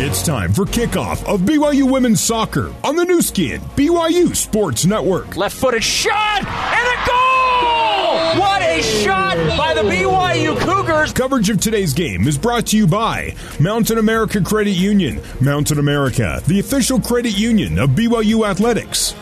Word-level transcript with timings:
It's 0.00 0.22
time 0.22 0.52
for 0.52 0.64
kickoff 0.64 1.24
of 1.24 1.40
BYU 1.40 1.90
women's 1.90 2.20
soccer 2.20 2.72
on 2.84 2.94
the 2.94 3.04
new 3.04 3.20
skin, 3.20 3.60
BYU 3.74 4.36
Sports 4.36 4.86
Network. 4.86 5.36
Left 5.36 5.56
footed 5.56 5.82
shot 5.82 6.38
and 6.38 6.46
a 6.46 7.04
goal! 7.04 8.40
What 8.40 8.62
a 8.62 8.80
shot 8.80 9.36
by 9.58 9.74
the 9.74 9.80
BYU 9.80 10.56
Cougars! 10.60 11.12
Coverage 11.12 11.50
of 11.50 11.60
today's 11.60 11.94
game 11.94 12.28
is 12.28 12.38
brought 12.38 12.66
to 12.66 12.76
you 12.76 12.86
by 12.86 13.34
Mountain 13.58 13.98
America 13.98 14.40
Credit 14.40 14.70
Union. 14.70 15.20
Mountain 15.40 15.80
America, 15.80 16.40
the 16.46 16.60
official 16.60 17.00
credit 17.00 17.36
union 17.36 17.76
of 17.80 17.90
BYU 17.90 18.48
Athletics. 18.48 19.16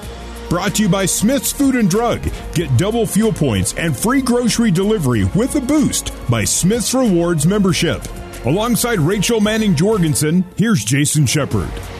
Brought 0.50 0.74
to 0.74 0.82
you 0.82 0.90
by 0.90 1.06
Smith's 1.06 1.52
Food 1.52 1.76
and 1.76 1.88
Drug. 1.88 2.22
Get 2.52 2.76
double 2.76 3.06
fuel 3.06 3.32
points 3.32 3.72
and 3.78 3.96
free 3.96 4.20
grocery 4.20 4.70
delivery 4.70 5.24
with 5.34 5.56
a 5.56 5.60
boost 5.62 6.12
by 6.28 6.44
Smith's 6.44 6.92
Rewards 6.92 7.46
membership. 7.46 8.06
Alongside 8.46 9.00
Rachel 9.00 9.40
Manning 9.40 9.74
Jorgensen, 9.74 10.44
here's 10.56 10.84
Jason 10.84 11.26
Shepard. 11.26 11.95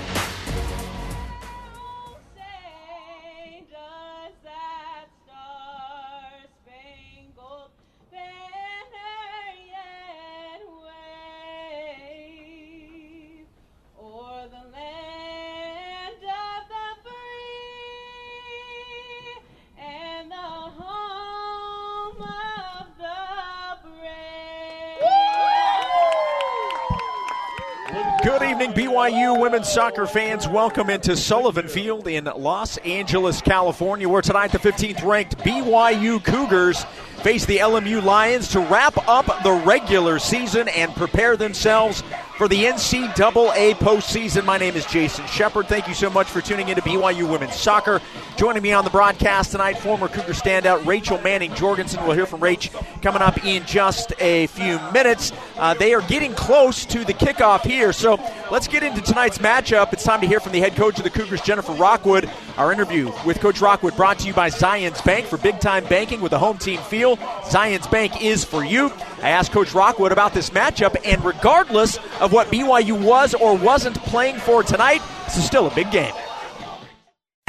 BYU 29.06 29.40
women's 29.40 29.68
soccer 29.68 30.04
fans, 30.04 30.48
welcome 30.48 30.90
into 30.90 31.16
Sullivan 31.16 31.68
Field 31.68 32.08
in 32.08 32.24
Los 32.24 32.76
Angeles, 32.78 33.40
California, 33.40 34.08
where 34.08 34.20
tonight 34.20 34.50
the 34.50 34.58
15th 34.58 35.04
ranked 35.04 35.38
BYU 35.38 36.24
Cougars 36.24 36.84
face 37.22 37.44
the 37.46 37.58
LMU 37.58 38.02
Lions 38.02 38.48
to 38.48 38.60
wrap 38.60 38.96
up 39.08 39.42
the 39.42 39.52
regular 39.52 40.18
season 40.18 40.68
and 40.68 40.94
prepare 40.94 41.36
themselves 41.36 42.02
for 42.36 42.48
the 42.48 42.64
NCAA 42.64 43.74
postseason. 43.76 44.44
My 44.44 44.58
name 44.58 44.76
is 44.76 44.84
Jason 44.86 45.26
Shepard. 45.26 45.68
Thank 45.68 45.88
you 45.88 45.94
so 45.94 46.10
much 46.10 46.26
for 46.26 46.42
tuning 46.42 46.68
in 46.68 46.76
to 46.76 46.82
BYU 46.82 47.28
Women's 47.30 47.54
Soccer. 47.54 48.02
Joining 48.36 48.62
me 48.62 48.72
on 48.72 48.84
the 48.84 48.90
broadcast 48.90 49.52
tonight, 49.52 49.78
former 49.78 50.06
Cougar 50.06 50.34
standout 50.34 50.84
Rachel 50.84 51.18
Manning 51.22 51.54
Jorgensen. 51.54 52.04
We'll 52.04 52.12
hear 52.12 52.26
from 52.26 52.40
Rach 52.40 52.70
coming 53.00 53.22
up 53.22 53.42
in 53.44 53.64
just 53.64 54.12
a 54.20 54.48
few 54.48 54.78
minutes. 54.92 55.32
Uh, 55.56 55.72
they 55.72 55.94
are 55.94 56.02
getting 56.02 56.34
close 56.34 56.84
to 56.86 57.04
the 57.04 57.14
kickoff 57.14 57.62
here, 57.62 57.94
so 57.94 58.20
let's 58.50 58.68
get 58.68 58.82
into 58.82 59.00
tonight's 59.00 59.38
matchup. 59.38 59.94
It's 59.94 60.04
time 60.04 60.20
to 60.20 60.26
hear 60.26 60.40
from 60.40 60.52
the 60.52 60.60
head 60.60 60.76
coach 60.76 60.98
of 60.98 61.04
the 61.04 61.10
Cougars, 61.10 61.40
Jennifer 61.40 61.72
Rockwood. 61.72 62.30
Our 62.58 62.70
interview 62.72 63.10
with 63.24 63.40
Coach 63.40 63.62
Rockwood 63.62 63.96
brought 63.96 64.18
to 64.18 64.26
you 64.26 64.34
by 64.34 64.50
Zions 64.50 65.02
Bank 65.04 65.26
for 65.26 65.38
big 65.38 65.58
time 65.58 65.84
banking 65.86 66.20
with 66.20 66.32
a 66.32 66.38
home 66.38 66.58
team 66.58 66.80
feel. 66.80 67.05
Zions 67.14 67.88
Bank 67.88 68.20
is 68.20 68.44
for 68.44 68.64
you. 68.64 68.90
I 69.22 69.30
asked 69.30 69.52
Coach 69.52 69.72
Rockwood 69.72 70.10
about 70.10 70.34
this 70.34 70.50
matchup, 70.50 70.96
and 71.04 71.24
regardless 71.24 71.98
of 72.20 72.32
what 72.32 72.48
BYU 72.48 73.00
was 73.00 73.34
or 73.34 73.56
wasn't 73.56 74.02
playing 74.02 74.38
for 74.38 74.64
tonight, 74.64 75.00
this 75.26 75.36
is 75.36 75.46
still 75.46 75.68
a 75.68 75.74
big 75.74 75.92
game. 75.92 76.12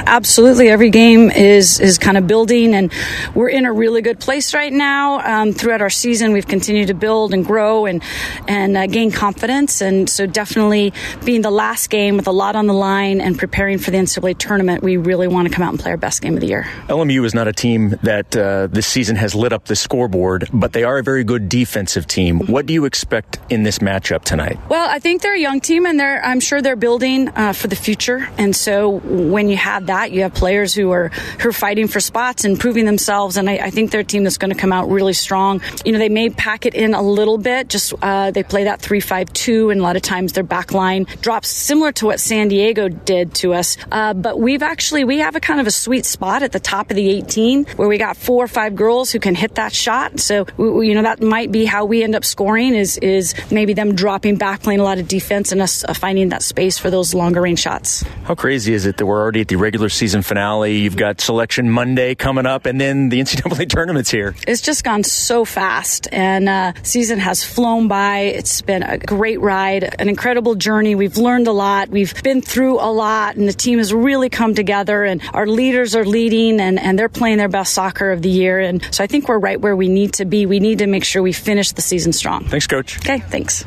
Absolutely, 0.08 0.70
every 0.70 0.88
game 0.88 1.30
is 1.30 1.80
is 1.80 1.98
kind 1.98 2.16
of 2.16 2.26
building, 2.26 2.74
and 2.74 2.90
we're 3.34 3.50
in 3.50 3.66
a 3.66 3.72
really 3.72 4.00
good 4.00 4.18
place 4.18 4.54
right 4.54 4.72
now. 4.72 5.20
Um, 5.20 5.52
throughout 5.52 5.82
our 5.82 5.90
season, 5.90 6.32
we've 6.32 6.46
continued 6.46 6.86
to 6.86 6.94
build 6.94 7.34
and 7.34 7.44
grow 7.44 7.84
and 7.84 8.02
and 8.46 8.74
uh, 8.74 8.86
gain 8.86 9.12
confidence, 9.12 9.82
and 9.82 10.08
so 10.08 10.24
definitely 10.24 10.94
being 11.26 11.42
the 11.42 11.50
last 11.50 11.90
game 11.90 12.16
with 12.16 12.26
a 12.26 12.32
lot 12.32 12.56
on 12.56 12.66
the 12.66 12.72
line 12.72 13.20
and 13.20 13.38
preparing 13.38 13.76
for 13.76 13.90
the 13.90 13.98
NCAA 13.98 14.38
tournament, 14.38 14.82
we 14.82 14.96
really 14.96 15.28
want 15.28 15.46
to 15.46 15.52
come 15.52 15.62
out 15.62 15.72
and 15.72 15.78
play 15.78 15.90
our 15.90 15.98
best 15.98 16.22
game 16.22 16.32
of 16.32 16.40
the 16.40 16.46
year. 16.46 16.66
LMU 16.88 17.26
is 17.26 17.34
not 17.34 17.46
a 17.46 17.52
team 17.52 17.90
that 18.02 18.34
uh, 18.34 18.66
this 18.68 18.86
season 18.86 19.14
has 19.16 19.34
lit 19.34 19.52
up 19.52 19.66
the 19.66 19.76
scoreboard, 19.76 20.48
but 20.54 20.72
they 20.72 20.84
are 20.84 20.96
a 20.96 21.02
very 21.02 21.22
good 21.22 21.50
defensive 21.50 22.06
team. 22.06 22.40
What 22.46 22.64
do 22.64 22.72
you 22.72 22.86
expect 22.86 23.40
in 23.50 23.62
this 23.62 23.80
matchup 23.80 24.24
tonight? 24.24 24.58
Well, 24.70 24.88
I 24.88 25.00
think 25.00 25.20
they're 25.20 25.36
a 25.36 25.38
young 25.38 25.60
team, 25.60 25.84
and 25.84 26.00
they're 26.00 26.24
I'm 26.24 26.40
sure 26.40 26.62
they're 26.62 26.76
building 26.76 27.28
uh, 27.36 27.52
for 27.52 27.68
the 27.68 27.76
future, 27.76 28.26
and 28.38 28.56
so 28.56 29.00
when 29.04 29.50
you 29.50 29.58
have 29.58 29.84
that 29.84 29.97
that. 29.98 30.12
You 30.12 30.22
have 30.22 30.34
players 30.34 30.74
who 30.74 30.90
are 30.90 31.08
who 31.40 31.48
are 31.48 31.52
fighting 31.52 31.88
for 31.88 32.00
spots 32.00 32.44
and 32.44 32.58
proving 32.58 32.84
themselves, 32.84 33.36
and 33.36 33.48
I, 33.50 33.54
I 33.54 33.70
think 33.70 33.90
they're 33.90 34.00
a 34.00 34.04
team 34.04 34.24
that's 34.24 34.38
going 34.38 34.52
to 34.52 34.58
come 34.58 34.72
out 34.72 34.88
really 34.88 35.12
strong. 35.12 35.60
You 35.84 35.92
know, 35.92 35.98
they 35.98 36.08
may 36.08 36.30
pack 36.30 36.66
it 36.66 36.74
in 36.74 36.94
a 36.94 37.02
little 37.02 37.38
bit. 37.38 37.68
Just 37.68 37.94
uh, 38.00 38.30
they 38.30 38.42
play 38.42 38.64
that 38.64 38.80
three-five-two, 38.80 39.70
and 39.70 39.80
a 39.80 39.82
lot 39.82 39.96
of 39.96 40.02
times 40.02 40.32
their 40.32 40.44
back 40.44 40.72
line 40.72 41.06
drops 41.20 41.48
similar 41.48 41.92
to 41.92 42.06
what 42.06 42.20
San 42.20 42.48
Diego 42.48 42.88
did 42.88 43.34
to 43.34 43.54
us. 43.54 43.76
Uh, 43.90 44.14
but 44.14 44.38
we've 44.38 44.62
actually 44.62 45.04
we 45.04 45.18
have 45.18 45.36
a 45.36 45.40
kind 45.40 45.60
of 45.60 45.66
a 45.66 45.70
sweet 45.70 46.04
spot 46.04 46.42
at 46.42 46.52
the 46.52 46.60
top 46.60 46.90
of 46.90 46.96
the 46.96 47.08
18 47.10 47.64
where 47.76 47.88
we 47.88 47.98
got 47.98 48.16
four 48.16 48.44
or 48.44 48.48
five 48.48 48.74
girls 48.76 49.10
who 49.10 49.18
can 49.18 49.34
hit 49.34 49.56
that 49.56 49.72
shot. 49.72 50.20
So 50.20 50.46
we, 50.56 50.88
you 50.88 50.94
know 50.94 51.02
that 51.02 51.20
might 51.20 51.50
be 51.50 51.64
how 51.64 51.84
we 51.84 52.02
end 52.02 52.14
up 52.14 52.24
scoring 52.24 52.74
is 52.74 52.98
is 52.98 53.34
maybe 53.50 53.74
them 53.74 53.94
dropping 53.94 54.36
back, 54.36 54.62
playing 54.62 54.80
a 54.80 54.84
lot 54.84 54.98
of 54.98 55.08
defense, 55.08 55.52
and 55.52 55.60
us 55.60 55.84
uh, 55.84 55.92
finding 55.94 56.30
that 56.30 56.42
space 56.42 56.78
for 56.78 56.90
those 56.90 57.14
longer 57.14 57.40
range 57.40 57.60
shots. 57.60 58.02
How 58.24 58.34
crazy 58.34 58.74
is 58.74 58.86
it 58.86 58.96
that 58.96 59.06
we're 59.06 59.20
already 59.20 59.40
at 59.40 59.48
the 59.48 59.56
regular 59.56 59.77
regular 59.78 59.88
season 59.90 60.22
finale. 60.22 60.76
You've 60.76 60.96
got 60.96 61.20
selection 61.20 61.70
Monday 61.70 62.16
coming 62.16 62.46
up, 62.46 62.66
and 62.66 62.80
then 62.80 63.10
the 63.10 63.20
NCAA 63.22 63.68
tournament's 63.68 64.10
here. 64.10 64.34
It's 64.48 64.60
just 64.60 64.82
gone 64.82 65.04
so 65.04 65.44
fast, 65.44 66.08
and 66.10 66.48
uh, 66.48 66.72
season 66.82 67.20
has 67.20 67.44
flown 67.44 67.86
by. 67.86 68.18
It's 68.18 68.60
been 68.60 68.82
a 68.82 68.98
great 68.98 69.40
ride, 69.40 69.94
an 70.00 70.08
incredible 70.08 70.56
journey. 70.56 70.96
We've 70.96 71.16
learned 71.16 71.46
a 71.46 71.52
lot. 71.52 71.90
We've 71.90 72.20
been 72.24 72.42
through 72.42 72.80
a 72.80 72.90
lot, 72.90 73.36
and 73.36 73.46
the 73.46 73.52
team 73.52 73.78
has 73.78 73.94
really 73.94 74.28
come 74.28 74.56
together. 74.56 75.04
And 75.04 75.22
our 75.32 75.46
leaders 75.46 75.94
are 75.94 76.04
leading, 76.04 76.60
and, 76.60 76.80
and 76.80 76.98
they're 76.98 77.08
playing 77.08 77.38
their 77.38 77.48
best 77.48 77.72
soccer 77.72 78.10
of 78.10 78.22
the 78.22 78.30
year. 78.30 78.58
And 78.58 78.82
so 78.92 79.04
I 79.04 79.06
think 79.06 79.28
we're 79.28 79.38
right 79.38 79.60
where 79.60 79.76
we 79.76 79.86
need 79.86 80.14
to 80.14 80.24
be. 80.24 80.44
We 80.44 80.58
need 80.58 80.78
to 80.78 80.88
make 80.88 81.04
sure 81.04 81.22
we 81.22 81.32
finish 81.32 81.70
the 81.70 81.82
season 81.82 82.12
strong. 82.12 82.46
Thanks, 82.46 82.66
Coach. 82.66 82.98
Okay, 82.98 83.20
thanks. 83.20 83.64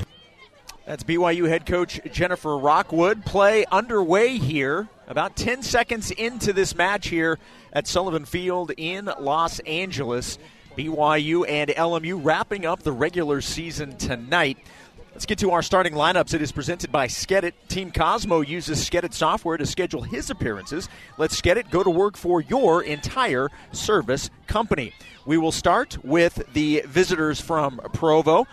That's 0.85 1.03
BYU 1.05 1.47
head 1.47 1.65
coach 1.65 2.01
Jennifer 2.11 2.57
Rockwood. 2.57 3.23
Play 3.23 3.63
underway 3.71 4.37
here 4.37 4.89
about 5.11 5.35
10 5.35 5.61
seconds 5.61 6.09
into 6.09 6.53
this 6.53 6.73
match 6.73 7.09
here 7.09 7.37
at 7.73 7.85
Sullivan 7.85 8.23
Field 8.23 8.71
in 8.77 9.11
Los 9.19 9.59
Angeles. 9.59 10.39
BYU 10.77 11.45
and 11.49 11.69
LMU 11.69 12.17
wrapping 12.23 12.65
up 12.65 12.83
the 12.83 12.93
regular 12.93 13.41
season 13.41 13.97
tonight. 13.97 14.57
Let's 15.11 15.25
get 15.25 15.39
to 15.39 15.51
our 15.51 15.61
starting 15.61 15.91
lineups. 15.91 16.33
It 16.33 16.41
is 16.41 16.53
presented 16.53 16.93
by 16.93 17.07
Skedit. 17.07 17.51
Team 17.67 17.91
Cosmo 17.91 18.39
uses 18.39 18.89
Skedit 18.89 19.13
software 19.13 19.57
to 19.57 19.65
schedule 19.65 20.01
his 20.01 20.29
appearances. 20.29 20.87
Let 21.17 21.31
Skedit 21.31 21.69
go 21.69 21.83
to 21.83 21.89
work 21.89 22.15
for 22.15 22.39
your 22.39 22.81
entire 22.81 23.49
service 23.73 24.29
company. 24.47 24.93
We 25.25 25.37
will 25.37 25.51
start 25.51 25.97
with 26.05 26.41
the 26.53 26.83
visitors 26.87 27.41
from 27.41 27.81
Provo. 27.91 28.47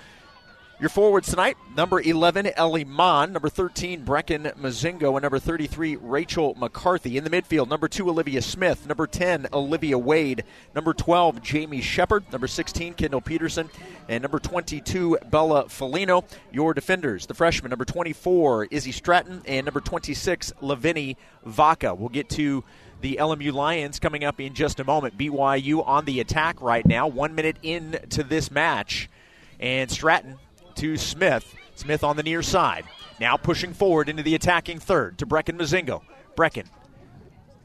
Your 0.80 0.90
forwards 0.90 1.28
tonight, 1.28 1.56
number 1.76 2.00
11, 2.00 2.52
Ellie 2.54 2.84
Mon, 2.84 3.32
number 3.32 3.48
13, 3.48 4.04
Brecken 4.04 4.56
Mozingo, 4.58 5.14
and 5.14 5.22
number 5.22 5.40
33, 5.40 5.96
Rachel 5.96 6.54
McCarthy. 6.56 7.16
In 7.16 7.24
the 7.24 7.30
midfield, 7.30 7.68
number 7.68 7.88
2, 7.88 8.08
Olivia 8.08 8.40
Smith, 8.40 8.86
number 8.86 9.08
10, 9.08 9.48
Olivia 9.52 9.98
Wade, 9.98 10.44
number 10.76 10.94
12, 10.94 11.42
Jamie 11.42 11.80
Shepard, 11.80 12.30
number 12.30 12.46
16, 12.46 12.94
Kendall 12.94 13.20
Peterson, 13.20 13.68
and 14.08 14.22
number 14.22 14.38
22, 14.38 15.18
Bella 15.28 15.64
Felino. 15.64 16.22
Your 16.52 16.74
defenders, 16.74 17.26
the 17.26 17.34
freshman, 17.34 17.70
number 17.70 17.84
24, 17.84 18.66
Izzy 18.66 18.92
Stratton, 18.92 19.42
and 19.46 19.64
number 19.64 19.80
26, 19.80 20.52
Laveni 20.62 21.16
Vaca. 21.44 21.92
We'll 21.92 22.08
get 22.08 22.28
to 22.30 22.62
the 23.00 23.16
LMU 23.16 23.52
Lions 23.52 23.98
coming 23.98 24.22
up 24.22 24.40
in 24.40 24.54
just 24.54 24.78
a 24.78 24.84
moment. 24.84 25.18
BYU 25.18 25.84
on 25.84 26.04
the 26.04 26.20
attack 26.20 26.62
right 26.62 26.86
now, 26.86 27.08
one 27.08 27.34
minute 27.34 27.56
into 27.64 28.22
this 28.22 28.52
match. 28.52 29.10
And 29.58 29.90
Stratton 29.90 30.38
to 30.78 30.96
Smith. 30.96 31.54
Smith 31.74 32.04
on 32.04 32.16
the 32.16 32.22
near 32.22 32.42
side. 32.42 32.84
Now 33.20 33.36
pushing 33.36 33.72
forward 33.72 34.08
into 34.08 34.22
the 34.22 34.34
attacking 34.34 34.78
third 34.78 35.18
to 35.18 35.26
Brecken 35.26 35.58
Mozingo. 35.58 36.02
Brecken, 36.36 36.66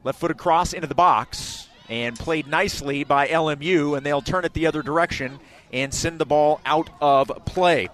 left 0.04 0.20
foot 0.20 0.32
across 0.32 0.74
into 0.74 0.88
the 0.88 0.96
box 0.96 1.68
and 1.90 2.18
played 2.18 2.48
nicely 2.48 3.04
by 3.04 3.28
LMU, 3.28 3.96
and 3.96 4.04
they'll 4.04 4.22
turn 4.22 4.46
it 4.46 4.54
the 4.54 4.66
other 4.66 4.82
direction 4.82 5.40
and 5.72 5.94
send 5.94 6.18
the 6.18 6.26
ball 6.26 6.60
out 6.66 6.90
of 7.02 7.32
play. 7.46 7.90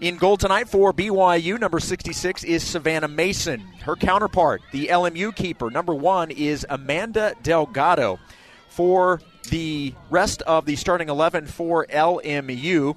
In 0.00 0.16
goal 0.16 0.36
tonight 0.36 0.68
for 0.68 0.92
BYU, 0.92 1.58
number 1.58 1.80
66 1.80 2.44
is 2.44 2.62
Savannah 2.62 3.08
Mason. 3.08 3.60
Her 3.82 3.96
counterpart, 3.96 4.62
the 4.70 4.86
LMU 4.86 5.34
keeper, 5.34 5.70
number 5.70 5.94
one, 5.94 6.30
is 6.30 6.64
Amanda 6.70 7.34
Delgado. 7.42 8.20
For 8.68 9.20
the 9.50 9.92
rest 10.08 10.42
of 10.42 10.66
the 10.66 10.76
starting 10.76 11.08
11 11.08 11.46
for 11.46 11.84
LMU, 11.86 12.96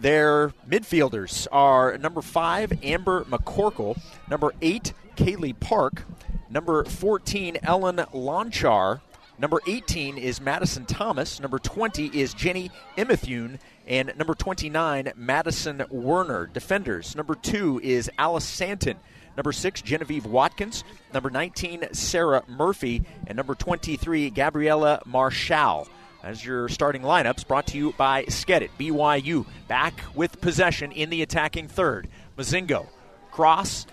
their 0.00 0.48
midfielders 0.68 1.46
are 1.52 1.96
number 1.98 2.22
five, 2.22 2.72
Amber 2.82 3.24
McCorkle, 3.24 4.00
number 4.28 4.52
eight, 4.62 4.92
Kaylee 5.16 5.58
Park, 5.58 6.02
number 6.48 6.84
14, 6.84 7.58
Ellen 7.62 7.96
Lonchar, 7.96 9.00
Number 9.40 9.58
18 9.66 10.18
is 10.18 10.38
Madison 10.38 10.84
Thomas. 10.84 11.40
Number 11.40 11.58
20 11.58 12.08
is 12.08 12.34
Jenny 12.34 12.70
Imithune. 12.98 13.58
And 13.86 14.12
number 14.18 14.34
29, 14.34 15.12
Madison 15.16 15.82
Werner. 15.88 16.46
Defenders. 16.46 17.16
Number 17.16 17.34
2 17.34 17.80
is 17.82 18.10
Alice 18.18 18.44
Santon. 18.44 18.98
Number 19.38 19.52
6, 19.52 19.80
Genevieve 19.80 20.26
Watkins. 20.26 20.84
Number 21.14 21.30
19, 21.30 21.88
Sarah 21.92 22.42
Murphy. 22.48 23.02
And 23.26 23.36
number 23.36 23.54
23, 23.54 24.28
Gabriella 24.28 25.00
Marshall. 25.06 25.88
As 26.22 26.44
your 26.44 26.68
starting 26.68 27.00
lineups, 27.02 27.46
brought 27.46 27.66
to 27.68 27.78
you 27.78 27.94
by 27.96 28.24
Skedit. 28.24 28.68
BYU 28.78 29.46
back 29.68 30.02
with 30.14 30.40
possession 30.40 30.92
in 30.92 31.08
the 31.08 31.22
attacking 31.22 31.68
third. 31.68 32.08
Mozingo 32.36 32.86
cross 33.30 33.86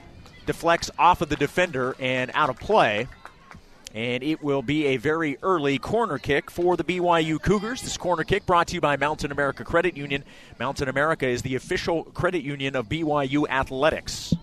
deflects 0.45 0.91
off 0.99 1.21
of 1.21 1.29
the 1.29 1.37
defender 1.37 1.95
and 1.99 2.29
out 2.33 2.49
of 2.49 2.57
play. 2.57 3.07
And 3.95 4.23
it 4.23 4.43
will 4.43 4.61
be 4.61 4.87
a 4.87 4.97
very 4.97 5.37
early 5.41 5.79
corner 5.79 6.17
kick 6.17 6.51
for 6.51 6.75
the 6.75 6.83
BYU 6.83 7.41
Cougars. 7.41 7.81
This 7.81 7.97
corner 7.97 8.25
kick 8.25 8.45
brought 8.45 8.67
to 8.67 8.75
you 8.75 8.81
by 8.81 8.97
Mountain 8.97 9.31
America 9.31 9.63
Credit 9.63 9.95
Union. 9.95 10.25
Mountain 10.59 10.89
America 10.89 11.25
is 11.25 11.41
the 11.41 11.55
official 11.55 12.03
credit 12.03 12.43
union 12.43 12.75
of 12.75 12.89
BYU 12.89 13.47
Athletics. 13.49 14.33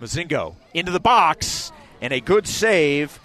Mozingo 0.00 0.56
into 0.72 0.90
the 0.92 1.00
box, 1.00 1.72
and 2.00 2.12
a 2.12 2.20
good 2.20 2.46
save 2.46 3.20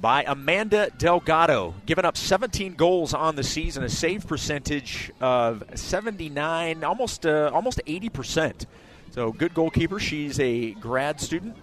by 0.00 0.24
Amanda 0.26 0.90
Delgado, 0.96 1.74
giving 1.84 2.06
up 2.06 2.16
17 2.16 2.74
goals 2.74 3.12
on 3.12 3.36
the 3.36 3.42
season, 3.42 3.84
a 3.84 3.88
save 3.88 4.26
percentage 4.26 5.12
of 5.20 5.62
79, 5.74 6.82
almost 6.82 7.26
uh, 7.26 7.50
almost 7.52 7.80
80 7.86 8.08
percent. 8.08 8.66
So 9.10 9.32
good 9.32 9.54
goalkeeper. 9.54 9.98
She's 9.98 10.38
a 10.40 10.72
grad 10.72 11.20
student 11.20 11.56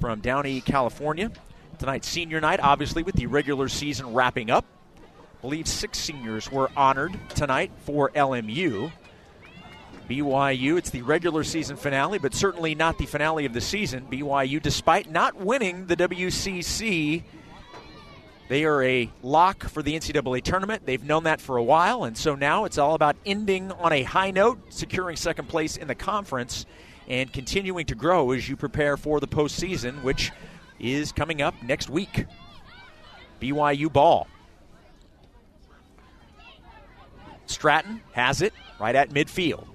from 0.00 0.20
Downey, 0.20 0.60
California. 0.60 1.30
Tonight's 1.78 2.08
senior 2.08 2.40
night, 2.40 2.60
obviously, 2.60 3.02
with 3.02 3.14
the 3.14 3.26
regular 3.26 3.68
season 3.68 4.12
wrapping 4.12 4.50
up. 4.50 4.64
I 4.96 5.40
believe 5.42 5.68
six 5.68 5.98
seniors 5.98 6.50
were 6.50 6.70
honored 6.76 7.18
tonight 7.30 7.70
for 7.84 8.10
LMU. 8.10 8.90
BYU, 10.08 10.76
it's 10.76 10.90
the 10.90 11.02
regular 11.02 11.44
season 11.44 11.76
finale, 11.76 12.18
but 12.18 12.34
certainly 12.34 12.74
not 12.74 12.98
the 12.98 13.06
finale 13.06 13.46
of 13.46 13.54
the 13.54 13.60
season. 13.60 14.06
BYU, 14.10 14.60
despite 14.60 15.10
not 15.10 15.36
winning 15.36 15.86
the 15.86 15.96
WCC, 15.96 17.22
they 18.48 18.64
are 18.64 18.82
a 18.82 19.10
lock 19.22 19.64
for 19.64 19.82
the 19.82 19.94
NCAA 19.94 20.42
tournament. 20.42 20.84
They've 20.84 21.02
known 21.02 21.24
that 21.24 21.40
for 21.40 21.56
a 21.56 21.62
while, 21.62 22.04
and 22.04 22.16
so 22.16 22.34
now 22.34 22.66
it's 22.66 22.76
all 22.76 22.94
about 22.94 23.16
ending 23.24 23.72
on 23.72 23.92
a 23.92 24.02
high 24.02 24.30
note, 24.30 24.60
securing 24.68 25.16
second 25.16 25.48
place 25.48 25.78
in 25.78 25.88
the 25.88 25.94
conference, 25.94 26.66
and 27.08 27.32
continuing 27.32 27.86
to 27.86 27.94
grow 27.94 28.32
as 28.32 28.46
you 28.48 28.56
prepare 28.56 28.98
for 28.98 29.20
the 29.20 29.26
postseason, 29.28 30.02
which 30.02 30.32
is 30.78 31.12
coming 31.12 31.40
up 31.40 31.54
next 31.62 31.88
week. 31.88 32.26
BYU 33.40 33.90
ball. 33.90 34.26
Stratton 37.46 38.02
has 38.12 38.42
it 38.42 38.52
right 38.78 38.94
at 38.94 39.10
midfield. 39.10 39.66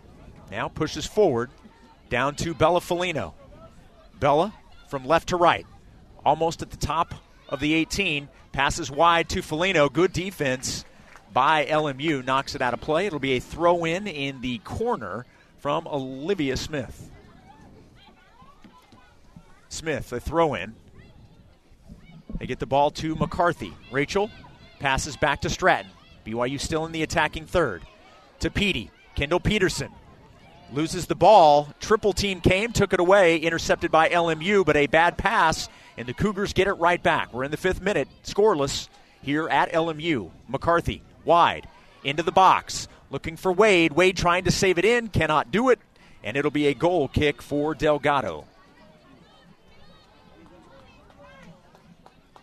Now 0.51 0.67
pushes 0.67 1.05
forward 1.05 1.51
down 2.09 2.35
to 2.37 2.53
Bella 2.53 2.79
Felino. 2.79 3.33
Bella 4.19 4.53
from 4.87 5.05
left 5.05 5.29
to 5.29 5.37
right, 5.37 5.65
almost 6.25 6.61
at 6.61 6.71
the 6.71 6.77
top 6.77 7.13
of 7.47 7.59
the 7.59 7.73
18, 7.73 8.27
passes 8.51 8.89
wide 8.89 9.29
to 9.29 9.41
Felino. 9.41 9.91
Good 9.91 10.11
defense 10.11 10.85
by 11.31 11.65
LMU, 11.65 12.25
knocks 12.25 12.55
it 12.55 12.61
out 12.61 12.73
of 12.73 12.81
play. 12.81 13.05
It'll 13.05 13.19
be 13.19 13.33
a 13.33 13.39
throw 13.39 13.85
in 13.85 14.07
in 14.07 14.41
the 14.41 14.57
corner 14.59 15.25
from 15.59 15.87
Olivia 15.87 16.57
Smith. 16.57 17.11
Smith, 19.69 20.11
a 20.11 20.19
throw 20.19 20.55
in. 20.55 20.75
They 22.39 22.47
get 22.47 22.59
the 22.59 22.65
ball 22.65 22.89
to 22.91 23.15
McCarthy. 23.15 23.73
Rachel 23.91 24.31
passes 24.79 25.15
back 25.15 25.41
to 25.41 25.49
Stratton. 25.49 25.91
BYU 26.25 26.59
still 26.59 26.85
in 26.85 26.91
the 26.91 27.03
attacking 27.03 27.45
third. 27.45 27.83
To 28.39 28.49
Petey. 28.49 28.89
Kendall 29.15 29.39
Peterson 29.39 29.91
loses 30.73 31.07
the 31.07 31.15
ball. 31.15 31.69
Triple 31.79 32.13
team 32.13 32.41
came, 32.41 32.71
took 32.71 32.93
it 32.93 32.99
away, 32.99 33.37
intercepted 33.37 33.91
by 33.91 34.09
LMU, 34.09 34.65
but 34.65 34.75
a 34.75 34.87
bad 34.87 35.17
pass, 35.17 35.69
and 35.97 36.07
the 36.07 36.13
Cougars 36.13 36.53
get 36.53 36.67
it 36.67 36.73
right 36.73 37.01
back. 37.01 37.33
We're 37.33 37.43
in 37.43 37.51
the 37.51 37.57
fifth 37.57 37.81
minute, 37.81 38.07
scoreless 38.23 38.87
here 39.21 39.47
at 39.49 39.71
LMU. 39.71 40.31
McCarthy 40.47 41.01
wide 41.25 41.67
into 42.03 42.23
the 42.23 42.31
box, 42.31 42.87
looking 43.09 43.35
for 43.37 43.51
Wade. 43.51 43.93
Wade 43.93 44.17
trying 44.17 44.45
to 44.45 44.51
save 44.51 44.77
it 44.77 44.85
in, 44.85 45.07
cannot 45.07 45.51
do 45.51 45.69
it, 45.69 45.79
and 46.23 46.37
it'll 46.37 46.51
be 46.51 46.67
a 46.67 46.73
goal 46.73 47.07
kick 47.07 47.41
for 47.41 47.73
Delgado. 47.75 48.45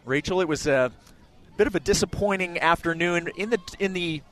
Rachel, 0.05 0.41
it 0.41 0.49
was 0.49 0.67
a 0.67 0.93
bit 1.57 1.67
of 1.67 1.75
a 1.75 1.81
disappointing 1.81 2.59
afternoon 2.59 3.29
in 3.37 3.51
the 3.51 3.59
in 3.79 3.93
the 3.93 4.23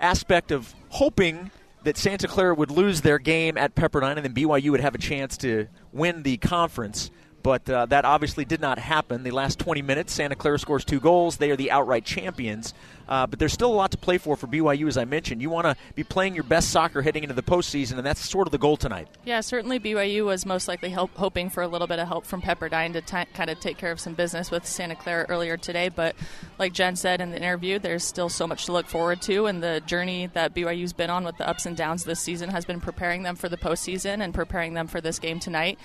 aspect 0.00 0.50
of 0.50 0.74
hoping 0.88 1.50
that 1.84 1.96
Santa 1.96 2.26
Clara 2.26 2.54
would 2.54 2.70
lose 2.70 3.02
their 3.02 3.18
game 3.18 3.56
at 3.56 3.74
Pepperdine 3.74 4.16
and 4.16 4.24
then 4.24 4.34
BYU 4.34 4.70
would 4.70 4.80
have 4.80 4.94
a 4.94 4.98
chance 4.98 5.36
to 5.38 5.68
win 5.92 6.22
the 6.22 6.36
conference 6.38 7.10
but 7.44 7.68
uh, 7.68 7.84
that 7.86 8.06
obviously 8.06 8.46
did 8.46 8.62
not 8.62 8.78
happen. 8.78 9.22
The 9.22 9.30
last 9.30 9.58
20 9.58 9.82
minutes, 9.82 10.14
Santa 10.14 10.34
Clara 10.34 10.58
scores 10.58 10.82
two 10.82 10.98
goals. 10.98 11.36
They 11.36 11.50
are 11.50 11.56
the 11.56 11.70
outright 11.70 12.06
champions. 12.06 12.72
Uh, 13.06 13.26
but 13.26 13.38
there's 13.38 13.52
still 13.52 13.70
a 13.70 13.74
lot 13.74 13.90
to 13.90 13.98
play 13.98 14.16
for 14.16 14.34
for 14.34 14.46
BYU, 14.46 14.88
as 14.88 14.96
I 14.96 15.04
mentioned. 15.04 15.42
You 15.42 15.50
want 15.50 15.66
to 15.66 15.76
be 15.94 16.04
playing 16.04 16.34
your 16.34 16.44
best 16.44 16.70
soccer 16.70 17.02
heading 17.02 17.22
into 17.22 17.34
the 17.34 17.42
postseason, 17.42 17.98
and 17.98 18.06
that's 18.06 18.26
sort 18.26 18.48
of 18.48 18.52
the 18.52 18.58
goal 18.58 18.78
tonight. 18.78 19.08
Yeah, 19.26 19.40
certainly 19.40 19.78
BYU 19.78 20.24
was 20.24 20.46
most 20.46 20.68
likely 20.68 20.88
help, 20.88 21.14
hoping 21.14 21.50
for 21.50 21.62
a 21.62 21.68
little 21.68 21.86
bit 21.86 21.98
of 21.98 22.08
help 22.08 22.24
from 22.24 22.40
Pepperdine 22.40 22.94
to 22.94 23.02
t- 23.02 23.30
kind 23.34 23.50
of 23.50 23.60
take 23.60 23.76
care 23.76 23.92
of 23.92 24.00
some 24.00 24.14
business 24.14 24.50
with 24.50 24.66
Santa 24.66 24.96
Clara 24.96 25.26
earlier 25.28 25.58
today. 25.58 25.90
But 25.90 26.16
like 26.58 26.72
Jen 26.72 26.96
said 26.96 27.20
in 27.20 27.30
the 27.30 27.36
interview, 27.36 27.78
there's 27.78 28.04
still 28.04 28.30
so 28.30 28.46
much 28.46 28.64
to 28.66 28.72
look 28.72 28.86
forward 28.86 29.20
to, 29.22 29.44
and 29.46 29.62
the 29.62 29.82
journey 29.86 30.28
that 30.28 30.54
BYU's 30.54 30.94
been 30.94 31.10
on 31.10 31.24
with 31.24 31.36
the 31.36 31.46
ups 31.46 31.66
and 31.66 31.76
downs 31.76 32.04
this 32.04 32.20
season 32.20 32.48
has 32.50 32.64
been 32.64 32.80
preparing 32.80 33.22
them 33.22 33.36
for 33.36 33.50
the 33.50 33.58
postseason 33.58 34.24
and 34.24 34.32
preparing 34.32 34.72
them 34.72 34.86
for 34.86 35.02
this 35.02 35.18
game 35.18 35.38
tonight. 35.38 35.78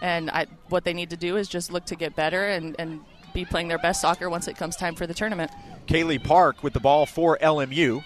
And 0.00 0.30
I, 0.30 0.46
what 0.68 0.84
they 0.84 0.94
need 0.94 1.10
to 1.10 1.16
do 1.16 1.36
is 1.36 1.48
just 1.48 1.70
look 1.72 1.84
to 1.86 1.96
get 1.96 2.16
better 2.16 2.48
and, 2.48 2.74
and 2.78 3.00
be 3.32 3.44
playing 3.44 3.68
their 3.68 3.78
best 3.78 4.00
soccer 4.00 4.30
once 4.30 4.48
it 4.48 4.56
comes 4.56 4.76
time 4.76 4.94
for 4.94 5.06
the 5.06 5.14
tournament. 5.14 5.50
Kaylee 5.86 6.22
Park 6.22 6.62
with 6.62 6.72
the 6.72 6.80
ball 6.80 7.06
for 7.06 7.38
LMU. 7.38 8.02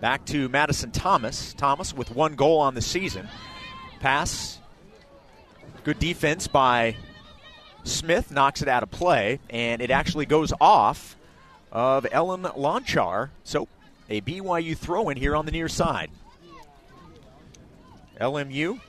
Back 0.00 0.24
to 0.26 0.48
Madison 0.48 0.90
Thomas. 0.92 1.54
Thomas 1.54 1.92
with 1.92 2.10
one 2.10 2.34
goal 2.34 2.60
on 2.60 2.74
the 2.74 2.82
season. 2.82 3.28
Pass. 4.00 4.60
Good 5.82 5.98
defense 5.98 6.46
by 6.46 6.96
Smith. 7.82 8.30
Knocks 8.30 8.62
it 8.62 8.68
out 8.68 8.82
of 8.82 8.90
play. 8.90 9.40
And 9.50 9.82
it 9.82 9.90
actually 9.90 10.26
goes 10.26 10.52
off 10.60 11.16
of 11.72 12.06
Ellen 12.12 12.42
Lonchar. 12.42 13.30
So 13.42 13.66
a 14.08 14.20
BYU 14.20 14.76
throw 14.76 15.08
in 15.08 15.16
here 15.16 15.34
on 15.34 15.46
the 15.46 15.52
near 15.52 15.68
side. 15.68 16.10
LMU 18.20 18.80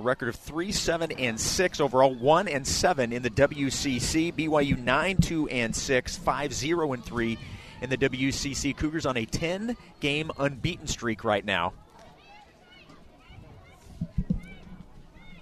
a 0.00 0.02
record 0.02 0.30
of 0.30 0.36
3 0.36 0.72
7 0.72 1.12
and 1.12 1.38
6 1.38 1.80
overall 1.80 2.14
1 2.14 2.48
and 2.48 2.66
7 2.66 3.12
in 3.12 3.20
the 3.20 3.28
WCC 3.28 4.34
BYU 4.34 4.78
9 4.78 5.16
2 5.18 5.48
and 5.48 5.76
6 5.76 6.16
5 6.16 6.54
0 6.54 6.92
and 6.94 7.04
3 7.04 7.38
in 7.82 7.90
the 7.90 7.98
WCC 7.98 8.74
Cougars 8.74 9.04
on 9.04 9.18
a 9.18 9.26
10 9.26 9.76
game 10.00 10.30
unbeaten 10.38 10.86
streak 10.86 11.22
right 11.22 11.44
now. 11.44 11.74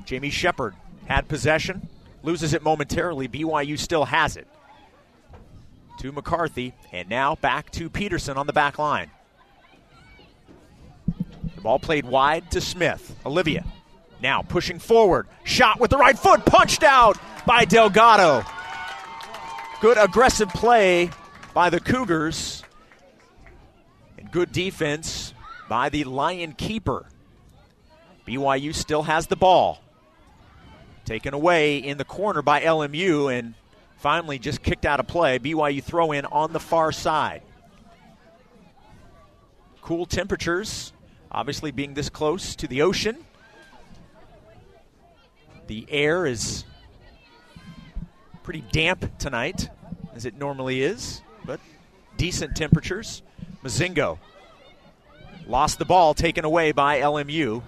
Jamie 0.05 0.31
Shepard 0.31 0.75
had 1.07 1.29
possession 1.29 1.89
loses 2.25 2.53
it 2.53 2.63
momentarily. 2.63 3.29
BYU 3.29 3.79
still 3.79 4.07
has 4.07 4.37
it. 4.37 4.49
To 6.01 6.11
McCarthy 6.11 6.75
and 6.93 7.09
now 7.09 7.37
back 7.37 7.71
to 7.73 7.89
Peterson 7.89 8.37
on 8.37 8.49
the 8.49 8.53
back 8.53 8.79
line. 8.79 9.11
The 11.55 11.61
ball 11.61 11.79
played 11.79 12.05
wide 12.05 12.51
to 12.53 12.61
Smith. 12.61 13.17
Olivia 13.25 13.65
now 14.21 14.43
pushing 14.43 14.79
forward. 14.79 15.27
Shot 15.45 15.81
with 15.81 15.91
the 15.91 15.97
right 15.97 16.19
foot, 16.19 16.45
punched 16.45 16.83
out 16.83 17.19
by 17.47 17.65
Delgado. 17.65 18.45
Good 19.81 19.99
aggressive 19.99 20.49
play 20.49 21.11
by 21.55 21.71
the 21.71 21.81
Cougars. 21.81 22.63
And 24.19 24.31
good 24.31 24.53
defense 24.53 25.35
by 25.69 25.89
the 25.89 26.05
Lion 26.05 26.53
keeper. 26.53 27.07
BYU 28.27 28.75
still 28.75 29.05
has 29.05 29.27
the 29.27 29.37
ball. 29.37 29.81
Taken 31.05 31.33
away 31.33 31.79
in 31.79 31.97
the 31.97 32.05
corner 32.05 32.43
by 32.43 32.61
LMU 32.61 33.33
and 33.33 33.55
finally 33.99 34.39
just 34.39 34.63
kicked 34.63 34.85
out 34.85 35.01
of 35.01 35.07
play. 35.07 35.39
BYU 35.39 35.83
throw 35.83 36.13
in 36.13 36.27
on 36.27 36.53
the 36.53 36.61
far 36.61 36.93
side. 36.93 37.43
Cool 39.81 40.05
temperatures, 40.05 40.93
obviously 41.33 41.71
being 41.71 41.95
this 41.95 42.11
close 42.11 42.55
to 42.57 42.67
the 42.67 42.83
ocean. 42.83 43.25
The 45.69 45.87
air 45.91 46.25
is 46.25 46.65
pretty 48.43 48.65
damp 48.73 49.19
tonight, 49.19 49.69
as 50.15 50.25
it 50.25 50.35
normally 50.39 50.83
is, 50.83 51.21
but 51.45 51.61
decent 52.17 52.57
temperatures. 52.57 53.23
Mozingo 53.63 54.19
lost 55.47 55.79
the 55.79 55.85
ball, 55.85 56.15
taken 56.15 56.47
away 56.47 56.73
by 56.73 57.01
LMU. 57.01 57.63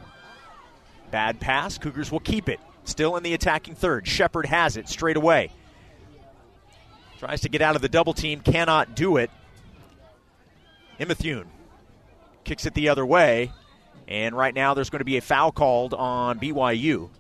Bad 1.11 1.41
pass. 1.41 1.77
Cougars 1.77 2.11
will 2.11 2.21
keep 2.21 2.49
it. 2.49 2.59
Still 2.85 3.19
in 3.19 3.23
the 3.23 3.35
attacking 3.35 3.75
third. 3.75 4.09
Shepard 4.09 4.47
has 4.47 4.79
it 4.79 4.89
straight 4.89 5.19
away. 5.19 5.53
Tries 7.19 7.43
to 7.43 7.51
get 7.51 7.61
out 7.61 7.77
of 7.77 7.83
the 7.83 7.89
double 7.91 8.15
team, 8.15 8.41
cannot 8.41 8.97
do 8.97 9.19
it. 9.19 9.31
Imethune 10.99 11.49
kicks 12.45 12.65
it 12.65 12.73
the 12.73 12.89
other 12.89 13.05
way, 13.05 13.53
and 14.09 14.35
right 14.35 14.55
now 14.55 14.73
there's 14.73 14.89
going 14.89 15.01
to 15.01 15.05
be 15.05 15.19
a 15.19 15.21
foul 15.21 15.53
called 15.53 15.93
on 15.93 16.41
BYU. 16.41 17.11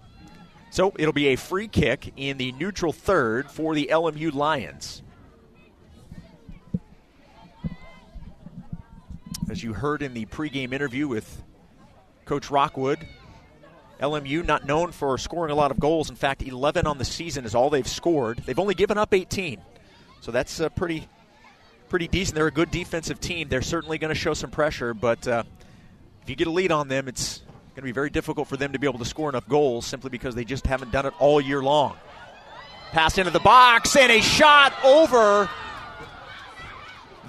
So 0.70 0.92
it'll 0.96 1.12
be 1.12 1.28
a 1.28 1.36
free 1.36 1.66
kick 1.66 2.12
in 2.16 2.38
the 2.38 2.52
neutral 2.52 2.92
third 2.92 3.50
for 3.50 3.74
the 3.74 3.88
LMU 3.90 4.32
Lions. 4.32 5.02
As 9.50 9.64
you 9.64 9.72
heard 9.72 10.00
in 10.00 10.14
the 10.14 10.26
pregame 10.26 10.72
interview 10.72 11.08
with 11.08 11.42
Coach 12.24 12.52
Rockwood, 12.52 13.04
LMU 14.00 14.46
not 14.46 14.64
known 14.64 14.92
for 14.92 15.18
scoring 15.18 15.50
a 15.50 15.56
lot 15.56 15.72
of 15.72 15.80
goals. 15.80 16.08
In 16.08 16.14
fact, 16.14 16.40
11 16.42 16.86
on 16.86 16.98
the 16.98 17.04
season 17.04 17.44
is 17.44 17.56
all 17.56 17.68
they've 17.68 17.86
scored. 17.86 18.38
They've 18.46 18.58
only 18.58 18.74
given 18.74 18.96
up 18.96 19.12
18, 19.12 19.60
so 20.20 20.30
that's 20.30 20.60
uh, 20.60 20.68
pretty 20.68 21.08
pretty 21.88 22.06
decent. 22.06 22.36
They're 22.36 22.46
a 22.46 22.52
good 22.52 22.70
defensive 22.70 23.18
team. 23.18 23.48
They're 23.48 23.60
certainly 23.60 23.98
going 23.98 24.14
to 24.14 24.18
show 24.18 24.32
some 24.32 24.50
pressure, 24.50 24.94
but 24.94 25.26
uh, 25.26 25.42
if 26.22 26.30
you 26.30 26.36
get 26.36 26.46
a 26.46 26.50
lead 26.50 26.70
on 26.70 26.86
them, 26.86 27.08
it's 27.08 27.42
going 27.80 27.88
to 27.88 27.94
be 27.94 27.98
very 27.98 28.10
difficult 28.10 28.46
for 28.46 28.58
them 28.58 28.72
to 28.72 28.78
be 28.78 28.86
able 28.86 28.98
to 28.98 29.06
score 29.06 29.30
enough 29.30 29.48
goals 29.48 29.86
simply 29.86 30.10
because 30.10 30.34
they 30.34 30.44
just 30.44 30.66
haven't 30.66 30.92
done 30.92 31.06
it 31.06 31.14
all 31.18 31.40
year 31.40 31.62
long. 31.62 31.96
Pass 32.92 33.16
into 33.16 33.30
the 33.30 33.40
box 33.40 33.96
and 33.96 34.12
a 34.12 34.20
shot 34.20 34.74
over 34.84 35.48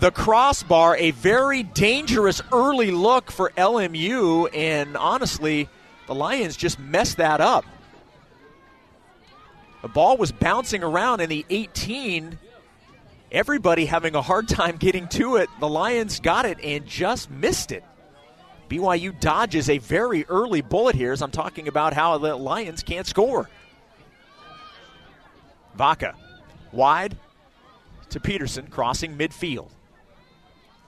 the 0.02 0.12
crossbar. 0.12 0.98
A 0.98 1.12
very 1.12 1.64
dangerous 1.64 2.42
early 2.52 2.92
look 2.92 3.32
for 3.32 3.52
LMU, 3.52 4.50
and 4.54 4.98
honestly, 4.98 5.70
the 6.08 6.16
Lions 6.16 6.58
just 6.58 6.78
messed 6.80 7.18
that 7.18 7.40
up. 7.40 7.64
The 9.84 9.88
ball 9.88 10.18
was 10.18 10.34
bouncing 10.34 10.84
around 10.84 11.22
in 11.22 11.30
the 11.30 11.46
18. 11.50 12.38
Everybody 13.32 13.86
having 13.86 14.16
a 14.16 14.22
hard 14.22 14.50
time 14.50 14.76
getting 14.76 15.08
to 15.10 15.38
it. 15.38 15.48
The 15.62 15.70
Lions 15.70 16.20
got 16.20 16.46
it 16.46 16.60
and 16.62 16.86
just 16.86 17.32
missed 17.32 17.72
it. 17.72 17.86
BYU 18.72 19.20
dodges 19.20 19.70
a 19.70 19.80
very 19.80 20.24
early 20.30 20.62
bullet 20.62 20.96
here 20.96 21.12
as 21.12 21.22
I'm 21.22 21.30
talking 21.30 21.68
about 21.68 21.94
how 21.94 22.18
the 22.18 22.38
Lions 22.38 22.84
can't 22.84 23.06
score. 23.06 23.50
Vaca 25.76 26.16
wide 26.72 27.18
to 28.12 28.22
Peterson, 28.22 28.68
crossing 28.68 29.18
midfield 29.18 29.68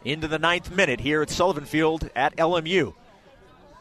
into 0.05 0.29
the 0.29 0.39
ninth 0.39 0.71
minute 0.71 1.01
here 1.01 1.21
at 1.21 1.29
Sullivan 1.29 1.65
Field 1.65 2.09
at 2.15 2.33
LMU. 2.37 2.93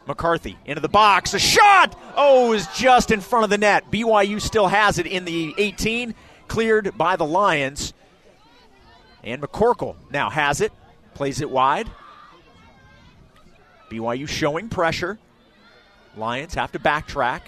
McCarthy 0.08 0.58
into 0.64 0.80
the 0.80 0.88
box. 0.88 1.32
A 1.32 1.38
shot! 1.38 1.96
Oh, 2.16 2.52
is 2.54 2.66
just 2.74 3.12
in 3.12 3.20
front 3.20 3.44
of 3.44 3.50
the 3.50 3.58
net. 3.58 3.88
BYU 3.92 4.40
still 4.40 4.66
has 4.66 4.98
it 4.98 5.06
in 5.06 5.24
the 5.24 5.54
18, 5.58 6.12
cleared 6.48 6.98
by 6.98 7.14
the 7.14 7.24
Lions. 7.24 7.94
And 9.22 9.40
McCorkle 9.40 9.94
now 10.10 10.28
has 10.28 10.60
it, 10.60 10.72
plays 11.14 11.40
it 11.40 11.48
wide. 11.48 11.88
BYU 13.92 14.28
showing 14.28 14.68
pressure. 14.68 15.18
Lions 16.16 16.54
have 16.54 16.72
to 16.72 16.78
backtrack. 16.78 17.42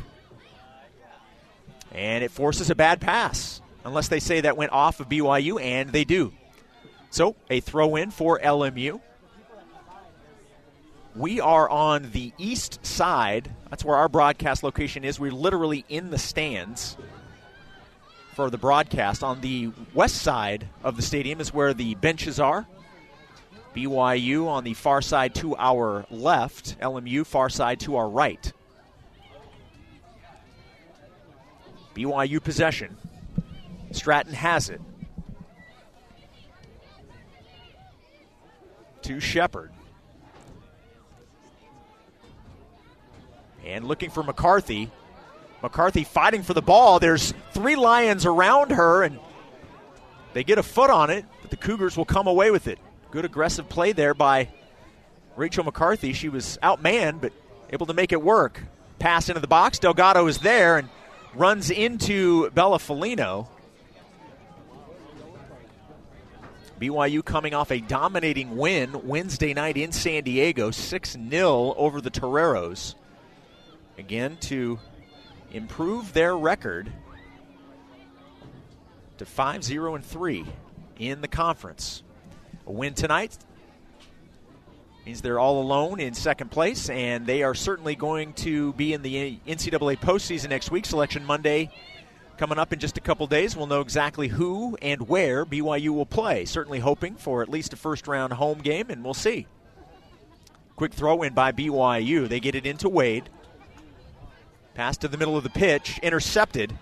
And 1.92 2.24
it 2.24 2.30
forces 2.30 2.70
a 2.70 2.74
bad 2.74 3.00
pass, 3.00 3.60
unless 3.84 4.08
they 4.08 4.20
say 4.20 4.40
that 4.42 4.56
went 4.56 4.72
off 4.72 5.00
of 5.00 5.08
BYU, 5.08 5.60
and 5.60 5.90
they 5.90 6.04
do. 6.04 6.32
So 7.10 7.36
a 7.48 7.60
throw 7.60 7.96
in 7.96 8.10
for 8.10 8.38
LMU. 8.40 9.00
We 11.14 11.40
are 11.40 11.70
on 11.70 12.10
the 12.10 12.32
east 12.38 12.84
side. 12.84 13.54
That's 13.70 13.84
where 13.84 13.96
our 13.96 14.08
broadcast 14.08 14.64
location 14.64 15.04
is. 15.04 15.20
We're 15.20 15.30
literally 15.30 15.84
in 15.88 16.10
the 16.10 16.18
stands 16.18 16.96
for 18.34 18.50
the 18.50 18.58
broadcast. 18.58 19.22
On 19.22 19.40
the 19.40 19.70
west 19.94 20.16
side 20.16 20.68
of 20.82 20.96
the 20.96 21.02
stadium 21.02 21.40
is 21.40 21.54
where 21.54 21.72
the 21.72 21.94
benches 21.94 22.40
are. 22.40 22.66
BYU 23.74 24.46
on 24.46 24.64
the 24.64 24.74
far 24.74 25.02
side 25.02 25.34
to 25.36 25.56
our 25.56 26.06
left, 26.10 26.78
LMU 26.80 27.26
far 27.26 27.48
side 27.48 27.80
to 27.80 27.96
our 27.96 28.08
right. 28.08 28.52
BYU 31.94 32.42
possession. 32.42 32.96
Stratton 33.92 34.34
has 34.34 34.70
it. 34.70 34.80
to 39.04 39.20
Shepard. 39.20 39.70
And 43.64 43.86
looking 43.86 44.10
for 44.10 44.22
McCarthy. 44.22 44.90
McCarthy 45.62 46.04
fighting 46.04 46.42
for 46.42 46.52
the 46.52 46.62
ball. 46.62 46.98
There's 46.98 47.32
three 47.52 47.76
Lions 47.76 48.26
around 48.26 48.70
her, 48.72 49.02
and 49.02 49.18
they 50.34 50.44
get 50.44 50.58
a 50.58 50.62
foot 50.62 50.90
on 50.90 51.10
it, 51.10 51.24
but 51.40 51.50
the 51.50 51.56
Cougars 51.56 51.96
will 51.96 52.04
come 52.04 52.26
away 52.26 52.50
with 52.50 52.66
it. 52.66 52.78
Good 53.14 53.24
aggressive 53.24 53.68
play 53.68 53.92
there 53.92 54.12
by 54.12 54.48
Rachel 55.36 55.62
McCarthy. 55.62 56.14
She 56.14 56.28
was 56.28 56.58
outmanned, 56.64 57.20
but 57.20 57.32
able 57.70 57.86
to 57.86 57.94
make 57.94 58.10
it 58.10 58.20
work. 58.20 58.60
Pass 58.98 59.28
into 59.28 59.40
the 59.40 59.46
box. 59.46 59.78
Delgado 59.78 60.26
is 60.26 60.38
there 60.38 60.78
and 60.78 60.88
runs 61.32 61.70
into 61.70 62.50
Bella 62.50 62.78
Felino. 62.78 63.46
BYU 66.80 67.24
coming 67.24 67.54
off 67.54 67.70
a 67.70 67.78
dominating 67.78 68.56
win 68.56 69.06
Wednesday 69.06 69.54
night 69.54 69.76
in 69.76 69.92
San 69.92 70.24
Diego, 70.24 70.72
6 70.72 71.16
0 71.30 71.74
over 71.76 72.00
the 72.00 72.10
Toreros. 72.10 72.96
Again, 73.96 74.38
to 74.40 74.80
improve 75.52 76.12
their 76.14 76.36
record 76.36 76.92
to 79.18 79.24
5 79.24 79.62
0 79.62 79.94
and 79.94 80.04
3 80.04 80.44
in 80.98 81.20
the 81.20 81.28
conference. 81.28 82.02
A 82.66 82.72
win 82.72 82.94
tonight 82.94 83.36
means 85.04 85.20
they're 85.20 85.38
all 85.38 85.60
alone 85.60 86.00
in 86.00 86.14
second 86.14 86.50
place, 86.50 86.88
and 86.88 87.26
they 87.26 87.42
are 87.42 87.54
certainly 87.54 87.94
going 87.94 88.32
to 88.34 88.72
be 88.72 88.94
in 88.94 89.02
the 89.02 89.38
NCAA 89.46 89.98
postseason 89.98 90.48
next 90.48 90.70
week. 90.70 90.86
Selection 90.86 91.24
Monday 91.24 91.70
Coming 92.36 92.58
up 92.58 92.72
in 92.72 92.80
just 92.80 92.98
a 92.98 93.00
couple 93.00 93.28
days, 93.28 93.56
we'll 93.56 93.68
know 93.68 93.80
exactly 93.80 94.26
who 94.26 94.76
and 94.82 95.08
where 95.08 95.46
BYU 95.46 95.90
will 95.90 96.06
play. 96.06 96.44
Certainly 96.44 96.80
hoping 96.80 97.14
for 97.14 97.42
at 97.42 97.48
least 97.48 97.72
a 97.72 97.76
first 97.76 98.08
round 98.08 98.32
home 98.32 98.58
game, 98.58 98.90
and 98.90 99.04
we'll 99.04 99.14
see. 99.14 99.46
Quick 100.74 100.92
throw 100.92 101.22
in 101.22 101.32
by 101.32 101.52
BYU. 101.52 102.28
They 102.28 102.40
get 102.40 102.56
it 102.56 102.66
into 102.66 102.88
Wade. 102.88 103.28
Pass 104.74 104.96
to 104.98 105.08
the 105.08 105.16
middle 105.16 105.36
of 105.36 105.44
the 105.44 105.50
pitch, 105.50 106.00
intercepted, 106.02 106.76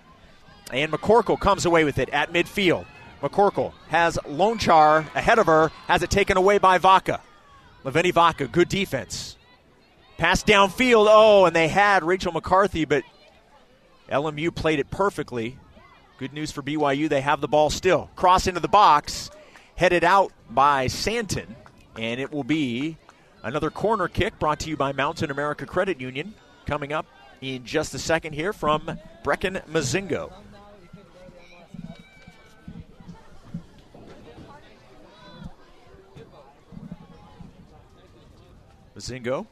and 0.71 0.91
McCorkle 0.91 1.39
comes 1.39 1.65
away 1.65 1.83
with 1.83 1.99
it 1.99 2.09
at 2.09 2.33
midfield. 2.33 2.87
McCorkle 3.23 3.71
has 3.87 4.17
Lonchar 4.25 5.05
ahead 5.15 5.39
of 5.39 5.45
her, 5.45 5.71
has 5.87 6.03
it 6.03 6.09
taken 6.09 6.35
away 6.35 6.57
by 6.57 6.77
Vaca. 6.77 7.21
Laveni 7.85 8.13
Vaca, 8.13 8.47
good 8.47 8.67
defense. 8.67 9.37
Pass 10.17 10.43
downfield, 10.43 11.07
oh, 11.09 11.45
and 11.45 11.55
they 11.55 11.69
had 11.69 12.03
Rachel 12.03 12.33
McCarthy, 12.33 12.83
but 12.83 13.03
LMU 14.09 14.53
played 14.53 14.79
it 14.79 14.91
perfectly. 14.91 15.57
Good 16.17 16.33
news 16.33 16.51
for 16.51 16.61
BYU, 16.61 17.07
they 17.07 17.21
have 17.21 17.39
the 17.39 17.47
ball 17.47 17.69
still. 17.69 18.09
Cross 18.17 18.47
into 18.47 18.59
the 18.59 18.67
box, 18.67 19.31
headed 19.77 20.03
out 20.03 20.33
by 20.49 20.87
Santon, 20.87 21.55
and 21.97 22.19
it 22.19 22.29
will 22.29 22.43
be 22.43 22.97
another 23.41 23.69
corner 23.69 24.09
kick 24.09 24.37
brought 24.37 24.59
to 24.59 24.69
you 24.69 24.75
by 24.75 24.91
Mountain 24.91 25.31
America 25.31 25.65
Credit 25.65 25.99
Union. 25.99 26.33
Coming 26.65 26.91
up 26.91 27.05
in 27.39 27.63
just 27.63 27.93
a 27.93 27.99
second 27.99 28.33
here 28.33 28.51
from 28.51 28.99
Brecken 29.23 29.65
Mozingo. 29.67 30.31
Mozingo 38.95 39.47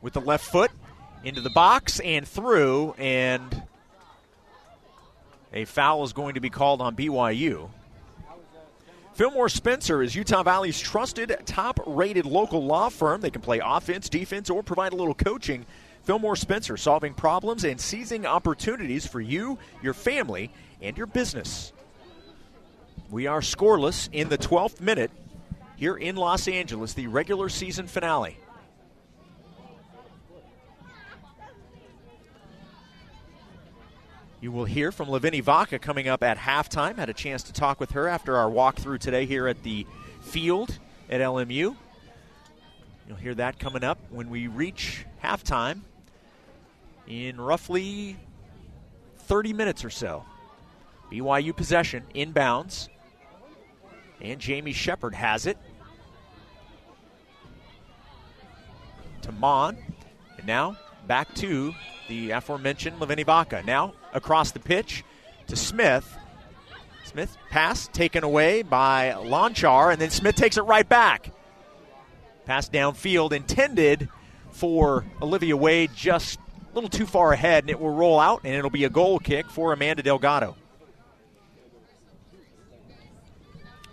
with 0.00 0.12
the 0.12 0.20
left 0.20 0.44
foot 0.44 0.70
into 1.24 1.40
the 1.40 1.50
box 1.50 2.00
and 2.00 2.28
through, 2.28 2.94
and 2.98 3.62
a 5.52 5.64
foul 5.64 6.04
is 6.04 6.12
going 6.12 6.34
to 6.34 6.40
be 6.40 6.50
called 6.50 6.80
on 6.80 6.94
BYU. 6.94 7.70
Fillmore 9.14 9.48
Spencer 9.48 10.02
is 10.02 10.14
Utah 10.14 10.42
Valley's 10.42 10.80
trusted, 10.80 11.36
top 11.46 11.80
rated 11.86 12.26
local 12.26 12.64
law 12.64 12.88
firm. 12.88 13.20
They 13.20 13.30
can 13.30 13.42
play 13.42 13.60
offense, 13.64 14.08
defense, 14.08 14.50
or 14.50 14.62
provide 14.62 14.92
a 14.92 14.96
little 14.96 15.14
coaching. 15.14 15.66
Fillmore 16.02 16.36
Spencer, 16.36 16.76
solving 16.76 17.14
problems 17.14 17.64
and 17.64 17.80
seizing 17.80 18.26
opportunities 18.26 19.06
for 19.06 19.20
you, 19.20 19.58
your 19.82 19.94
family, 19.94 20.50
and 20.82 20.98
your 20.98 21.06
business. 21.06 21.72
We 23.08 23.26
are 23.28 23.40
scoreless 23.40 24.08
in 24.12 24.28
the 24.28 24.36
12th 24.36 24.80
minute 24.80 25.12
here 25.76 25.96
in 25.96 26.16
Los 26.16 26.48
Angeles, 26.48 26.94
the 26.94 27.06
regular 27.06 27.48
season 27.48 27.86
finale. 27.86 28.38
You 34.40 34.52
will 34.52 34.66
hear 34.66 34.92
from 34.92 35.08
Laveni 35.08 35.42
Vaca 35.42 35.78
coming 35.78 36.06
up 36.06 36.22
at 36.22 36.36
halftime. 36.36 36.96
Had 36.96 37.08
a 37.08 37.14
chance 37.14 37.42
to 37.44 37.52
talk 37.54 37.80
with 37.80 37.92
her 37.92 38.06
after 38.06 38.36
our 38.36 38.50
walkthrough 38.50 38.98
today 38.98 39.24
here 39.24 39.48
at 39.48 39.62
the 39.62 39.86
field 40.20 40.78
at 41.08 41.22
LMU. 41.22 41.74
You'll 43.08 43.16
hear 43.16 43.34
that 43.36 43.58
coming 43.58 43.82
up 43.82 43.98
when 44.10 44.28
we 44.28 44.46
reach 44.46 45.06
halftime 45.22 45.80
in 47.06 47.40
roughly 47.40 48.18
30 49.20 49.54
minutes 49.54 49.82
or 49.82 49.90
so. 49.90 50.24
BYU 51.10 51.56
possession 51.56 52.04
inbounds. 52.14 52.88
And 54.20 54.40
Jamie 54.40 54.72
Shepard 54.72 55.14
has 55.14 55.46
it. 55.46 55.58
To 59.22 59.32
Mon. 59.32 59.76
And 60.38 60.46
now 60.46 60.76
back 61.06 61.34
to 61.36 61.74
the 62.08 62.30
aforementioned 62.30 62.98
Laveni 63.00 63.24
Vaca. 63.24 63.62
Now 63.66 63.94
across 64.12 64.52
the 64.52 64.60
pitch 64.60 65.04
to 65.48 65.56
Smith. 65.56 66.16
Smith 67.04 67.36
pass 67.50 67.88
taken 67.88 68.24
away 68.24 68.62
by 68.62 69.14
Lonchar, 69.16 69.92
and 69.92 70.00
then 70.00 70.10
Smith 70.10 70.36
takes 70.36 70.56
it 70.56 70.62
right 70.62 70.88
back. 70.88 71.30
Pass 72.44 72.68
downfield 72.68 73.32
intended 73.32 74.08
for 74.50 75.04
Olivia 75.20 75.56
Wade, 75.56 75.90
just 75.94 76.38
a 76.38 76.74
little 76.74 76.90
too 76.90 77.06
far 77.06 77.32
ahead, 77.32 77.64
and 77.64 77.70
it 77.70 77.78
will 77.78 77.94
roll 77.94 78.18
out, 78.18 78.40
and 78.44 78.54
it'll 78.54 78.70
be 78.70 78.84
a 78.84 78.90
goal 78.90 79.18
kick 79.18 79.48
for 79.48 79.72
Amanda 79.72 80.02
Delgado. 80.02 80.56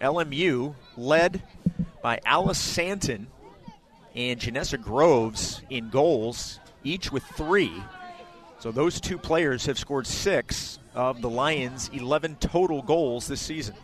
LMU 0.01 0.73
led 0.97 1.43
by 2.01 2.19
Alice 2.25 2.57
Santon 2.57 3.27
and 4.15 4.39
Janessa 4.39 4.81
Groves 4.81 5.61
in 5.69 5.89
goals, 5.89 6.59
each 6.83 7.11
with 7.11 7.23
three. 7.23 7.71
So 8.59 8.71
those 8.71 8.99
two 8.99 9.17
players 9.17 9.65
have 9.67 9.79
scored 9.79 10.07
six 10.07 10.79
of 10.93 11.21
the 11.21 11.29
Lions' 11.29 11.89
11 11.93 12.37
total 12.39 12.81
goals 12.81 13.27
this 13.27 13.41
season. 13.41 13.75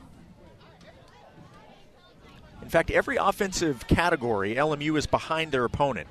In 2.61 2.69
fact, 2.69 2.91
every 2.91 3.17
offensive 3.17 3.87
category, 3.87 4.55
LMU 4.55 4.97
is 4.97 5.05
behind 5.05 5.51
their 5.51 5.63
opponent. 5.63 6.07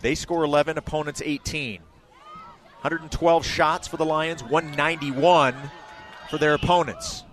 They 0.00 0.14
score 0.14 0.42
11, 0.44 0.78
opponents 0.78 1.22
18. 1.24 1.80
112 1.80 3.46
shots 3.46 3.88
for 3.88 3.96
the 3.96 4.04
Lions, 4.04 4.42
191 4.42 5.54
for 6.28 6.38
their 6.38 6.54
opponents. 6.54 7.24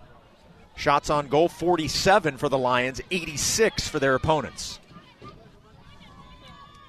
Shots 0.75 1.09
on 1.09 1.27
goal 1.27 1.47
47 1.47 2.37
for 2.37 2.49
the 2.49 2.57
Lions, 2.57 3.01
86 3.11 3.87
for 3.87 3.99
their 3.99 4.15
opponents. 4.15 4.79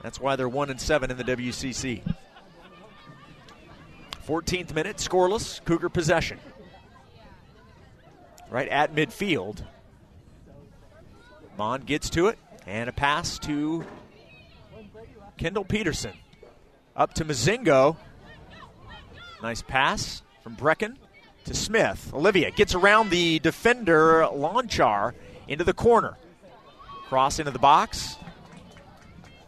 That's 0.03 0.21
why 0.21 0.37
they're 0.37 0.49
1 0.49 0.71
and 0.71 0.81
7 0.81 1.11
in 1.11 1.17
the 1.17 1.25
WCC. 1.25 2.03
14th 4.27 4.75
minute, 4.75 4.97
scoreless, 4.97 5.65
Cougar 5.65 5.89
possession. 5.89 6.39
Right 8.51 8.69
at 8.69 8.95
midfield. 8.95 9.63
Mon 11.57 11.81
gets 11.81 12.11
to 12.11 12.27
it, 12.27 12.39
and 12.67 12.89
a 12.89 12.93
pass 12.93 13.39
to 13.41 13.85
Kendall 15.37 15.65
Peterson. 15.65 16.13
Up 16.95 17.15
to 17.15 17.25
Mozingo. 17.25 17.97
Nice 19.43 19.63
pass 19.63 20.23
from 20.43 20.57
Brecken 20.57 20.97
to 21.47 21.55
Smith. 21.55 22.13
Olivia 22.13 22.51
gets 22.51 22.75
around 22.75 23.11
the 23.11 23.39
defender, 23.39 24.27
Lonchar, 24.33 25.15
into 25.49 25.65
the 25.65 25.73
corner. 25.73 26.17
Cross 27.09 27.39
into 27.39 27.53
the 27.53 27.59
box. 27.59 28.17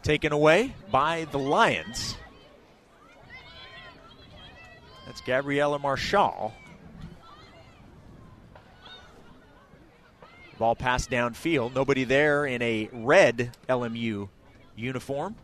Taken 0.02 0.32
away 0.32 0.74
by 0.90 1.26
the 1.32 1.38
Lions. 1.38 2.16
That's 5.06 5.20
Gabriella 5.20 5.78
Marshall. 5.78 6.54
Ball 10.58 10.74
passed 10.74 11.10
downfield. 11.10 11.74
Nobody 11.74 12.04
there 12.04 12.46
in 12.46 12.62
a 12.62 12.88
red 12.92 13.56
LMU 13.68 14.28
uniform. 14.76 15.36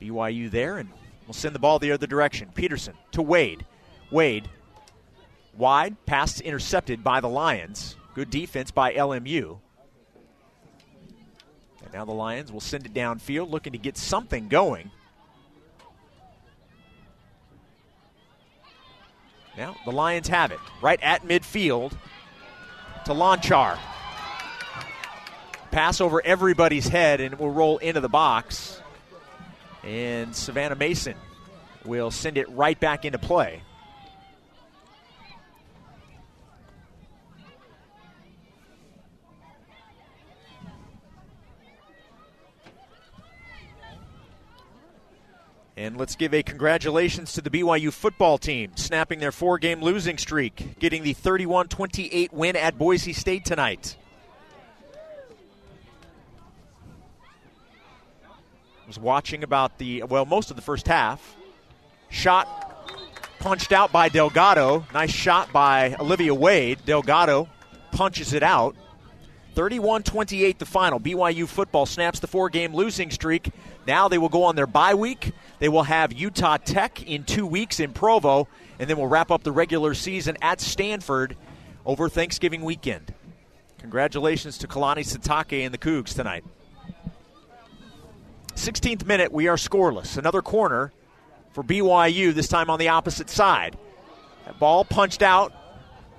BYU 0.00 0.50
there, 0.50 0.78
and 0.78 0.90
we'll 1.26 1.34
send 1.34 1.54
the 1.54 1.58
ball 1.58 1.78
the 1.78 1.92
other 1.92 2.06
direction. 2.06 2.50
Peterson 2.54 2.94
to 3.12 3.22
Wade. 3.22 3.64
Wade 4.10 4.48
wide, 5.58 5.96
pass 6.06 6.40
intercepted 6.40 7.02
by 7.04 7.20
the 7.20 7.28
Lions. 7.28 7.96
Good 8.14 8.30
defense 8.30 8.70
by 8.70 8.94
LMU. 8.94 9.58
And 11.84 11.92
now 11.92 12.04
the 12.04 12.12
Lions 12.12 12.52
will 12.52 12.60
send 12.60 12.86
it 12.86 12.94
downfield, 12.94 13.50
looking 13.50 13.72
to 13.72 13.78
get 13.78 13.96
something 13.96 14.48
going. 14.48 14.90
Now 19.56 19.76
the 19.84 19.92
Lions 19.92 20.28
have 20.28 20.52
it 20.52 20.60
right 20.80 21.00
at 21.02 21.26
midfield 21.26 21.92
to 23.04 23.12
Lonchar. 23.12 23.78
Pass 25.70 26.00
over 26.00 26.24
everybody's 26.24 26.88
head 26.88 27.20
and 27.20 27.34
it 27.34 27.40
will 27.40 27.50
roll 27.50 27.78
into 27.78 28.00
the 28.00 28.08
box. 28.08 28.80
And 29.82 30.34
Savannah 30.34 30.76
Mason 30.76 31.14
will 31.84 32.10
send 32.10 32.38
it 32.38 32.48
right 32.50 32.78
back 32.78 33.04
into 33.04 33.18
play. 33.18 33.62
And 45.78 45.96
let's 45.96 46.16
give 46.16 46.34
a 46.34 46.42
congratulations 46.42 47.34
to 47.34 47.40
the 47.40 47.50
BYU 47.50 47.92
football 47.92 48.36
team, 48.36 48.72
snapping 48.74 49.20
their 49.20 49.30
four 49.30 49.60
game 49.60 49.80
losing 49.80 50.18
streak, 50.18 50.76
getting 50.80 51.04
the 51.04 51.12
31 51.12 51.68
28 51.68 52.32
win 52.32 52.56
at 52.56 52.76
Boise 52.76 53.12
State 53.12 53.44
tonight. 53.44 53.96
Was 58.88 58.98
watching 58.98 59.44
about 59.44 59.78
the, 59.78 60.02
well, 60.02 60.26
most 60.26 60.50
of 60.50 60.56
the 60.56 60.62
first 60.62 60.88
half. 60.88 61.36
Shot 62.08 62.48
punched 63.38 63.70
out 63.70 63.92
by 63.92 64.08
Delgado. 64.08 64.84
Nice 64.92 65.12
shot 65.12 65.52
by 65.52 65.94
Olivia 66.00 66.34
Wade. 66.34 66.80
Delgado 66.86 67.48
punches 67.92 68.32
it 68.32 68.42
out. 68.42 68.74
31 69.54 70.02
28 70.02 70.58
the 70.58 70.66
final. 70.66 70.98
BYU 70.98 71.46
football 71.46 71.86
snaps 71.86 72.18
the 72.18 72.26
four 72.26 72.48
game 72.48 72.74
losing 72.74 73.12
streak. 73.12 73.52
Now 73.86 74.08
they 74.08 74.18
will 74.18 74.28
go 74.28 74.42
on 74.42 74.56
their 74.56 74.66
bye 74.66 74.94
week. 74.94 75.32
They 75.58 75.68
will 75.68 75.82
have 75.82 76.12
Utah 76.12 76.56
Tech 76.56 77.02
in 77.02 77.24
two 77.24 77.46
weeks 77.46 77.80
in 77.80 77.92
Provo, 77.92 78.48
and 78.78 78.88
then 78.88 78.96
we'll 78.96 79.06
wrap 79.08 79.30
up 79.30 79.42
the 79.42 79.52
regular 79.52 79.94
season 79.94 80.36
at 80.40 80.60
Stanford 80.60 81.36
over 81.84 82.08
Thanksgiving 82.08 82.62
weekend. 82.62 83.12
Congratulations 83.78 84.58
to 84.58 84.68
Kalani 84.68 85.00
Sitake 85.00 85.64
and 85.64 85.72
the 85.72 85.78
Cougs 85.78 86.14
tonight. 86.14 86.44
16th 88.54 89.06
minute, 89.06 89.32
we 89.32 89.48
are 89.48 89.56
scoreless. 89.56 90.18
Another 90.18 90.42
corner 90.42 90.92
for 91.52 91.62
BYU, 91.62 92.34
this 92.34 92.48
time 92.48 92.70
on 92.70 92.78
the 92.78 92.88
opposite 92.88 93.30
side. 93.30 93.76
That 94.46 94.58
ball 94.58 94.84
punched 94.84 95.22
out 95.22 95.52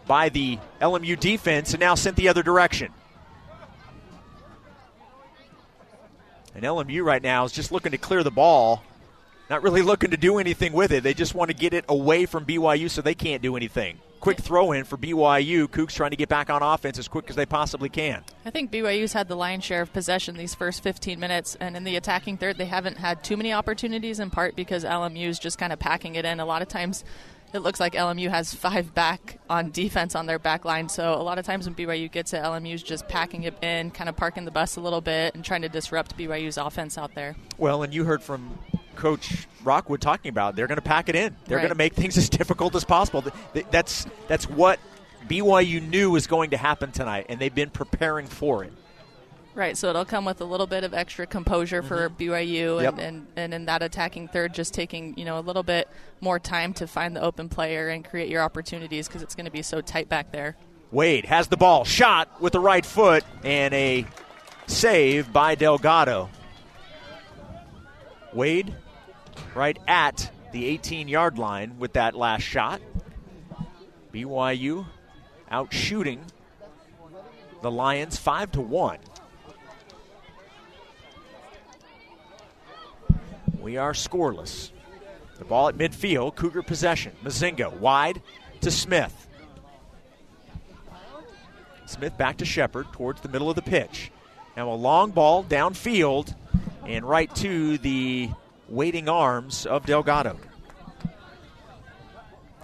by 0.08 0.30
the 0.30 0.58
LMU 0.82 1.20
defense 1.20 1.74
and 1.74 1.80
now 1.80 1.96
sent 1.96 2.16
the 2.16 2.30
other 2.30 2.42
direction. 2.44 2.92
And 6.56 6.64
LMU 6.64 7.04
right 7.04 7.22
now 7.22 7.46
is 7.46 7.52
just 7.52 7.72
looking 7.72 7.92
to 7.92 7.98
clear 7.98 8.24
the 8.24 8.32
ball, 8.32 8.84
not 9.50 9.64
really 9.64 9.82
looking 9.82 10.12
to 10.12 10.18
do 10.18 10.38
anything 10.38 10.74
with 10.74 10.92
it. 10.92 11.04
They 11.04 11.14
just 11.14 11.34
want 11.34 11.50
to 11.50 11.56
get 11.56 11.74
it 11.74 11.86
away 11.90 12.26
from 12.26 12.46
BYU 12.46 12.90
so 12.90 13.02
they 13.02 13.16
can't 13.16 13.42
do 13.42 13.56
anything. 13.56 14.00
Quick 14.20 14.40
throw 14.40 14.74
in 14.74 14.84
for 14.84 14.98
BYU. 14.98 15.68
Cougs 15.68 15.94
trying 15.94 16.12
to 16.12 16.18
get 16.18 16.28
back 16.28 16.50
on 16.50 16.62
offense 16.62 17.00
as 17.00 17.08
quick 17.08 17.30
as 17.30 17.38
they 17.38 17.46
possibly 17.46 17.88
can. 17.88 18.22
I 18.46 18.50
think 18.50 18.70
BYU's 18.70 19.14
had 19.14 19.30
the 19.30 19.36
lion's 19.36 19.64
share 19.64 19.82
of 19.82 19.94
possession 19.94 20.36
these 20.36 20.54
first 20.54 20.84
15 20.84 21.20
minutes, 21.20 21.56
and 21.60 21.78
in 21.78 21.86
the 21.86 21.96
attacking 21.96 22.38
third, 22.38 22.58
they 22.58 22.66
haven't 22.66 22.98
had 22.98 23.24
too 23.24 23.38
many 23.38 23.54
opportunities, 23.54 24.20
in 24.20 24.30
part 24.30 24.58
because 24.58 24.84
LMU's 24.84 25.40
just 25.40 25.58
kind 25.58 25.72
of 25.72 25.80
packing 25.80 26.16
it 26.16 26.26
in. 26.26 26.42
A 26.42 26.46
lot 26.46 26.62
of 26.62 26.68
times, 26.68 27.06
it 27.54 27.60
looks 27.60 27.80
like 27.80 27.94
LMU 27.94 28.30
has 28.30 28.54
five 28.54 28.94
back 28.94 29.40
on 29.50 29.72
defense 29.72 30.16
on 30.16 30.26
their 30.26 30.40
back 30.40 30.66
line. 30.66 30.88
So 30.90 31.14
a 31.14 31.24
lot 31.24 31.40
of 31.40 31.46
times 31.46 31.66
when 31.66 31.76
BYU 31.76 32.12
gets 32.12 32.34
it, 32.34 32.42
LMU's 32.44 32.84
just 32.84 33.08
packing 33.08 33.44
it 33.44 33.56
in, 33.64 33.92
kind 33.92 34.10
of 34.10 34.16
parking 34.16 34.46
the 34.46 34.52
bus 34.52 34.76
a 34.76 34.82
little 34.82 35.02
bit, 35.02 35.34
and 35.36 35.44
trying 35.44 35.62
to 35.64 35.70
disrupt 35.70 36.18
BYU's 36.18 36.58
offense 36.58 36.98
out 36.98 37.16
there. 37.16 37.36
Well, 37.58 37.84
and 37.84 37.94
you 37.94 38.04
heard 38.04 38.22
from 38.22 38.58
Coach 38.96 39.48
Rockwood 39.64 40.02
talking 40.02 40.30
about 40.30 40.56
they're 40.56 40.68
going 40.68 40.76
to 40.78 40.82
pack 40.82 41.10
it 41.10 41.16
in. 41.16 41.36
They're 41.46 41.58
Right. 41.58 41.62
going 41.64 41.70
to 41.72 41.76
make 41.78 41.94
things 41.94 42.18
as 42.20 42.30
difficult 42.30 42.76
as 42.76 42.84
possible. 42.86 43.22
Th- 43.24 43.34
th- 43.54 43.66
That's 43.72 44.06
that's 44.28 44.50
what 44.50 44.80
BYU 45.28 45.82
knew 45.82 46.12
was 46.12 46.28
going 46.28 46.52
to 46.52 46.58
happen 46.58 46.92
tonight, 46.92 47.28
and 47.30 47.40
they've 47.40 47.54
been 47.54 47.70
preparing 47.70 48.26
for 48.28 48.64
it. 48.64 48.74
Right, 49.56 49.76
so 49.76 49.90
it'll 49.90 50.06
come 50.06 50.26
with 50.26 50.42
a 50.42 50.46
little 50.46 50.68
bit 50.68 50.84
of 50.84 50.94
extra 50.94 51.26
composure 51.26 51.82
for 51.82 52.10
mm-hmm. 52.10 52.24
BYU, 52.32 52.82
Yep. 52.84 52.94
and, 52.94 53.02
and, 53.02 53.28
and 53.36 53.54
in 53.54 53.66
that 53.66 53.82
attacking 53.82 54.28
third, 54.28 54.54
just 54.54 54.74
taking 54.74 55.18
you 55.18 55.26
know 55.26 55.40
a 55.40 55.42
little 55.42 55.64
bit 55.64 55.90
more 56.22 56.40
time 56.40 56.74
to 56.74 56.88
find 56.88 57.16
the 57.16 57.22
open 57.22 57.50
player 57.50 57.90
and 57.90 58.06
create 58.06 58.30
your 58.30 58.42
opportunities 58.42 59.08
because 59.08 59.22
it's 59.22 59.36
going 59.36 59.46
to 59.46 59.52
be 59.52 59.62
so 59.62 59.82
tight 59.82 60.08
back 60.08 60.32
there. 60.32 60.56
Wade 60.92 61.26
has 61.26 61.48
the 61.48 61.58
ball, 61.58 61.84
shot 61.84 62.42
with 62.42 62.54
the 62.54 62.60
right 62.60 62.86
foot, 62.86 63.24
and 63.44 63.74
a 63.74 64.06
save 64.68 65.34
by 65.34 65.56
Delgado. 65.56 66.30
Wade 68.34 68.76
right 69.56 69.78
at 69.88 70.32
the 70.52 70.66
18 70.66 71.08
yard 71.08 71.38
line 71.38 71.78
with 71.80 71.94
that 71.94 72.16
last 72.16 72.44
shot. 72.44 72.82
BYU 74.14 74.86
out 75.52 75.74
shooting 75.74 76.22
the 77.62 77.72
Lions 77.72 78.18
5 78.18 78.54
to 78.54 78.62
1. 78.62 78.98
We 83.62 83.78
are 83.78 83.94
scoreless. 83.94 84.72
The 85.38 85.46
ball 85.46 85.70
at 85.70 85.78
midfield, 85.78 86.36
Cougar 86.36 86.64
possession. 86.64 87.14
Mozingo 87.24 87.78
wide 87.80 88.22
to 88.62 88.72
Smith. 88.72 89.28
Smith 91.86 92.18
back 92.18 92.38
to 92.38 92.46
Shepard 92.46 92.92
towards 92.94 93.22
the 93.22 93.30
middle 93.30 93.50
of 93.50 93.56
the 93.56 93.62
pitch. 93.62 94.12
Now 94.56 94.72
a 94.72 94.76
long 94.76 95.12
ball 95.12 95.44
downfield 95.44 96.36
and 96.86 97.04
right 97.04 97.34
to 97.36 97.78
the 97.80 98.30
waiting 98.68 99.10
arms 99.10 99.66
of 99.66 99.86
Delgado. 99.86 100.38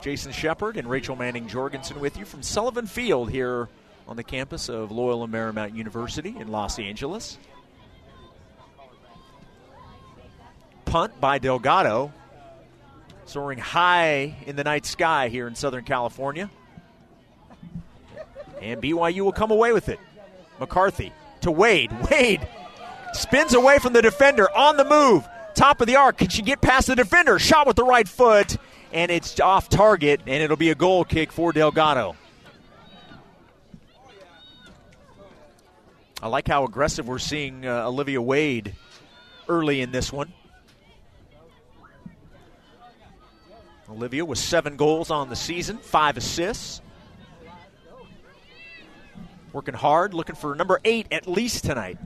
Jason 0.01 0.31
Shepard 0.31 0.77
and 0.77 0.88
Rachel 0.88 1.15
Manning 1.15 1.47
Jorgensen 1.47 1.99
with 1.99 2.17
you 2.17 2.25
from 2.25 2.43
Sullivan 2.43 2.86
Field 2.86 3.31
here 3.31 3.69
on 4.08 4.15
the 4.15 4.23
campus 4.23 4.69
of 4.69 4.91
Loyola 4.91 5.27
Marymount 5.27 5.75
University 5.75 6.36
in 6.38 6.49
Los 6.49 6.77
Angeles. 6.77 7.39
Punt 10.85 11.19
by 11.19 11.39
Delgado, 11.39 12.13
soaring 13.25 13.57
high 13.57 14.35
in 14.45 14.55
the 14.55 14.63
night 14.63 14.85
sky 14.85 15.29
here 15.29 15.47
in 15.47 15.55
Southern 15.55 15.83
California. 15.83 16.49
And 18.61 18.81
BYU 18.81 19.21
will 19.21 19.31
come 19.31 19.51
away 19.51 19.73
with 19.73 19.89
it. 19.89 19.99
McCarthy 20.59 21.11
to 21.41 21.51
Wade. 21.51 21.91
Wade 22.09 22.47
spins 23.13 23.53
away 23.53 23.79
from 23.79 23.93
the 23.93 24.01
defender 24.01 24.49
on 24.55 24.77
the 24.77 24.85
move. 24.85 25.27
Top 25.53 25.81
of 25.81 25.87
the 25.87 25.95
arc. 25.95 26.17
Can 26.17 26.29
she 26.29 26.41
get 26.41 26.61
past 26.61 26.87
the 26.87 26.95
defender? 26.95 27.39
Shot 27.39 27.67
with 27.67 27.75
the 27.75 27.83
right 27.83 28.07
foot, 28.07 28.57
and 28.91 29.11
it's 29.11 29.39
off 29.39 29.69
target, 29.69 30.21
and 30.27 30.43
it'll 30.43 30.57
be 30.57 30.69
a 30.69 30.75
goal 30.75 31.05
kick 31.05 31.31
for 31.31 31.51
Delgado. 31.51 32.15
I 36.21 36.27
like 36.27 36.47
how 36.47 36.65
aggressive 36.65 37.07
we're 37.07 37.19
seeing 37.19 37.65
uh, 37.65 37.87
Olivia 37.87 38.21
Wade 38.21 38.73
early 39.47 39.81
in 39.81 39.91
this 39.91 40.11
one. 40.11 40.33
Olivia 43.89 44.25
with 44.25 44.39
seven 44.39 44.77
goals 44.77 45.11
on 45.11 45.29
the 45.29 45.35
season, 45.35 45.77
five 45.77 46.17
assists. 46.17 46.81
Working 49.53 49.75
hard, 49.75 50.13
looking 50.13 50.35
for 50.35 50.55
number 50.55 50.81
eight 50.83 51.07
at 51.11 51.27
least 51.27 51.63
tonight. 51.63 51.97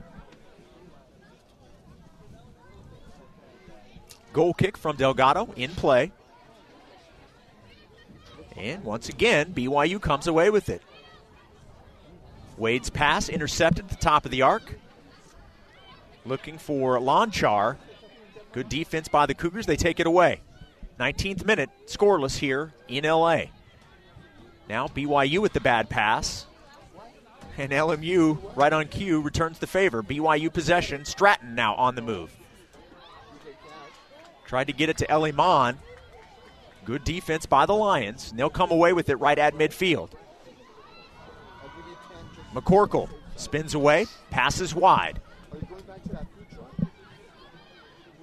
Goal 4.32 4.54
kick 4.54 4.76
from 4.76 4.96
Delgado 4.96 5.52
in 5.56 5.70
play. 5.70 6.12
And 8.56 8.84
once 8.84 9.08
again, 9.08 9.52
BYU 9.52 10.00
comes 10.00 10.26
away 10.26 10.50
with 10.50 10.68
it. 10.68 10.82
Wade's 12.56 12.90
pass 12.90 13.28
intercepted 13.28 13.86
at 13.86 13.90
the 13.90 13.96
top 13.96 14.26
of 14.26 14.30
the 14.30 14.42
arc. 14.42 14.74
Looking 16.26 16.58
for 16.58 16.98
Lonchar. 16.98 17.76
Good 18.52 18.68
defense 18.68 19.08
by 19.08 19.26
the 19.26 19.34
Cougars. 19.34 19.66
They 19.66 19.76
take 19.76 19.98
it 19.98 20.06
away. 20.06 20.40
19th 21.00 21.46
minute, 21.46 21.70
scoreless 21.86 22.36
here 22.36 22.74
in 22.86 23.04
LA. 23.04 23.44
Now 24.68 24.86
BYU 24.86 25.38
with 25.40 25.54
the 25.54 25.60
bad 25.60 25.88
pass. 25.88 26.44
And 27.56 27.72
LMU, 27.72 28.38
right 28.54 28.72
on 28.72 28.86
cue, 28.86 29.22
returns 29.22 29.58
the 29.58 29.66
favor. 29.66 30.02
BYU 30.02 30.52
possession. 30.52 31.06
Stratton 31.06 31.54
now 31.54 31.74
on 31.74 31.94
the 31.94 32.02
move. 32.02 32.36
Tried 34.44 34.66
to 34.66 34.72
get 34.74 34.90
it 34.90 34.98
to 34.98 35.10
Ellie 35.10 35.32
Mon. 35.32 35.78
Good 36.84 37.04
defense 37.04 37.46
by 37.46 37.64
the 37.64 37.74
Lions. 37.74 38.30
And 38.30 38.38
they'll 38.38 38.50
come 38.50 38.70
away 38.70 38.92
with 38.92 39.08
it 39.08 39.16
right 39.16 39.38
at 39.38 39.54
midfield. 39.54 40.10
McCorkle 42.54 43.08
spins 43.36 43.74
away, 43.74 44.06
passes 44.30 44.74
wide. 44.74 45.20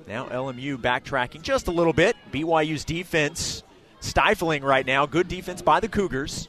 Now 0.07 0.27
LMU 0.27 0.77
backtracking 0.77 1.41
just 1.41 1.67
a 1.67 1.71
little 1.71 1.93
bit. 1.93 2.15
BYU's 2.31 2.85
defense 2.85 3.63
stifling 3.99 4.63
right 4.63 4.85
now. 4.85 5.05
Good 5.05 5.27
defense 5.27 5.61
by 5.61 5.81
the 5.81 5.89
Cougars. 5.89 6.47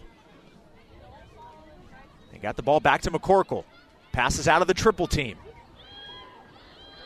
They 2.31 2.39
got 2.39 2.57
the 2.57 2.63
ball 2.63 2.79
back 2.79 3.03
to 3.03 3.11
McCorkle. 3.11 3.65
Passes 4.13 4.47
out 4.47 4.63
of 4.63 4.69
the 4.69 4.75
triple 4.75 5.09
team. 5.09 5.37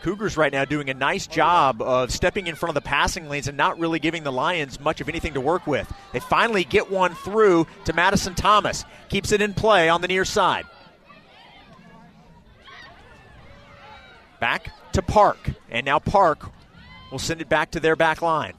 Cougars 0.03 0.37
right 0.37 0.53
now 0.53 0.65
doing 0.65 0.91
a 0.91 0.95
nice 0.95 1.27
job 1.27 1.81
of 1.81 2.11
stepping 2.11 2.49
in 2.49 2.57
front 2.57 2.77
of 2.77 2.83
the 2.83 2.87
passing 2.87 3.29
lanes 3.29 3.49
and 3.49 3.57
not 3.57 3.79
really 3.79 4.01
giving 4.01 4.25
the 4.25 4.33
Lions 4.33 4.81
much 4.81 5.01
of 5.01 5.09
anything 5.09 5.35
to 5.35 5.41
work 5.41 5.67
with. 5.67 5.91
They 6.13 6.19
finally 6.19 6.65
get 6.65 6.91
one 6.91 7.15
through 7.15 7.67
to 7.85 7.93
Madison 7.93 8.35
Thomas. 8.35 8.85
Keeps 9.09 9.33
it 9.33 9.41
in 9.41 9.55
play 9.55 9.89
on 9.89 10.01
the 10.01 10.09
near 10.09 10.25
side. 10.25 10.67
Back 14.41 14.73
to 14.93 15.03
Park. 15.03 15.39
And 15.71 15.85
now 15.87 15.99
Park 15.99 16.51
will 17.11 17.19
send 17.19 17.41
it 17.41 17.49
back 17.49 17.71
to 17.73 17.81
their 17.81 17.97
back 17.97 18.23
line. 18.23 18.55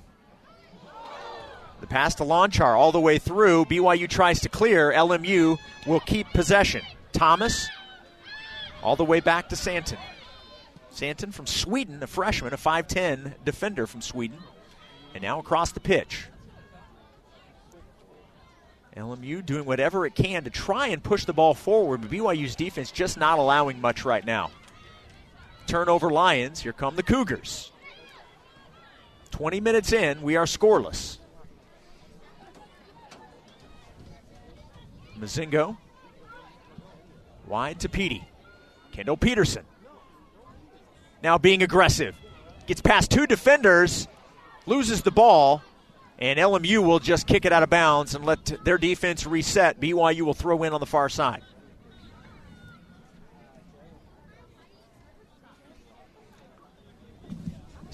The 1.82 1.88
pass 1.88 2.16
to 2.16 2.24
Lonchar 2.24 2.78
all 2.78 2.94
the 2.94 3.00
way 3.00 3.18
through. 3.18 3.66
BYU 3.66 4.10
tries 4.10 4.40
to 4.42 4.50
clear. 4.50 4.94
LMU 4.94 5.58
will 5.86 6.00
keep 6.00 6.28
possession. 6.34 6.82
Thomas 7.12 7.68
all 8.82 8.96
the 8.96 9.04
way 9.04 9.20
back 9.20 9.50
to 9.50 9.56
Santon. 9.56 9.98
Santon 10.92 11.32
from 11.32 11.48
Sweden, 11.48 12.02
a 12.04 12.08
freshman, 12.08 12.54
a 12.54 12.58
5'10 12.58 13.34
defender 13.44 13.88
from 13.88 14.02
Sweden. 14.02 14.38
And 15.14 15.24
now 15.24 15.40
across 15.40 15.72
the 15.72 15.80
pitch. 15.80 16.26
LMU 18.96 19.44
doing 19.44 19.66
whatever 19.66 20.06
it 20.06 20.14
can 20.14 20.44
to 20.44 20.50
try 20.50 20.88
and 20.88 21.04
push 21.04 21.26
the 21.26 21.34
ball 21.34 21.54
forward, 21.54 22.02
but 22.02 22.12
BYU's 22.12 22.56
defense 22.56 22.92
just 22.92 23.18
not 23.18 23.40
allowing 23.40 23.82
much 23.82 24.06
right 24.06 24.24
now. 24.24 24.52
Turnover 25.68 26.10
Lions. 26.10 26.62
Here 26.62 26.74
come 26.74 26.96
the 26.96 27.04
Cougars. 27.04 27.72
20 29.32 29.60
minutes 29.62 29.92
in, 29.94 30.22
we 30.22 30.36
are 30.36 30.46
scoreless. 30.46 31.18
Mozingo. 35.20 35.78
Wide 37.48 37.80
to 37.80 37.90
Petey. 37.90 38.24
Kendall 38.92 39.18
Peterson. 39.18 39.66
Now 41.24 41.38
being 41.38 41.64
aggressive. 41.64 42.16
Gets 42.68 42.82
past 42.82 43.10
two 43.10 43.26
defenders, 43.26 44.08
loses 44.66 45.02
the 45.02 45.12
ball, 45.12 45.62
and 46.20 46.40
LMU 46.40 46.86
will 46.86 47.00
just 47.00 47.28
kick 47.28 47.46
it 47.46 47.52
out 47.52 47.64
of 47.64 47.70
bounds 47.70 48.16
and 48.16 48.26
let 48.26 48.46
their 48.64 48.78
defense 48.78 49.26
reset. 49.26 49.80
BYU 49.80 50.22
will 50.22 50.34
throw 50.34 50.64
in 50.64 50.74
on 50.74 50.80
the 50.80 50.86
far 50.86 51.10
side. 51.10 51.42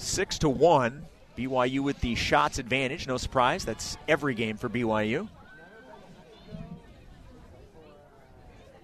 Six 0.00 0.38
to 0.38 0.48
one. 0.48 1.04
BYU 1.36 1.80
with 1.80 2.00
the 2.00 2.14
shots 2.14 2.58
advantage. 2.58 3.06
No 3.06 3.18
surprise. 3.18 3.66
That's 3.66 3.98
every 4.08 4.34
game 4.34 4.56
for 4.56 4.70
BYU. 4.70 5.28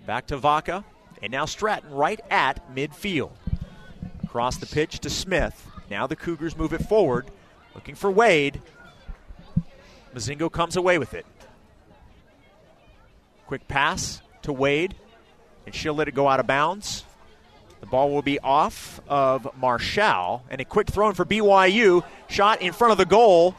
Back 0.06 0.26
to 0.26 0.36
Vaca. 0.36 0.84
And 1.22 1.32
now 1.32 1.46
Stratton 1.46 1.90
right 1.90 2.20
at 2.30 2.74
midfield. 2.74 3.32
Across 4.24 4.58
the 4.58 4.66
pitch 4.66 4.98
to 5.00 5.10
Smith. 5.10 5.66
Now 5.90 6.06
the 6.06 6.16
Cougars 6.16 6.54
move 6.54 6.74
it 6.74 6.86
forward. 6.86 7.26
Looking 7.74 7.94
for 7.94 8.10
Wade. 8.10 8.60
Mozingo 10.14 10.52
comes 10.52 10.76
away 10.76 10.98
with 10.98 11.14
it. 11.14 11.24
Quick 13.46 13.66
pass 13.68 14.20
to 14.42 14.52
Wade. 14.52 14.94
And 15.64 15.74
she'll 15.74 15.94
let 15.94 16.08
it 16.08 16.14
go 16.14 16.28
out 16.28 16.40
of 16.40 16.46
bounds. 16.46 17.05
The 17.86 17.90
ball 17.90 18.10
will 18.10 18.22
be 18.22 18.40
off 18.40 19.00
of 19.08 19.46
Marshall. 19.56 20.42
And 20.50 20.60
a 20.60 20.64
quick 20.64 20.88
throw 20.88 21.08
in 21.08 21.14
for 21.14 21.24
BYU. 21.24 22.02
Shot 22.28 22.60
in 22.60 22.72
front 22.72 22.90
of 22.90 22.98
the 22.98 23.06
goal 23.06 23.54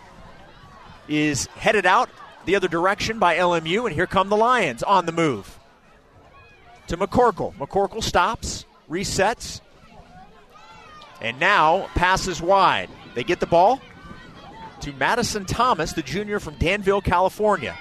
is 1.08 1.46
headed 1.56 1.86
out 1.86 2.10
the 2.44 2.58
other 2.58 2.68
direction 2.68 3.20
by 3.20 3.38
LMU. 3.38 3.86
And 3.86 3.96
here 3.96 4.06
come 4.06 4.28
the 4.28 4.36
Lions 4.36 4.84
on 4.84 5.06
the 5.06 5.14
move. 5.14 5.58
To 6.88 6.98
McCorkle. 6.98 7.56
McCorkle 7.56 8.04
stops, 8.04 8.66
resets, 8.90 9.62
and 11.22 11.40
now 11.40 11.88
passes 11.96 12.42
wide. 12.42 12.90
They 13.16 13.24
get 13.24 13.40
the 13.40 13.46
ball 13.46 13.80
to 14.82 14.92
Madison 14.92 15.46
Thomas, 15.46 15.94
the 15.94 16.04
junior 16.04 16.42
from 16.42 16.56
Danville, 16.56 17.00
California. 17.00 17.78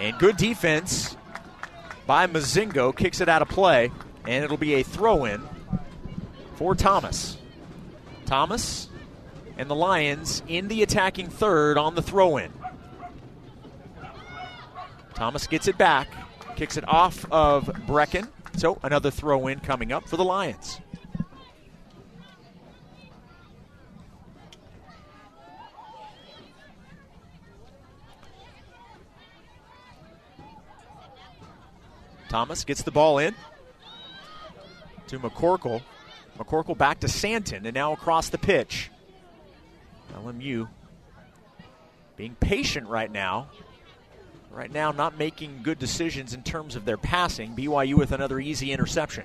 And 0.00 0.18
good 0.18 0.38
defense 0.38 1.17
by 2.08 2.26
Mozingo 2.26 2.96
kicks 2.96 3.20
it 3.20 3.28
out 3.28 3.42
of 3.42 3.48
play, 3.50 3.92
and 4.26 4.42
it'll 4.42 4.56
be 4.56 4.76
a 4.76 4.82
throw 4.82 5.26
in 5.26 5.42
for 6.54 6.74
Thomas. 6.74 7.36
Thomas 8.24 8.88
and 9.58 9.68
the 9.68 9.74
Lions 9.74 10.42
in 10.48 10.68
the 10.68 10.82
attacking 10.82 11.28
third 11.28 11.76
on 11.76 11.94
the 11.94 12.00
throw 12.00 12.38
in. 12.38 12.50
Thomas 15.14 15.46
gets 15.46 15.68
it 15.68 15.76
back, 15.76 16.08
kicks 16.56 16.78
it 16.78 16.88
off 16.88 17.30
of 17.30 17.66
Brecken. 17.86 18.26
So 18.56 18.78
another 18.82 19.10
throw 19.10 19.46
in 19.46 19.60
coming 19.60 19.92
up 19.92 20.08
for 20.08 20.16
the 20.16 20.24
Lions. 20.24 20.80
Thomas 32.28 32.64
gets 32.64 32.82
the 32.82 32.90
ball 32.90 33.18
in 33.18 33.34
to 35.08 35.18
McCorkle. 35.18 35.82
McCorkle 36.38 36.76
back 36.76 37.00
to 37.00 37.08
Santon, 37.08 37.66
and 37.66 37.74
now 37.74 37.92
across 37.92 38.28
the 38.28 38.38
pitch. 38.38 38.90
LMU 40.14 40.68
being 42.16 42.36
patient 42.38 42.86
right 42.88 43.10
now. 43.10 43.48
Right 44.50 44.72
now, 44.72 44.92
not 44.92 45.18
making 45.18 45.60
good 45.62 45.78
decisions 45.78 46.32
in 46.32 46.42
terms 46.42 46.74
of 46.74 46.84
their 46.84 46.96
passing. 46.96 47.54
BYU 47.54 47.94
with 47.94 48.12
another 48.12 48.40
easy 48.40 48.72
interception. 48.72 49.24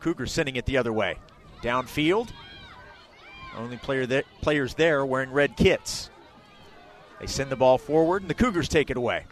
Cougars 0.00 0.32
sending 0.32 0.56
it 0.56 0.64
the 0.64 0.78
other 0.78 0.92
way. 0.92 1.16
Downfield. 1.60 2.28
Only 3.56 3.76
player 3.76 4.06
that, 4.06 4.24
players 4.40 4.74
there 4.74 5.04
wearing 5.04 5.32
red 5.32 5.56
kits. 5.56 6.08
They 7.20 7.26
send 7.26 7.50
the 7.50 7.56
ball 7.56 7.78
forward, 7.78 8.22
and 8.22 8.30
the 8.30 8.34
Cougars 8.34 8.68
take 8.68 8.90
it 8.90 8.96
away. 8.96 9.24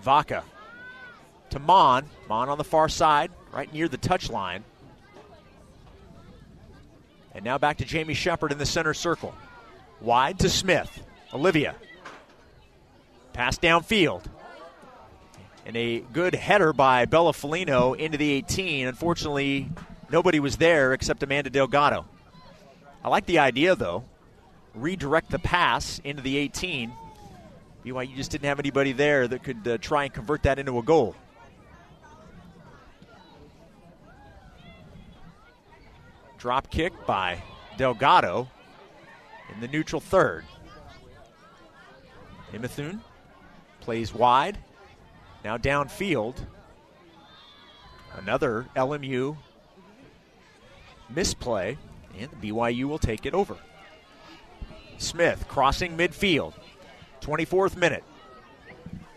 Vaca 0.00 0.44
to 1.50 1.58
Mon. 1.58 2.04
Mon 2.28 2.48
on 2.48 2.58
the 2.58 2.64
far 2.64 2.88
side, 2.88 3.30
right 3.52 3.72
near 3.72 3.88
the 3.88 3.98
touchline. 3.98 4.62
And 7.34 7.44
now 7.44 7.58
back 7.58 7.78
to 7.78 7.84
Jamie 7.84 8.14
Shepard 8.14 8.52
in 8.52 8.58
the 8.58 8.66
center 8.66 8.94
circle. 8.94 9.34
Wide 10.00 10.38
to 10.40 10.48
Smith. 10.48 11.02
Olivia. 11.32 11.74
Pass 13.32 13.58
downfield. 13.58 14.24
And 15.64 15.76
a 15.76 16.00
good 16.00 16.34
header 16.34 16.72
by 16.72 17.04
Bella 17.04 17.32
Felino 17.32 17.96
into 17.96 18.18
the 18.18 18.32
18. 18.32 18.88
Unfortunately, 18.88 19.70
nobody 20.10 20.40
was 20.40 20.56
there 20.56 20.92
except 20.92 21.22
Amanda 21.22 21.50
Delgado. 21.50 22.06
I 23.04 23.08
like 23.08 23.26
the 23.26 23.38
idea, 23.38 23.76
though. 23.76 24.04
Redirect 24.74 25.30
the 25.30 25.38
pass 25.38 26.00
into 26.02 26.22
the 26.22 26.36
18. 26.36 26.92
BYU 27.84 28.16
just 28.16 28.30
didn't 28.30 28.46
have 28.46 28.58
anybody 28.58 28.92
there 28.92 29.26
that 29.28 29.42
could 29.42 29.66
uh, 29.66 29.78
try 29.78 30.04
and 30.04 30.12
convert 30.12 30.42
that 30.42 30.58
into 30.58 30.78
a 30.78 30.82
goal. 30.82 31.14
Drop 36.40 36.70
kick 36.70 36.94
by 37.06 37.42
Delgado 37.76 38.48
in 39.52 39.60
the 39.60 39.68
neutral 39.68 40.00
third. 40.00 40.46
Imathune 42.54 43.00
plays 43.80 44.14
wide. 44.14 44.56
Now 45.44 45.58
downfield. 45.58 46.36
Another 48.16 48.66
LMU 48.74 49.36
misplay, 51.10 51.76
and 52.18 52.30
BYU 52.40 52.84
will 52.84 52.98
take 52.98 53.26
it 53.26 53.34
over. 53.34 53.56
Smith 54.96 55.46
crossing 55.46 55.94
midfield. 55.94 56.54
24th 57.20 57.76
minute. 57.76 58.04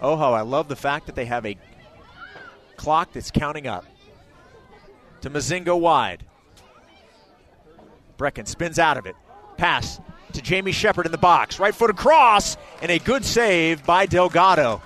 Oh, 0.02 0.18
how 0.18 0.34
I 0.34 0.42
love 0.42 0.68
the 0.68 0.76
fact 0.76 1.06
that 1.06 1.16
they 1.16 1.26
have 1.26 1.46
a 1.46 1.58
clock 2.76 3.14
that's 3.14 3.32
counting 3.32 3.66
up. 3.66 3.86
To 5.22 5.30
Mozingo 5.30 5.80
wide. 5.80 6.26
Brecken 8.18 8.48
spins 8.48 8.80
out 8.80 8.98
of 8.98 9.06
it. 9.06 9.16
Pass 9.58 10.00
to 10.34 10.42
Jamie 10.42 10.72
Shepard 10.72 11.06
in 11.06 11.12
the 11.12 11.18
box. 11.18 11.60
Right 11.60 11.74
foot 11.74 11.90
across, 11.90 12.58
and 12.82 12.92
a 12.92 13.00
good 13.00 13.24
save 13.24 13.86
by 13.86 14.06
Delgado. 14.06 14.82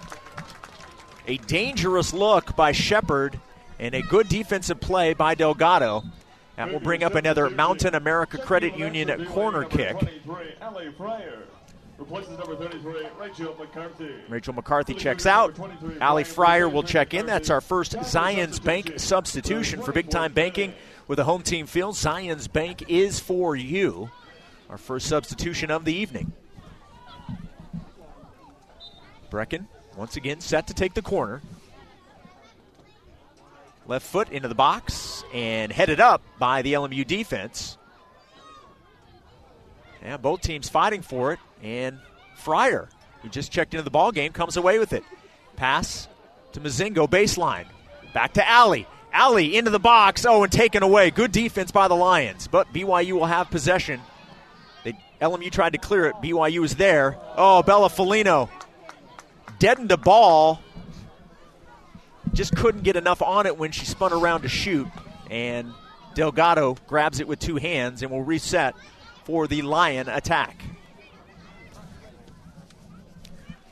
A 1.28 1.38
dangerous 1.38 2.14
look 2.14 2.56
by 2.56 2.72
Shepard, 2.72 3.40
and 3.80 3.94
a 3.94 4.02
good 4.02 4.30
defensive 4.30 4.80
play 4.80 5.14
by 5.14 5.36
Delgado. 5.36 6.04
That 6.56 6.72
will 6.72 6.80
bring 6.80 7.04
up 7.04 7.14
another 7.14 7.50
Mountain 7.50 7.94
America 7.94 8.40
Credit 8.40 8.76
Union 8.78 9.26
corner 9.28 9.64
kick. 9.64 9.96
Rachel 12.00 13.56
McCarthy. 13.60 14.16
Rachel 14.30 14.54
McCarthy 14.54 14.94
checks 14.94 15.26
out. 15.26 15.56
Allie 16.00 16.24
Fryer 16.24 16.70
will 16.70 16.84
check 16.84 17.14
in. 17.14 17.26
That's 17.26 17.50
our 17.50 17.62
first 17.62 17.94
Zions 17.94 18.64
Bank 18.64 19.00
substitution 19.00 19.82
for 19.82 19.92
big 19.92 20.10
time 20.10 20.34
banking 20.34 20.74
with 21.08 21.20
a 21.20 21.24
home 21.24 21.42
team 21.42 21.66
field. 21.66 21.96
Zions 21.96 22.52
Bank 22.52 22.90
is 22.90 23.20
for 23.20 23.56
you. 23.56 24.10
Our 24.70 24.78
first 24.78 25.08
substitution 25.08 25.72
of 25.72 25.86
the 25.86 25.94
evening. 25.94 26.34
Brecken 29.32 29.68
once 29.96 30.16
again 30.16 30.40
set 30.40 30.68
to 30.68 30.74
take 30.74 30.94
the 30.94 31.02
corner. 31.02 31.42
Left 33.86 34.06
foot 34.06 34.30
into 34.30 34.50
the 34.50 34.56
box 34.56 35.24
and 35.34 35.72
headed 35.72 36.00
up 36.00 36.22
by 36.38 36.62
the 36.62 36.74
LMU 36.74 37.08
defense. 37.08 37.78
Yeah, 40.04 40.18
both 40.18 40.42
teams 40.42 40.70
fighting 40.70 41.02
for 41.02 41.34
it, 41.34 41.40
and 41.64 42.00
Fryer, 42.36 42.90
who 43.22 43.30
just 43.30 43.52
checked 43.52 43.74
into 43.74 43.84
the 43.84 43.90
ball 43.90 44.12
game, 44.12 44.32
comes 44.32 44.58
away 44.58 44.78
with 44.80 44.94
it. 44.94 45.04
Pass 45.56 46.08
to 46.54 46.60
Mozingo, 46.60 47.10
baseline. 47.10 47.66
Back 48.14 48.34
to 48.34 48.48
Allie. 48.48 48.88
Allie 49.12 49.58
into 49.58 49.72
the 49.72 49.80
box. 49.80 50.26
Oh, 50.26 50.44
and 50.44 50.52
taken 50.52 50.84
away. 50.84 51.12
Good 51.12 51.32
defense 51.32 51.72
by 51.72 51.88
the 51.88 51.96
Lions, 51.96 52.48
but 52.48 52.72
BYU 52.74 53.14
will 53.14 53.26
have 53.26 53.50
possession. 53.50 54.02
They, 54.84 54.98
LMU 55.22 55.52
tried 55.52 55.74
to 55.74 55.80
clear 55.80 56.06
it. 56.08 56.16
BYU 56.16 56.64
is 56.64 56.76
there. 56.76 57.18
Oh, 57.36 57.64
Bella 57.64 57.90
Felino 57.90 58.50
deadened 59.60 59.92
a 59.92 59.98
ball. 59.98 60.62
Just 62.34 62.56
couldn't 62.56 62.84
get 62.84 62.96
enough 62.96 63.22
on 63.22 63.46
it 63.46 63.58
when 63.58 63.72
she 63.72 63.86
spun 63.86 64.14
around 64.14 64.42
to 64.42 64.50
shoot. 64.50 64.88
And 65.30 65.74
Delgado 66.14 66.78
grabs 66.88 67.20
it 67.20 67.28
with 67.28 67.40
two 67.40 67.56
hands 67.56 68.02
and 68.02 68.12
will 68.12 68.24
reset 68.24 68.76
for 69.24 69.48
the 69.48 69.62
Lion 69.62 70.08
attack. 70.08 70.62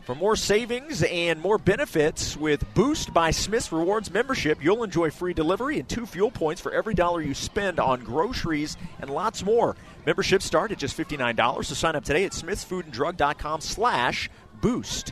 For 0.05 0.13
more 0.13 0.35
savings 0.35 1.01
and 1.01 1.41
more 1.41 1.57
benefits 1.57 2.37
with 2.37 2.63
Boost 2.75 3.11
by 3.11 3.31
Smith's 3.31 3.71
Rewards 3.71 4.11
membership, 4.13 4.63
you'll 4.63 4.83
enjoy 4.83 5.09
free 5.09 5.33
delivery 5.33 5.79
and 5.79 5.89
two 5.89 6.05
fuel 6.05 6.29
points 6.29 6.61
for 6.61 6.71
every 6.71 6.93
dollar 6.93 7.21
you 7.21 7.33
spend 7.33 7.79
on 7.79 8.03
groceries 8.03 8.77
and 8.99 9.09
lots 9.09 9.43
more. 9.43 9.75
Memberships 10.05 10.45
start 10.45 10.71
at 10.71 10.77
just 10.77 10.95
$59, 10.95 11.65
so 11.65 11.73
sign 11.73 11.95
up 11.95 12.05
today 12.05 12.23
at 12.23 12.33
smithsfoodanddrug.com 12.33 13.61
slash 13.61 14.29
boost. 14.61 15.11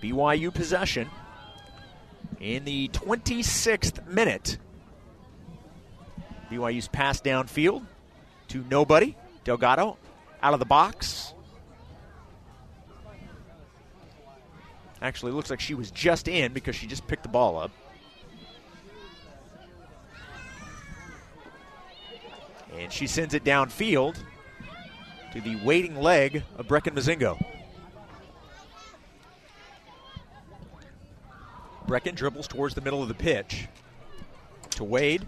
BYU 0.00 0.54
possession 0.54 1.10
in 2.38 2.64
the 2.64 2.86
26th 2.90 4.06
minute. 4.06 4.56
BYU's 6.48 6.86
pass 6.86 7.20
downfield 7.20 7.84
to 8.48 8.64
nobody. 8.70 9.16
Delgado 9.42 9.98
out 10.44 10.54
of 10.54 10.60
the 10.60 10.66
box. 10.66 11.34
Actually, 15.06 15.30
looks 15.30 15.50
like 15.50 15.60
she 15.60 15.74
was 15.74 15.92
just 15.92 16.26
in 16.26 16.52
because 16.52 16.74
she 16.74 16.88
just 16.88 17.06
picked 17.06 17.22
the 17.22 17.28
ball 17.28 17.56
up. 17.56 17.70
And 22.76 22.92
she 22.92 23.06
sends 23.06 23.32
it 23.32 23.44
downfield 23.44 24.16
to 25.32 25.40
the 25.40 25.54
waiting 25.64 25.94
leg 25.94 26.42
of 26.58 26.66
Brecken 26.66 26.92
Mozingo. 26.94 27.40
Brecken 31.86 32.16
dribbles 32.16 32.48
towards 32.48 32.74
the 32.74 32.80
middle 32.80 33.00
of 33.00 33.06
the 33.06 33.14
pitch 33.14 33.68
to 34.70 34.82
Wade. 34.82 35.24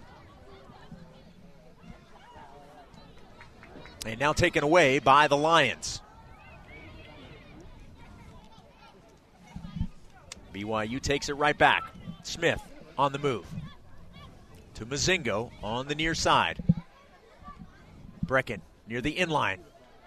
And 4.05 4.19
now 4.19 4.33
taken 4.33 4.61
away 4.61 4.99
by 4.99 5.29
the 5.29 5.37
Lions. 5.37 6.01
BYU 10.53 11.01
takes 11.01 11.29
it 11.29 11.33
right 11.33 11.57
back. 11.57 11.83
Smith 12.23 12.61
on 12.97 13.11
the 13.11 13.19
move. 13.19 13.45
To 14.75 14.85
Mozingo 14.85 15.51
on 15.63 15.87
the 15.87 15.95
near 15.95 16.15
side. 16.15 16.63
Brecken 18.25 18.61
near 18.87 19.01
the 19.01 19.15
inline. 19.15 19.59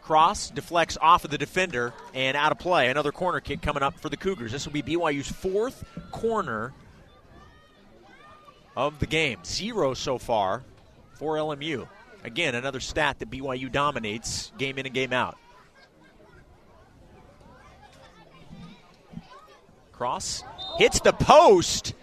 Cross 0.03 0.51
deflects 0.51 0.99
off 1.01 1.25
of 1.25 1.31
the 1.31 1.39
defender 1.39 1.93
and 2.13 2.37
out 2.37 2.53
of 2.53 2.59
play. 2.59 2.89
Another 2.89 3.13
corner 3.13 3.41
kick 3.41 3.63
coming 3.63 3.83
up 3.83 3.99
for 4.01 4.09
the 4.09 4.17
Cougars. 4.17 4.51
This 4.53 4.67
will 4.67 4.73
be 4.73 4.83
BYU's 4.83 5.31
fourth 5.31 5.85
corner 6.11 6.73
of 8.77 8.99
the 8.99 9.07
game. 9.07 9.39
Zero 9.45 9.95
so 9.95 10.19
far 10.19 10.63
for 11.15 11.37
LMU. 11.37 11.87
Again, 12.25 12.55
another 12.55 12.81
stat 12.81 13.19
that 13.19 13.31
BYU 13.31 13.71
dominates 13.71 14.53
game 14.59 14.79
in 14.79 14.87
and 14.87 14.95
game 14.95 15.13
out. 15.13 15.39
Cross 19.93 20.45
hits 20.79 21.01
the 21.01 21.13
post. 21.13 21.95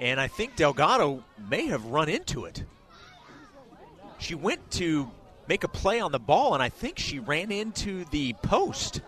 And 0.00 0.20
I 0.20 0.26
think 0.26 0.56
Delgado 0.56 1.22
may 1.48 1.66
have 1.66 1.84
run 1.86 2.08
into 2.08 2.44
it. 2.44 2.64
She 4.18 4.34
went 4.34 4.70
to 4.72 5.10
make 5.48 5.64
a 5.64 5.68
play 5.68 6.00
on 6.00 6.12
the 6.12 6.18
ball, 6.18 6.54
and 6.54 6.62
I 6.62 6.68
think 6.68 6.98
she 6.98 7.18
ran 7.18 7.52
into 7.52 8.04
the 8.06 8.32
post. 8.42 9.00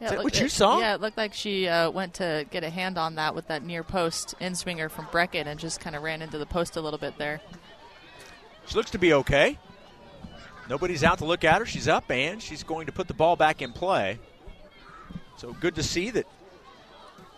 Yeah, 0.00 0.06
Is 0.06 0.12
that 0.12 0.24
what 0.24 0.40
you 0.40 0.48
saw? 0.48 0.80
Yeah, 0.80 0.94
it 0.94 1.00
looked 1.00 1.16
like 1.16 1.32
she 1.32 1.68
uh, 1.68 1.90
went 1.90 2.14
to 2.14 2.46
get 2.50 2.64
a 2.64 2.70
hand 2.70 2.98
on 2.98 3.16
that 3.16 3.34
with 3.34 3.48
that 3.48 3.62
near 3.62 3.84
post 3.84 4.34
in 4.40 4.54
swinger 4.54 4.88
from 4.88 5.06
Brecken 5.06 5.46
and 5.46 5.60
just 5.60 5.80
kind 5.80 5.94
of 5.94 6.02
ran 6.02 6.22
into 6.22 6.38
the 6.38 6.46
post 6.46 6.76
a 6.76 6.80
little 6.80 6.98
bit 6.98 7.18
there. 7.18 7.40
She 8.66 8.74
looks 8.74 8.90
to 8.90 8.98
be 8.98 9.12
okay. 9.12 9.58
Nobody's 10.68 11.04
out 11.04 11.18
to 11.18 11.24
look 11.24 11.44
at 11.44 11.58
her. 11.58 11.66
She's 11.66 11.88
up, 11.88 12.10
and 12.10 12.42
she's 12.42 12.62
going 12.62 12.86
to 12.86 12.92
put 12.92 13.06
the 13.08 13.14
ball 13.14 13.36
back 13.36 13.62
in 13.62 13.72
play. 13.72 14.18
So 15.36 15.52
good 15.54 15.74
to 15.74 15.82
see 15.82 16.10
that 16.10 16.26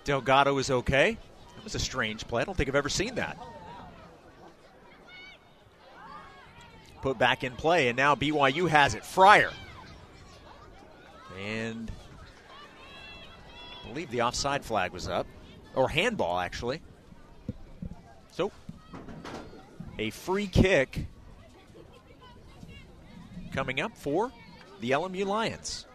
Delgado 0.05 0.59
is 0.59 0.71
okay. 0.71 1.17
That 1.57 1.65
was 1.65 1.75
a 1.75 1.79
strange 1.79 2.27
play. 2.27 2.43
I 2.43 2.45
don't 2.45 2.57
think 2.57 2.69
I've 2.69 2.75
ever 2.75 2.89
seen 2.89 3.15
that. 3.15 3.39
Put 7.01 7.19
back 7.19 7.45
in 7.45 7.53
play, 7.53 7.89
and 7.89 7.97
now 7.97 8.15
BYU 8.15 8.69
has 8.69 8.95
it. 8.95 9.05
Fryer. 9.05 9.51
And 11.39 11.91
I 13.85 13.89
believe 13.89 14.11
the 14.11 14.23
offside 14.23 14.65
flag 14.65 14.93
was 14.93 15.09
up, 15.09 15.27
or 15.75 15.89
handball, 15.89 16.39
actually. 16.39 16.81
So, 18.31 18.51
a 19.99 20.11
free 20.11 20.47
kick 20.47 21.07
coming 23.53 23.81
up 23.81 23.97
for 23.97 24.33
the 24.81 24.91
LMU 24.91 25.25
Lions. 25.25 25.87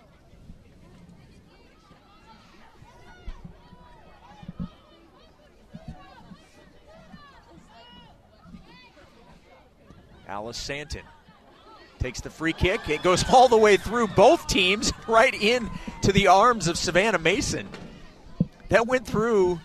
Alice 10.30 10.58
Santon 10.58 11.02
takes 11.98 12.22
the 12.22 12.30
free 12.30 12.54
kick. 12.54 12.88
It 12.88 13.02
goes 13.02 13.26
all 13.34 13.48
the 13.48 13.58
way 13.58 13.78
through 13.78 14.10
both 14.10 14.46
teams, 14.46 14.94
right 15.08 15.34
in 15.34 15.72
to 16.04 16.12
the 16.12 16.28
arms 16.28 16.68
of 16.68 16.78
Savannah 16.78 17.18
Mason. 17.18 17.68
That 18.70 18.86
went 18.86 19.08
through 19.08 19.60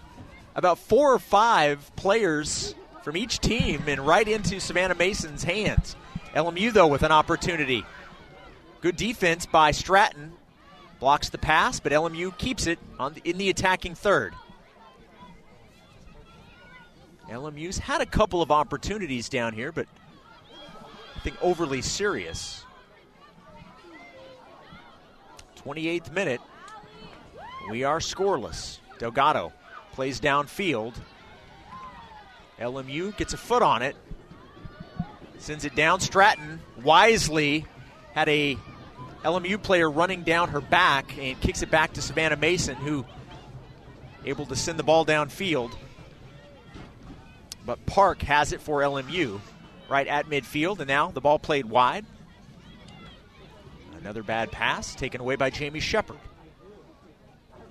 about 0.57 0.79
four 0.79 1.13
or 1.13 1.19
five 1.19 1.95
players 1.97 2.75
from 3.03 3.15
each 3.15 3.41
team 3.41 3.83
and 3.87 4.07
right 4.07 4.27
into 4.27 4.59
Savannah 4.59 4.95
Mason's 4.95 5.45
hands. 5.45 5.97
LMU, 6.35 6.73
though, 6.73 6.87
with 6.87 7.03
an 7.03 7.13
opportunity. 7.13 7.85
Good 8.81 8.97
defense 8.97 9.45
by 9.45 9.71
Stratton. 9.71 10.33
Blocks 10.99 11.29
the 11.29 11.39
pass, 11.39 11.79
but 11.79 11.93
LMU 11.93 12.37
keeps 12.39 12.67
it 12.67 12.79
the, 12.99 13.21
in 13.25 13.37
the 13.37 13.51
attacking 13.51 13.95
third. 13.95 14.33
LMU's 17.29 17.77
had 17.77 18.01
a 18.01 18.07
couple 18.07 18.41
of 18.41 18.51
opportunities 18.51 19.29
down 19.29 19.53
here, 19.53 19.71
but 19.71 19.87
overly 21.41 21.81
serious. 21.81 22.65
28th 25.65 26.13
minute. 26.13 26.41
We 27.71 27.85
are 27.85 27.99
scoreless. 27.99 28.79
Delgado 28.99 29.53
plays 29.93 30.21
downfield. 30.21 30.95
LMU 32.61 33.17
gets 33.17 33.33
a 33.33 33.37
foot 33.37 33.63
on 33.63 33.83
it, 33.83 33.97
sends 35.39 35.65
it 35.65 35.75
down. 35.75 36.01
Stratton 36.01 36.61
wisely 36.83 37.67
had 38.13 38.29
a 38.29 38.57
LMU 39.25 39.61
player 39.63 39.91
running 39.91 40.23
down 40.23 40.51
her 40.51 40.61
back 40.61 41.17
and 41.19 41.41
kicks 41.41 41.63
it 41.63 41.71
back 41.71 41.95
to 41.95 42.03
Savannah 42.03 42.37
Mason, 42.37 42.77
who 42.77 43.05
able 44.25 44.47
to 44.47 44.57
send 44.57 44.79
the 44.79 44.83
ball 44.83 45.05
downfield. 45.05 45.75
But 47.67 47.85
Park 47.87 48.23
has 48.23 48.53
it 48.53 48.61
for 48.61 48.81
LMU 48.81 49.41
right 49.89 50.07
at 50.07 50.29
midfield, 50.29 50.79
and 50.79 50.89
now 50.89 51.11
the 51.11 51.21
ball 51.21 51.39
played 51.39 51.67
wide. 51.67 52.05
Another 53.99 54.23
bad 54.23 54.53
pass 54.53 54.95
taken 54.95 55.21
away 55.21 55.37
by 55.37 55.51
Jamie 55.51 55.81
Shepard. 55.81 56.19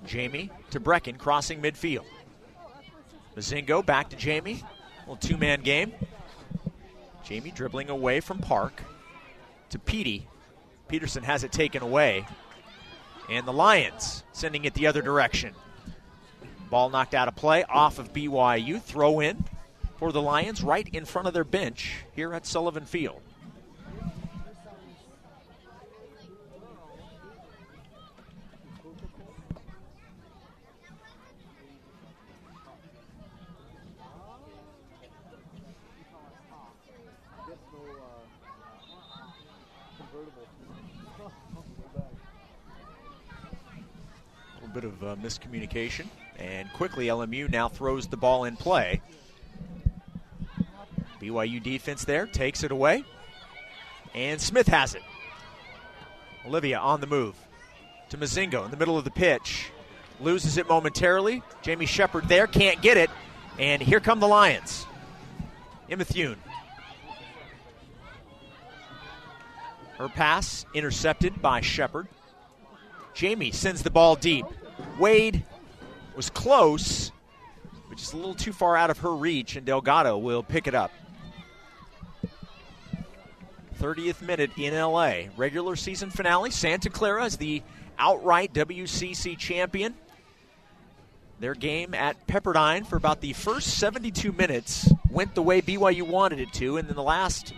Jamie 0.04 0.50
to 0.70 0.80
Brecken 0.80 1.18
crossing 1.18 1.62
midfield. 1.62 2.04
Mozingo 3.36 3.84
back 3.84 4.10
to 4.10 4.16
Jamie. 4.16 4.62
Little 5.00 5.16
two 5.16 5.36
man 5.36 5.62
game. 5.62 5.92
Jamie 7.24 7.50
dribbling 7.50 7.88
away 7.88 8.20
from 8.20 8.38
Park 8.38 8.82
to 9.70 9.78
Petey. 9.78 10.28
Peterson 10.88 11.22
has 11.22 11.44
it 11.44 11.52
taken 11.52 11.82
away. 11.82 12.26
And 13.30 13.46
the 13.46 13.52
Lions 13.52 14.22
sending 14.32 14.64
it 14.64 14.74
the 14.74 14.86
other 14.86 15.02
direction. 15.02 15.54
Ball 16.68 16.90
knocked 16.90 17.14
out 17.14 17.28
of 17.28 17.36
play 17.36 17.64
off 17.64 17.98
of 17.98 18.12
BYU. 18.12 18.80
Throw 18.80 19.20
in 19.20 19.44
for 20.04 20.12
the 20.12 20.20
Lions 20.20 20.62
right 20.62 20.86
in 20.92 21.06
front 21.06 21.26
of 21.26 21.32
their 21.32 21.44
bench 21.44 22.04
here 22.14 22.34
at 22.34 22.44
Sullivan 22.44 22.84
Field. 22.84 23.22
A 44.52 44.60
little 44.60 44.74
bit 44.74 44.84
of 44.84 45.02
uh, 45.02 45.16
miscommunication. 45.16 46.04
And 46.38 46.70
quickly, 46.74 47.06
LMU 47.06 47.48
now 47.50 47.70
throws 47.70 48.06
the 48.06 48.18
ball 48.18 48.44
in 48.44 48.56
play. 48.56 49.00
BYU 51.24 51.62
defense 51.62 52.04
there 52.04 52.26
takes 52.26 52.62
it 52.62 52.70
away. 52.70 53.04
And 54.14 54.40
Smith 54.40 54.68
has 54.68 54.94
it. 54.94 55.02
Olivia 56.46 56.78
on 56.78 57.00
the 57.00 57.06
move 57.06 57.34
to 58.10 58.18
Mozingo 58.18 58.64
in 58.64 58.70
the 58.70 58.76
middle 58.76 58.98
of 58.98 59.04
the 59.04 59.10
pitch. 59.10 59.70
Loses 60.20 60.58
it 60.58 60.68
momentarily. 60.68 61.42
Jamie 61.62 61.86
Shepard 61.86 62.28
there, 62.28 62.46
can't 62.46 62.80
get 62.82 62.96
it. 62.96 63.10
And 63.58 63.82
here 63.82 64.00
come 64.00 64.20
the 64.20 64.28
Lions. 64.28 64.86
Emma 65.90 66.04
Thune. 66.04 66.36
Her 69.98 70.08
pass 70.08 70.66
intercepted 70.74 71.40
by 71.40 71.60
Shepard. 71.60 72.08
Jamie 73.14 73.52
sends 73.52 73.82
the 73.82 73.90
ball 73.90 74.16
deep. 74.16 74.44
Wade 74.98 75.44
was 76.16 76.30
close, 76.30 77.12
but 77.88 77.98
just 77.98 78.12
a 78.12 78.16
little 78.16 78.34
too 78.34 78.52
far 78.52 78.76
out 78.76 78.90
of 78.90 78.98
her 78.98 79.14
reach, 79.14 79.56
and 79.56 79.64
Delgado 79.64 80.18
will 80.18 80.42
pick 80.42 80.66
it 80.66 80.74
up. 80.74 80.90
30th 83.74 84.22
minute 84.22 84.50
in 84.56 84.74
LA. 84.74 85.24
Regular 85.36 85.76
season 85.76 86.10
finale. 86.10 86.50
Santa 86.50 86.90
Clara 86.90 87.24
is 87.24 87.36
the 87.36 87.62
outright 87.98 88.52
WCC 88.52 89.36
champion. 89.36 89.94
Their 91.40 91.54
game 91.54 91.94
at 91.94 92.26
Pepperdine 92.26 92.86
for 92.86 92.96
about 92.96 93.20
the 93.20 93.32
first 93.32 93.78
72 93.78 94.32
minutes 94.32 94.90
went 95.10 95.34
the 95.34 95.42
way 95.42 95.60
BYU 95.60 96.02
wanted 96.02 96.40
it 96.40 96.52
to, 96.54 96.76
and 96.76 96.88
then 96.88 96.96
the 96.96 97.02
last 97.02 97.52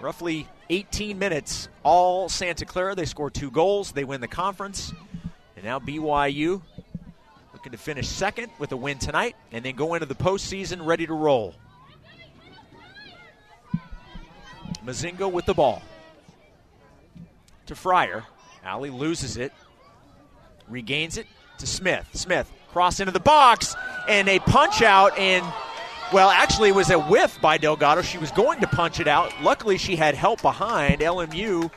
roughly 0.00 0.48
18 0.70 1.18
minutes, 1.18 1.68
all 1.82 2.28
Santa 2.28 2.64
Clara. 2.64 2.94
They 2.94 3.04
score 3.04 3.30
two 3.30 3.50
goals. 3.50 3.92
They 3.92 4.04
win 4.04 4.20
the 4.20 4.28
conference. 4.28 4.92
And 5.56 5.64
now 5.64 5.78
BYU 5.78 6.62
looking 7.52 7.72
to 7.72 7.78
finish 7.78 8.08
second 8.08 8.52
with 8.58 8.70
a 8.72 8.76
win 8.76 8.98
tonight 8.98 9.34
and 9.50 9.64
then 9.64 9.74
go 9.74 9.94
into 9.94 10.06
the 10.06 10.14
postseason 10.14 10.84
ready 10.86 11.06
to 11.06 11.14
roll. 11.14 11.54
Mozingo 14.88 15.30
with 15.30 15.44
the 15.44 15.52
ball. 15.52 15.82
To 17.66 17.74
Fryer. 17.74 18.24
Allie 18.64 18.88
loses 18.88 19.36
it. 19.36 19.52
Regains 20.66 21.18
it 21.18 21.26
to 21.58 21.66
Smith. 21.66 22.08
Smith 22.14 22.50
cross 22.72 23.00
into 23.00 23.12
the 23.12 23.20
box 23.20 23.74
and 24.08 24.28
a 24.28 24.38
punch 24.38 24.82
out 24.82 25.18
and 25.18 25.44
well, 26.10 26.30
actually, 26.30 26.70
it 26.70 26.74
was 26.74 26.88
a 26.88 26.98
whiff 26.98 27.38
by 27.42 27.58
Delgado. 27.58 28.00
She 28.00 28.16
was 28.16 28.30
going 28.30 28.60
to 28.60 28.66
punch 28.66 28.98
it 28.98 29.06
out. 29.06 29.42
Luckily, 29.42 29.76
she 29.76 29.94
had 29.94 30.14
help 30.14 30.40
behind. 30.40 31.02
LMU 31.02 31.70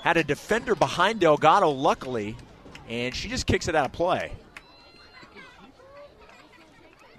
had 0.00 0.16
a 0.16 0.24
defender 0.24 0.74
behind 0.74 1.20
Delgado, 1.20 1.68
luckily, 1.68 2.34
and 2.88 3.14
she 3.14 3.28
just 3.28 3.44
kicks 3.44 3.68
it 3.68 3.74
out 3.74 3.84
of 3.84 3.92
play. 3.92 4.32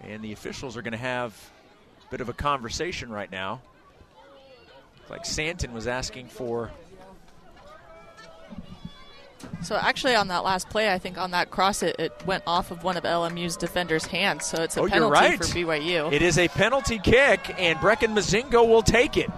And 0.02 0.24
the 0.24 0.34
officials 0.34 0.76
are 0.76 0.82
going 0.82 0.94
to 0.94 0.98
have 0.98 1.36
a 2.08 2.10
bit 2.10 2.20
of 2.20 2.30
a 2.30 2.34
conversation 2.34 3.12
right 3.12 3.32
now. 3.32 3.62
Like 5.10 5.26
Santon 5.26 5.74
was 5.74 5.88
asking 5.88 6.28
for 6.28 6.72
so 9.62 9.76
actually, 9.76 10.15
on 10.15 10.28
that 10.28 10.43
last 10.43 10.70
play, 10.70 10.91
I 10.91 11.00
think 11.00 11.17
on 11.17 11.32
that 11.32 11.52
cross, 11.52 11.82
it, 11.82 11.96
it 12.00 12.13
went 12.26 12.43
off 12.46 12.72
of 12.72 12.84
one 12.84 12.98
of 12.98 13.04
LMU's 13.04 13.58
defenders' 13.58 14.06
hands. 14.06 14.46
So 14.46 14.63
it's 14.63 14.78
a 14.78 14.82
oh, 14.82 14.88
penalty 14.88 15.13
right. 15.13 15.38
for 15.38 15.46
BYU. 15.46 16.12
It 16.12 16.22
is 16.22 16.38
a 16.38 16.48
penalty 16.48 17.00
kick, 17.00 17.55
and 17.58 17.78
Brecken 17.80 18.14
Mozingo 18.14 18.68
will 18.68 18.84
take 18.84 19.18
it. 19.18 19.30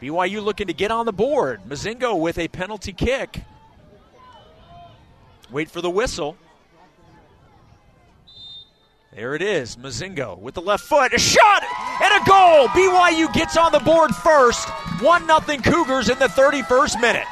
BYU 0.00 0.42
looking 0.42 0.66
to 0.66 0.72
get 0.72 0.90
on 0.90 1.06
the 1.06 1.12
board. 1.12 1.60
Mozingo 1.68 2.18
with 2.18 2.38
a 2.38 2.48
penalty 2.48 2.92
kick. 2.92 3.42
Wait 5.50 5.70
for 5.70 5.80
the 5.80 5.90
whistle. 5.90 6.36
There 9.14 9.34
it 9.34 9.42
is. 9.42 9.76
Mozingo 9.76 10.38
with 10.38 10.54
the 10.54 10.62
left 10.62 10.84
foot. 10.84 11.12
A 11.12 11.18
shot 11.18 11.62
and 12.02 12.22
a 12.22 12.26
goal. 12.26 12.68
BYU 12.68 13.30
gets 13.34 13.58
on 13.58 13.70
the 13.70 13.78
board 13.80 14.14
first. 14.14 14.66
1 15.02 15.26
0 15.26 15.40
Cougars 15.60 16.08
in 16.08 16.18
the 16.18 16.28
31st 16.28 16.98
minute. 16.98 17.26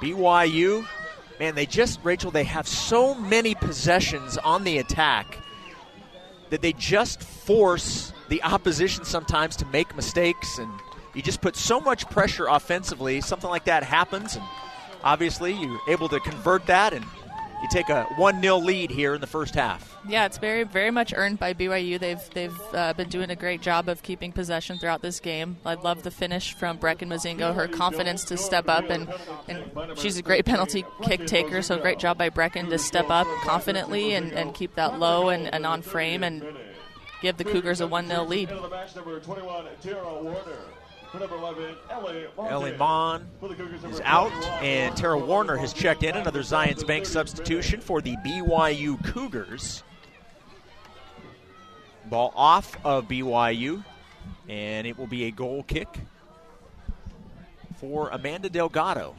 BYU, 0.00 0.84
man, 1.38 1.54
they 1.54 1.64
just, 1.64 2.00
Rachel, 2.02 2.32
they 2.32 2.44
have 2.44 2.66
so 2.66 3.14
many 3.14 3.54
possessions 3.54 4.36
on 4.38 4.64
the 4.64 4.78
attack 4.78 5.38
that 6.50 6.60
they 6.60 6.72
just 6.72 7.22
force 7.22 8.12
the 8.28 8.42
opposition 8.42 9.04
sometimes 9.04 9.54
to 9.56 9.66
make 9.66 9.94
mistakes 9.94 10.58
and 10.58 10.70
you 11.16 11.22
just 11.22 11.40
put 11.40 11.56
so 11.56 11.80
much 11.80 12.08
pressure 12.10 12.46
offensively. 12.46 13.22
Something 13.22 13.48
like 13.48 13.64
that 13.64 13.82
happens, 13.82 14.36
and 14.36 14.44
obviously 15.02 15.54
you're 15.54 15.80
able 15.88 16.10
to 16.10 16.20
convert 16.20 16.66
that, 16.66 16.92
and 16.92 17.04
you 17.62 17.68
take 17.70 17.88
a 17.88 18.04
one 18.16 18.42
0 18.42 18.58
lead 18.58 18.90
here 18.90 19.14
in 19.14 19.22
the 19.22 19.26
first 19.26 19.54
half. 19.54 19.96
Yeah, 20.06 20.26
it's 20.26 20.36
very 20.36 20.64
very 20.64 20.90
much 20.90 21.14
earned 21.16 21.38
by 21.38 21.54
BYU. 21.54 21.98
They've 21.98 22.20
they've 22.34 22.60
uh, 22.74 22.92
been 22.92 23.08
doing 23.08 23.30
a 23.30 23.34
great 23.34 23.62
job 23.62 23.88
of 23.88 24.02
keeping 24.02 24.30
possession 24.30 24.78
throughout 24.78 25.00
this 25.00 25.18
game. 25.18 25.56
I 25.64 25.74
love 25.74 26.02
the 26.02 26.10
finish 26.10 26.52
from 26.52 26.78
Brecken 26.78 27.08
Mozingo. 27.08 27.54
Her 27.54 27.66
confidence 27.66 28.22
to 28.24 28.36
step 28.36 28.68
up 28.68 28.90
and 28.90 29.08
and 29.48 29.98
she's 29.98 30.18
a 30.18 30.22
great 30.22 30.44
penalty 30.44 30.84
kick 31.02 31.26
taker. 31.26 31.62
So 31.62 31.78
great 31.78 31.98
job 31.98 32.18
by 32.18 32.28
Brecken 32.28 32.68
to 32.68 32.78
step 32.78 33.08
up 33.08 33.26
confidently 33.40 34.12
and, 34.12 34.32
and 34.32 34.54
keep 34.54 34.74
that 34.74 34.98
low 34.98 35.30
and, 35.30 35.52
and 35.52 35.64
on 35.64 35.80
frame 35.80 36.22
and 36.22 36.44
give 37.22 37.38
the 37.38 37.44
Cougars 37.44 37.80
a 37.80 37.86
one 37.86 38.06
0 38.06 38.24
lead. 38.24 38.50
Ellie 42.38 42.76
Mon 42.76 43.26
is 43.90 44.00
out, 44.04 44.32
and 44.62 44.96
Tara 44.96 45.18
Warner 45.18 45.56
has 45.56 45.72
checked 45.72 46.02
in. 46.02 46.16
Another 46.16 46.40
Zions 46.40 46.86
Bank 46.86 47.06
substitution 47.06 47.80
for 47.80 48.00
the 48.00 48.16
BYU 48.16 49.02
Cougars. 49.04 49.82
Ball 52.06 52.32
off 52.36 52.76
of 52.84 53.08
BYU, 53.08 53.84
and 54.48 54.86
it 54.86 54.98
will 54.98 55.06
be 55.06 55.24
a 55.24 55.30
goal 55.30 55.62
kick 55.62 55.88
for 57.76 58.08
Amanda 58.10 58.48
Delgado. 58.48 59.14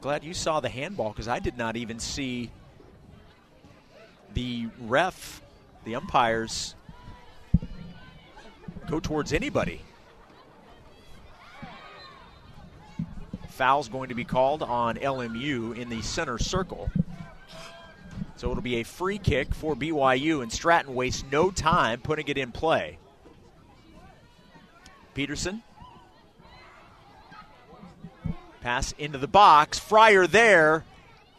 Glad 0.00 0.22
you 0.22 0.34
saw 0.34 0.60
the 0.60 0.68
handball 0.68 1.10
because 1.10 1.26
I 1.28 1.40
did 1.40 1.58
not 1.58 1.76
even 1.76 1.98
see 1.98 2.50
the 4.34 4.68
ref 4.82 5.42
the 5.86 5.94
umpires 5.94 6.74
go 8.90 8.98
towards 8.98 9.32
anybody. 9.32 9.80
Foul's 13.50 13.88
going 13.88 14.08
to 14.08 14.14
be 14.14 14.24
called 14.24 14.62
on 14.62 14.96
LMU 14.96 15.78
in 15.78 15.88
the 15.88 16.02
center 16.02 16.38
circle. 16.38 16.90
So 18.34 18.50
it'll 18.50 18.62
be 18.62 18.80
a 18.80 18.82
free 18.82 19.16
kick 19.16 19.54
for 19.54 19.74
BYU, 19.74 20.42
and 20.42 20.52
Stratton 20.52 20.94
wastes 20.94 21.24
no 21.30 21.50
time 21.52 22.00
putting 22.00 22.26
it 22.28 22.36
in 22.36 22.50
play. 22.50 22.98
Peterson. 25.14 25.62
Pass 28.60 28.92
into 28.98 29.18
the 29.18 29.28
box. 29.28 29.78
Fryer 29.78 30.26
there. 30.26 30.84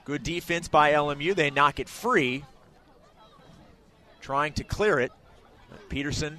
Good 0.06 0.24
defense 0.24 0.70
by 0.70 0.94
LMU. 0.94 1.36
They 1.36 1.52
knock 1.52 1.82
it 1.82 1.90
free 1.90 2.46
trying 4.28 4.52
to 4.52 4.66
clear 4.66 5.00
it. 5.00 5.14
Peterson 5.88 6.38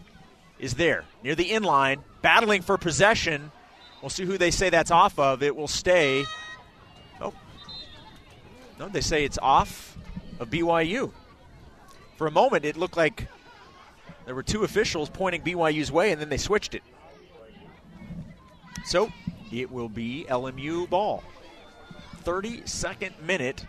is 0.59 0.75
there 0.75 1.05
near 1.25 1.35
the 1.35 1.51
in 1.51 1.63
line, 1.63 2.05
battling 2.21 2.61
for 2.61 2.77
possession. 2.77 3.51
We'll 4.03 4.11
see 4.11 4.27
who 4.27 4.37
they 4.37 4.51
say 4.51 4.69
that's 4.69 4.91
off 4.91 5.19
of. 5.19 5.43
It 5.43 5.57
will 5.57 5.69
stay. 5.69 6.27
Oh, 7.19 7.33
no, 8.79 8.89
they 8.89 9.01
say 9.01 9.25
it's 9.25 9.39
off 9.41 9.97
of 10.39 10.51
BYU. 10.51 11.13
For 12.19 12.27
a 12.27 12.31
moment, 12.31 12.67
it 12.67 12.77
looked 12.77 12.99
like 12.99 13.27
there 14.27 14.35
were 14.35 14.43
two 14.43 14.65
officials 14.65 15.09
pointing 15.09 15.41
BYU's 15.41 15.91
way, 15.91 16.13
and 16.13 16.21
then 16.21 16.29
they 16.29 16.37
switched 16.37 16.75
it. 16.75 16.83
So 18.85 19.11
it 19.51 19.71
will 19.71 19.89
be 19.89 20.27
LMU 20.29 20.91
ball. 20.91 21.25
32nd 22.25 23.19
minute, 23.23 23.65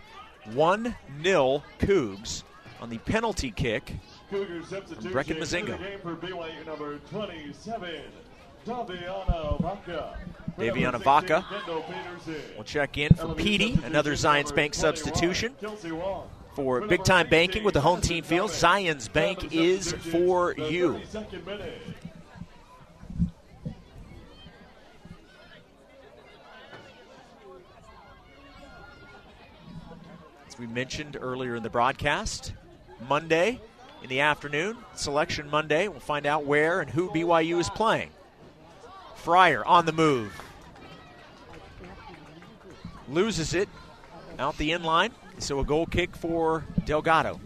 1 0.52 0.94
0 1.22 1.62
Cougs 1.78 2.42
on 2.80 2.88
the 2.88 2.98
penalty 2.98 3.50
kick 3.50 3.92
Cougar 4.30 4.62
substitution 4.64 5.12
Brecken. 5.12 6.00
For 6.02 6.16
BYU 6.16 6.66
number 6.66 6.98
27, 7.10 8.02
Daviana 8.66 9.60
Vaca. 9.60 10.18
Daviana 10.58 11.02
Vaca 11.02 11.44
will 12.56 12.64
check 12.64 12.98
in 12.98 13.14
for 13.14 13.34
Petey, 13.34 13.78
another 13.84 14.12
Zions 14.12 14.54
Bank 14.54 14.74
substitution. 14.74 15.54
For 16.54 16.80
big 16.80 17.04
time 17.04 17.28
banking 17.28 17.62
with 17.64 17.74
the 17.74 17.80
home 17.80 18.00
team 18.00 18.24
field, 18.24 18.50
Zions 18.50 19.10
Bank 19.12 19.52
is 19.52 19.92
for 19.92 20.54
you. 20.56 21.00
As 30.46 30.58
we 30.58 30.66
mentioned 30.66 31.16
earlier 31.20 31.54
in 31.54 31.62
the 31.62 31.70
broadcast, 31.70 32.52
Monday, 33.08 33.60
in 34.02 34.08
the 34.08 34.20
afternoon. 34.20 34.76
Selection 34.94 35.48
Monday. 35.50 35.88
We'll 35.88 36.00
find 36.00 36.26
out 36.26 36.44
where 36.44 36.80
and 36.80 36.90
who 36.90 37.10
BYU 37.10 37.58
is 37.58 37.68
playing. 37.70 38.10
Fryer 39.16 39.64
on 39.64 39.86
the 39.86 39.92
move. 39.92 40.32
Loses 43.08 43.54
it 43.54 43.68
out 44.38 44.56
the 44.56 44.72
in 44.72 44.82
line. 44.82 45.12
So 45.38 45.60
a 45.60 45.64
goal 45.64 45.86
kick 45.86 46.16
for 46.16 46.64
Delgado. 46.84 47.40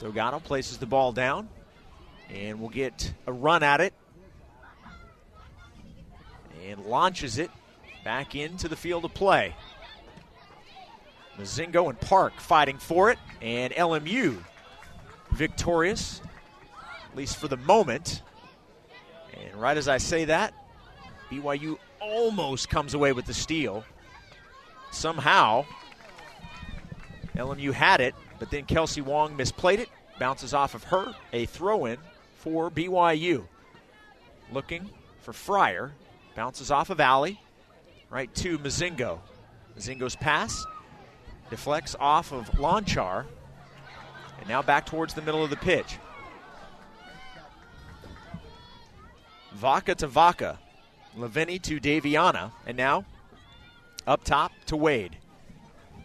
Delgado 0.00 0.38
places 0.38 0.78
the 0.78 0.86
ball 0.86 1.12
down 1.12 1.48
and 2.28 2.60
will 2.60 2.68
get 2.68 3.12
a 3.26 3.32
run 3.32 3.62
at 3.62 3.80
it 3.80 3.94
and 6.66 6.84
launches 6.84 7.38
it 7.38 7.50
back 8.04 8.34
into 8.34 8.68
the 8.68 8.76
field 8.76 9.04
of 9.04 9.14
play. 9.14 9.54
Mozingo 11.38 11.88
and 11.88 11.98
Park 12.00 12.38
fighting 12.38 12.78
for 12.78 13.10
it, 13.10 13.18
and 13.42 13.72
LMU 13.72 14.38
victorious, 15.32 16.20
at 17.10 17.16
least 17.16 17.36
for 17.36 17.48
the 17.48 17.56
moment. 17.56 18.22
And 19.32 19.60
right 19.60 19.76
as 19.76 19.88
I 19.88 19.98
say 19.98 20.26
that, 20.26 20.54
BYU 21.30 21.78
almost 22.00 22.68
comes 22.68 22.94
away 22.94 23.12
with 23.12 23.26
the 23.26 23.34
steal. 23.34 23.84
Somehow, 24.92 25.64
LMU 27.34 27.72
had 27.72 28.00
it, 28.00 28.14
but 28.38 28.50
then 28.50 28.64
Kelsey 28.64 29.00
Wong 29.00 29.36
misplayed 29.36 29.78
it, 29.78 29.88
bounces 30.20 30.54
off 30.54 30.74
of 30.74 30.84
her, 30.84 31.14
a 31.32 31.46
throw 31.46 31.86
in 31.86 31.98
for 32.36 32.70
BYU. 32.70 33.44
Looking 34.52 34.88
for 35.22 35.32
Fryer, 35.32 35.92
bounces 36.36 36.70
off 36.70 36.90
of 36.90 37.00
Allie, 37.00 37.40
right 38.10 38.32
to 38.36 38.58
Mozingo. 38.58 39.20
Mozingo's 39.76 40.16
pass 40.16 40.64
deflects 41.50 41.96
off 41.98 42.32
of 42.32 42.50
Lonchar, 42.52 43.26
and 44.38 44.48
now 44.48 44.62
back 44.62 44.86
towards 44.86 45.14
the 45.14 45.22
middle 45.22 45.42
of 45.42 45.50
the 45.50 45.56
pitch. 45.56 45.98
Vaca 49.52 49.94
to 49.94 50.06
Vaca. 50.06 50.58
Laveni 51.16 51.62
to 51.62 51.78
Daviana, 51.78 52.50
and 52.66 52.76
now 52.76 53.04
up 54.06 54.24
top 54.24 54.52
to 54.66 54.76
Wade. 54.76 55.16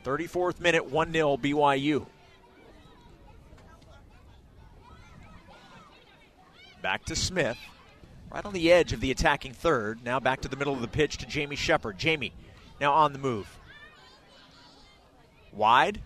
34th 0.04 0.60
minute, 0.60 0.86
1 0.86 1.12
0 1.12 1.38
BYU. 1.38 2.06
Back 6.82 7.06
to 7.06 7.16
Smith 7.16 7.58
right 8.32 8.46
on 8.46 8.54
the 8.54 8.72
edge 8.72 8.94
of 8.94 9.02
the 9.02 9.12
attacking 9.12 9.54
third. 9.54 10.04
Now 10.04 10.20
back 10.20 10.42
to 10.42 10.48
the 10.48 10.56
middle 10.56 10.74
of 10.74 10.82
the 10.82 10.88
pitch 10.88 11.18
to 11.18 11.26
Jamie 11.26 11.56
Shepard. 11.56 11.98
Jamie 11.98 12.34
now 12.80 12.94
on 12.94 13.14
the 13.14 13.20
move. 13.20 13.48
Wide. 15.52 16.02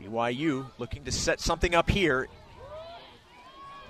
BYU 0.00 0.66
looking 0.78 1.04
to 1.04 1.12
set 1.12 1.40
something 1.40 1.74
up 1.74 1.90
here. 1.90 2.28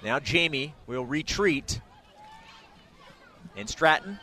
Now 0.03 0.18
Jamie 0.18 0.75
will 0.87 1.07
retreat. 1.07 1.81
And 3.57 3.68
Stratton 3.68 4.18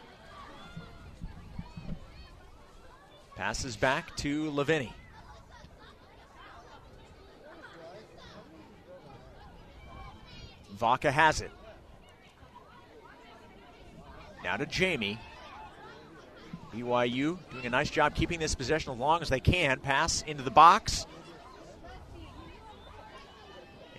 passes 3.36 3.76
back 3.76 4.16
to 4.18 4.52
Laveni. 4.52 4.92
Vaca 10.72 11.12
has 11.12 11.42
it. 11.42 11.52
Now 14.44 14.58
to 14.58 14.66
Jamie. 14.66 15.20
BYU 16.74 17.38
doing 17.52 17.66
a 17.66 17.70
nice 17.70 17.90
job 17.90 18.16
keeping 18.16 18.40
this 18.40 18.56
possession 18.56 18.94
as 18.94 19.00
long 19.00 19.22
as 19.22 19.30
they 19.30 19.40
can. 19.40 19.80
Pass 19.80 20.22
into 20.22 20.44
the 20.44 20.52
box. 20.52 21.06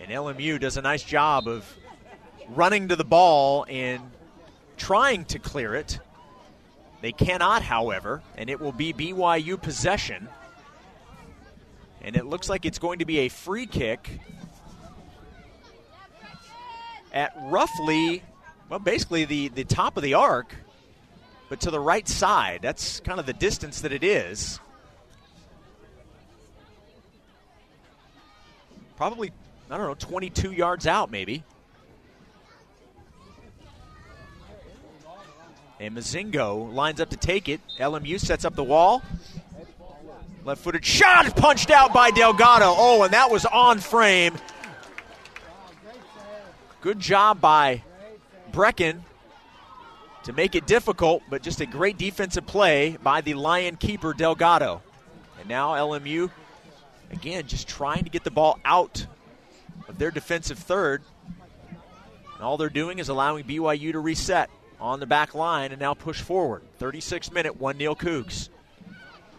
And 0.00 0.10
LMU 0.10 0.58
does 0.60 0.76
a 0.76 0.82
nice 0.82 1.02
job 1.02 1.46
of 1.46 1.76
running 2.48 2.88
to 2.88 2.96
the 2.96 3.04
ball 3.04 3.66
and 3.68 4.02
trying 4.76 5.24
to 5.26 5.38
clear 5.38 5.74
it. 5.74 5.98
They 7.02 7.12
cannot, 7.12 7.62
however, 7.62 8.22
and 8.36 8.48
it 8.48 8.60
will 8.60 8.72
be 8.72 8.92
BYU 8.92 9.60
possession. 9.60 10.28
And 12.02 12.16
it 12.16 12.24
looks 12.26 12.48
like 12.48 12.64
it's 12.64 12.78
going 12.78 13.00
to 13.00 13.04
be 13.04 13.20
a 13.20 13.28
free 13.28 13.66
kick 13.66 14.20
at 17.12 17.34
roughly 17.42 18.22
well, 18.70 18.78
basically 18.78 19.24
the, 19.24 19.48
the 19.48 19.64
top 19.64 19.96
of 19.96 20.02
the 20.04 20.14
arc. 20.14 20.54
but 21.48 21.60
to 21.62 21.70
the 21.72 21.80
right 21.80 22.08
side. 22.08 22.60
That's 22.62 23.00
kind 23.00 23.18
of 23.18 23.26
the 23.26 23.32
distance 23.32 23.80
that 23.80 23.92
it 23.92 24.04
is. 24.04 24.60
Probably, 28.96 29.32
I 29.68 29.76
don't 29.76 29.88
know, 29.88 29.94
22 29.94 30.52
yards 30.52 30.86
out, 30.86 31.10
maybe. 31.10 31.42
And 35.80 35.96
Mozingo 35.96 36.72
lines 36.72 37.00
up 37.00 37.10
to 37.10 37.16
take 37.16 37.48
it. 37.48 37.60
LMU 37.78 38.20
sets 38.20 38.44
up 38.44 38.54
the 38.54 38.62
wall. 38.62 39.02
Left 40.44 40.62
footed 40.62 40.84
shot 40.84 41.34
punched 41.34 41.70
out 41.70 41.92
by 41.92 42.10
Delgado. 42.10 42.66
Oh, 42.76 43.02
and 43.02 43.14
that 43.14 43.30
was 43.30 43.44
on 43.46 43.80
frame. 43.80 44.36
Good 46.82 47.00
job 47.00 47.40
by 47.40 47.82
Brecken 48.50 49.00
to 50.24 50.32
make 50.32 50.54
it 50.54 50.66
difficult, 50.66 51.22
but 51.30 51.42
just 51.42 51.60
a 51.60 51.66
great 51.66 51.96
defensive 51.96 52.46
play 52.46 52.96
by 53.02 53.20
the 53.20 53.34
Lion 53.34 53.76
keeper, 53.76 54.12
Delgado. 54.12 54.82
And 55.38 55.48
now 55.48 55.72
LMU, 55.72 56.30
again, 57.10 57.46
just 57.46 57.68
trying 57.68 58.04
to 58.04 58.10
get 58.10 58.24
the 58.24 58.30
ball 58.30 58.58
out 58.64 59.06
of 59.88 59.98
their 59.98 60.10
defensive 60.10 60.58
third. 60.58 61.02
And 62.34 62.42
all 62.42 62.56
they're 62.56 62.68
doing 62.68 62.98
is 62.98 63.08
allowing 63.08 63.44
BYU 63.44 63.92
to 63.92 64.00
reset 64.00 64.50
on 64.78 65.00
the 65.00 65.06
back 65.06 65.34
line 65.34 65.72
and 65.72 65.80
now 65.80 65.94
push 65.94 66.20
forward. 66.20 66.62
36 66.78 67.32
minute, 67.32 67.58
1 67.58 67.78
0 67.78 67.94
Cougs. 67.94 68.48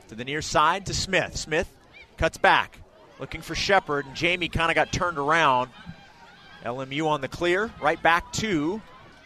To 0.10 0.16
the 0.16 0.26
near 0.26 0.42
side 0.42 0.88
to 0.88 0.94
Smith. 0.94 1.38
Smith 1.38 1.70
cuts 2.18 2.38
back, 2.38 2.80
looking 3.20 3.42
for 3.42 3.56
Shepard, 3.56 4.06
and 4.06 4.16
Jamie 4.16 4.50
kind 4.50 4.70
of 4.70 4.76
got 4.76 4.92
turned 4.92 5.18
around. 5.18 5.70
LMU 6.64 7.08
on 7.08 7.22
the 7.22 7.28
clear, 7.28 7.72
right 7.82 8.02
back 8.04 8.32
to 8.34 8.82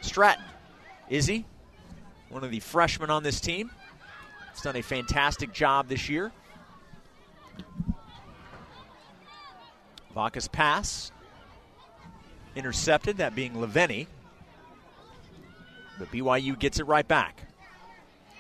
Stratton. 0.05 0.45
Izzy, 1.09 1.45
one 2.29 2.43
of 2.43 2.51
the 2.51 2.59
freshmen 2.59 3.09
on 3.09 3.23
this 3.23 3.39
team, 3.39 3.69
has 4.51 4.61
done 4.61 4.75
a 4.75 4.81
fantastic 4.81 5.51
job 5.51 5.87
this 5.87 6.09
year. 6.09 6.31
Vaca's 10.13 10.47
pass 10.47 11.11
intercepted, 12.55 13.17
that 13.17 13.35
being 13.35 13.53
Laveni. 13.53 14.07
But 15.99 16.11
BYU 16.11 16.57
gets 16.57 16.79
it 16.79 16.85
right 16.85 17.07
back 17.07 17.41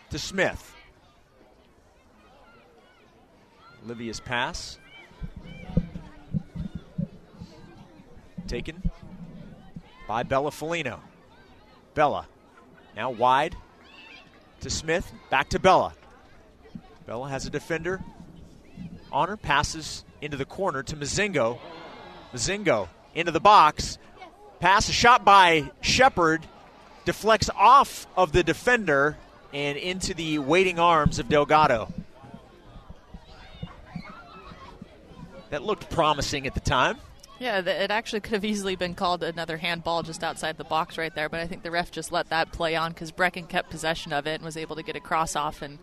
to 0.09 0.19
Smith. 0.19 0.73
Livia's 3.85 4.19
pass. 4.19 4.79
Taken 8.47 8.89
by 10.07 10.23
Bella 10.23 10.51
Felino. 10.51 10.99
Bella 11.95 12.27
now 12.95 13.09
wide 13.09 13.55
to 14.61 14.69
Smith. 14.69 15.11
Back 15.29 15.49
to 15.49 15.59
Bella. 15.59 15.93
Bella 17.07 17.29
has 17.29 17.45
a 17.45 17.49
defender 17.49 18.01
Honor. 19.11 19.37
Passes 19.37 20.03
into 20.21 20.35
the 20.35 20.45
corner 20.45 20.83
to 20.83 20.95
Mozingo. 20.95 21.57
Mozingo 22.33 22.89
into 23.13 23.31
the 23.31 23.39
box. 23.39 23.97
Pass, 24.59 24.89
a 24.89 24.91
shot 24.91 25.23
by 25.23 25.71
Shepard 25.81 26.45
deflects 27.05 27.49
off 27.55 28.07
of 28.17 28.33
the 28.33 28.43
defender 28.43 29.17
and 29.53 29.77
into 29.77 30.13
the 30.13 30.39
waiting 30.39 30.79
arms 30.79 31.17
of 31.19 31.29
Delgado. 31.29 31.93
That 35.49 35.63
looked 35.63 35.89
promising 35.89 36.45
at 36.47 36.55
the 36.55 36.59
time. 36.59 36.97
Yeah, 37.37 37.59
it 37.59 37.91
actually 37.91 38.21
could 38.21 38.33
have 38.33 38.45
easily 38.45 38.77
been 38.77 38.95
called 38.95 39.21
another 39.21 39.57
handball 39.57 40.03
just 40.03 40.23
outside 40.23 40.57
the 40.57 40.63
box 40.63 40.97
right 40.97 41.13
there, 41.13 41.27
but 41.27 41.41
I 41.41 41.47
think 41.47 41.63
the 41.63 41.71
ref 41.71 41.91
just 41.91 42.11
let 42.11 42.29
that 42.29 42.53
play 42.53 42.77
on 42.77 42.93
because 42.93 43.11
Brecken 43.11 43.49
kept 43.49 43.69
possession 43.69 44.13
of 44.13 44.25
it 44.25 44.35
and 44.35 44.43
was 44.43 44.55
able 44.55 44.77
to 44.77 44.83
get 44.83 44.95
a 44.95 45.01
cross 45.01 45.35
off, 45.35 45.61
and 45.61 45.77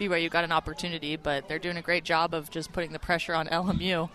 BYU 0.00 0.30
got 0.30 0.44
an 0.44 0.52
opportunity, 0.52 1.16
but 1.16 1.46
they're 1.46 1.58
doing 1.58 1.76
a 1.76 1.82
great 1.82 2.04
job 2.04 2.32
of 2.32 2.50
just 2.50 2.72
putting 2.72 2.92
the 2.92 2.98
pressure 2.98 3.34
on 3.34 3.46
LMU 3.48 4.08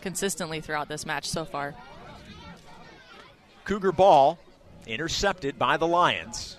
consistently 0.00 0.60
throughout 0.60 0.88
this 0.88 1.04
match 1.04 1.28
so 1.28 1.44
far. 1.44 1.74
Cougar 3.64 3.90
ball 3.90 4.38
intercepted 4.86 5.58
by 5.58 5.76
the 5.76 5.86
Lions. 5.86 6.56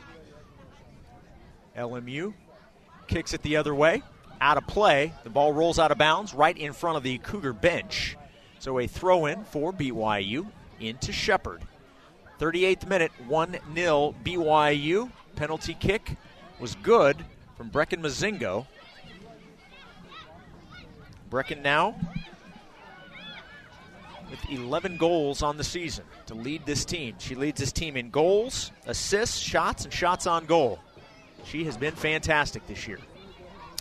LMU 1.78 2.34
kicks 3.08 3.34
it 3.34 3.42
the 3.42 3.56
other 3.56 3.74
way, 3.74 4.04
out 4.42 4.58
of 4.58 4.68
play. 4.68 5.14
The 5.24 5.30
ball 5.30 5.54
rolls 5.54 5.80
out 5.80 5.92
of 5.92 5.98
bounds 5.98 6.34
right 6.34 6.58
in 6.58 6.74
front 6.74 6.98
of 6.98 7.04
the 7.04 7.20
Cougar 7.20 7.54
bench. 7.54 8.18
So 8.68 8.80
a 8.80 8.86
throw 8.86 9.28
in 9.28 9.45
for 9.45 9.72
BYU 9.72 10.45
into 10.82 11.13
Shepard. 11.13 11.61
38th 12.38 12.86
minute, 12.86 13.13
1 13.26 13.59
0 13.74 14.15
BYU. 14.26 15.09
Penalty 15.38 15.74
kick 15.74 16.18
was 16.59 16.76
good 16.84 17.15
from 17.55 17.70
Brecken 17.70 18.01
Mozingo. 18.01 18.65
Brecken 21.32 21.61
now 21.61 21.95
with 24.30 24.49
11 24.49 24.97
goals 24.97 25.41
on 25.41 25.55
the 25.55 25.63
season 25.63 26.03
to 26.26 26.34
lead 26.34 26.65
this 26.65 26.84
team. 26.84 27.15
She 27.20 27.36
leads 27.36 27.61
this 27.61 27.72
team 27.72 27.95
in 27.95 28.09
goals, 28.09 28.74
assists, 28.86 29.38
shots, 29.38 29.86
and 29.86 29.93
shots 29.93 30.28
on 30.28 30.45
goal. 30.45 30.80
She 31.45 31.63
has 31.63 31.78
been 31.78 31.95
fantastic 31.95 32.68
this 32.68 32.86
year. 32.86 32.99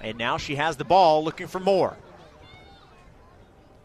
And 0.04 0.16
now 0.16 0.36
she 0.36 0.54
has 0.54 0.76
the 0.76 0.84
ball 0.84 1.24
looking 1.24 1.48
for 1.48 1.58
more. 1.58 1.96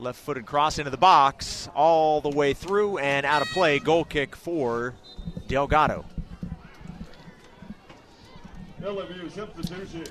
Left 0.01 0.19
footed 0.19 0.47
cross 0.47 0.79
into 0.79 0.89
the 0.89 0.97
box, 0.97 1.69
all 1.75 2.21
the 2.21 2.29
way 2.29 2.55
through 2.55 2.97
and 2.97 3.23
out 3.23 3.43
of 3.43 3.49
play. 3.49 3.77
Goal 3.77 4.03
kick 4.03 4.35
for 4.35 4.95
Delgado. 5.47 6.05
LMU 8.81 9.31
substitution. 9.31 10.05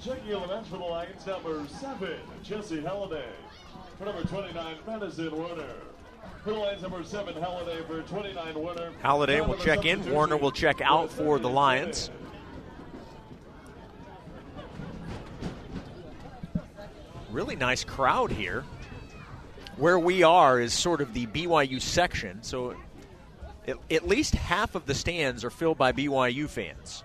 Checking 0.00 0.30
in 0.30 0.40
the 0.42 0.46
bench 0.46 0.68
for 0.68 0.76
the 0.76 0.84
Lions, 0.84 1.26
number 1.26 1.66
seven, 1.80 2.20
Jesse 2.44 2.82
Halliday. 2.82 3.26
For 3.98 4.04
number 4.04 4.22
29, 4.22 4.76
Madison 4.86 5.36
Warner. 5.36 5.74
For 6.44 6.52
Lions, 6.52 6.82
number 6.82 7.02
seven, 7.02 7.34
Halliday 7.34 7.82
for 7.88 8.00
29 8.02 8.54
Warner. 8.54 8.92
Halliday 9.02 9.40
will 9.40 9.58
check 9.58 9.84
in. 9.84 10.08
Warner 10.12 10.36
will 10.36 10.52
check 10.52 10.80
out 10.80 11.10
for 11.10 11.40
the 11.40 11.50
Lions. 11.50 12.12
Really 17.32 17.56
nice 17.56 17.82
crowd 17.82 18.30
here 18.30 18.62
where 19.76 19.98
we 19.98 20.22
are 20.22 20.60
is 20.60 20.72
sort 20.72 21.00
of 21.00 21.14
the 21.14 21.26
BYU 21.26 21.80
section, 21.80 22.42
so 22.42 22.76
at, 23.66 24.06
least 24.06 24.34
half 24.34 24.74
of 24.74 24.86
the 24.86 24.94
stands 24.94 25.44
are 25.44 25.50
filled 25.50 25.78
by 25.78 25.92
BYU 25.92 26.48
fans. 26.48 27.04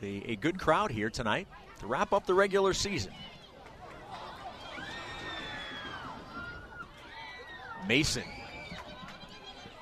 The, 0.00 0.22
a 0.30 0.36
good 0.36 0.58
crowd 0.58 0.90
here 0.90 1.10
tonight 1.10 1.46
to 1.80 1.86
wrap 1.86 2.12
up 2.12 2.26
the 2.26 2.34
regular 2.34 2.72
season. 2.72 3.12
Mason 7.88 8.24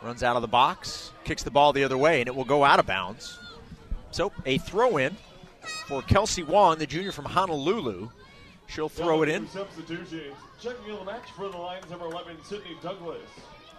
runs 0.03 0.23
out 0.23 0.37
of 0.37 0.43
the 0.43 0.49
box, 0.49 1.13
kicks 1.25 1.43
the 1.43 1.51
ball 1.51 1.73
the 1.73 1.85
other 1.85 1.99
way, 1.99 2.21
and 2.21 2.29
it 2.29 2.35
will 2.35 2.45
go 2.45 2.65
out 2.65 2.79
of 2.79 2.87
bounds. 2.87 3.39
So 4.11 4.33
a 4.47 4.59
throw 4.59 4.97
in 4.97 5.17
for 5.87 6.03
Kelsey 6.03 6.43
Wong, 6.43 6.79
the 6.79 6.87
junior 6.87 7.13
from 7.13 7.27
Honolulu. 7.27 8.09
She'll 8.69 8.89
throw 8.89 9.23
it 9.23 9.29
in. 9.29 9.49
Substitutions. 9.49 10.37
Checking 10.61 10.91
in 10.91 10.99
the 10.99 11.05
match 11.05 11.31
for 11.35 11.49
the 11.49 11.57
Lions, 11.57 11.91
number 11.91 12.07
11, 12.07 12.37
Sydney 12.45 12.77
Douglas. 12.83 13.29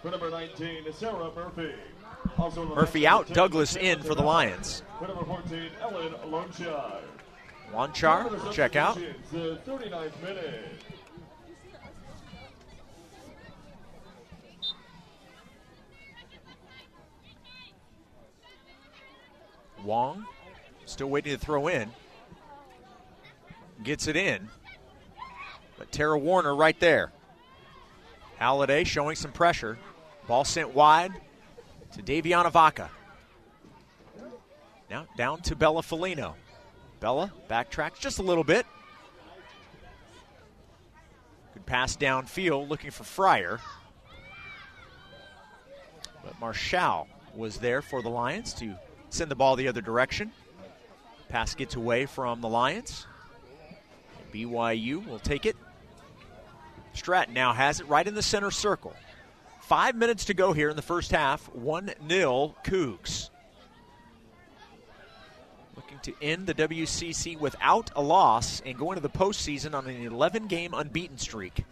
For 0.02 0.10
number 0.10 0.30
19, 0.30 0.92
Sarah 0.92 1.30
Murphy. 1.34 1.72
Also 2.36 2.66
Murphy 2.66 3.06
out, 3.06 3.28
Douglas 3.28 3.76
in 3.76 4.02
for 4.02 4.14
the 4.14 4.22
Lions. 4.22 4.82
For 4.98 5.06
number 5.06 5.24
14, 5.24 5.70
Ellen 5.80 6.12
Lonchar. 6.26 6.98
Lonchar, 7.72 8.52
check 8.52 8.76
out. 8.76 8.98
The 9.30 9.58
39th 9.66 10.22
minute. 10.22 10.64
Wong 19.84 20.26
still 20.84 21.08
waiting 21.08 21.32
to 21.32 21.38
throw 21.38 21.68
in. 21.68 21.90
Gets 23.82 24.08
it 24.08 24.16
in. 24.16 24.48
But 25.80 25.90
Tara 25.90 26.18
Warner 26.18 26.54
right 26.54 26.78
there. 26.78 27.10
Halliday 28.36 28.84
showing 28.84 29.16
some 29.16 29.32
pressure. 29.32 29.78
Ball 30.28 30.44
sent 30.44 30.74
wide 30.74 31.10
to 31.94 32.02
Daviana 32.02 32.52
Vaca. 32.52 32.90
Now 34.90 35.06
down 35.16 35.40
to 35.40 35.56
Bella 35.56 35.80
Felino. 35.80 36.34
Bella 37.00 37.32
backtracks 37.48 37.98
just 37.98 38.18
a 38.18 38.22
little 38.22 38.44
bit. 38.44 38.66
Good 41.54 41.64
pass 41.64 41.96
downfield 41.96 42.68
looking 42.68 42.90
for 42.90 43.04
Fryer. 43.04 43.58
But 46.22 46.38
Marshall 46.38 47.08
was 47.34 47.56
there 47.56 47.80
for 47.80 48.02
the 48.02 48.10
Lions 48.10 48.52
to 48.54 48.74
send 49.08 49.30
the 49.30 49.34
ball 49.34 49.56
the 49.56 49.68
other 49.68 49.80
direction. 49.80 50.30
Pass 51.30 51.54
gets 51.54 51.74
away 51.74 52.04
from 52.04 52.42
the 52.42 52.48
Lions. 52.48 53.06
BYU 54.30 55.06
will 55.06 55.18
take 55.18 55.46
it 55.46 55.56
Stratton 57.00 57.32
now 57.32 57.54
has 57.54 57.80
it 57.80 57.88
right 57.88 58.06
in 58.06 58.14
the 58.14 58.22
center 58.22 58.50
circle. 58.50 58.94
Five 59.62 59.96
minutes 59.96 60.26
to 60.26 60.34
go 60.34 60.52
here 60.52 60.68
in 60.68 60.76
the 60.76 60.82
first 60.82 61.10
half. 61.10 61.48
1 61.54 61.92
0 62.06 62.54
Cougs. 62.62 63.30
Looking 65.76 65.98
to 66.00 66.14
end 66.20 66.46
the 66.46 66.52
WCC 66.52 67.40
without 67.40 67.90
a 67.96 68.02
loss 68.02 68.60
and 68.66 68.76
go 68.76 68.92
into 68.92 69.00
the 69.00 69.08
postseason 69.08 69.74
on 69.74 69.86
an 69.86 70.04
11 70.04 70.46
game 70.46 70.74
unbeaten 70.74 71.16
streak. 71.16 71.64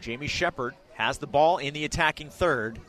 Jamie 0.00 0.28
Shepard 0.28 0.74
has 0.94 1.18
the 1.18 1.26
ball 1.26 1.58
in 1.58 1.74
the 1.74 1.84
attacking 1.84 2.30
third. 2.30 2.80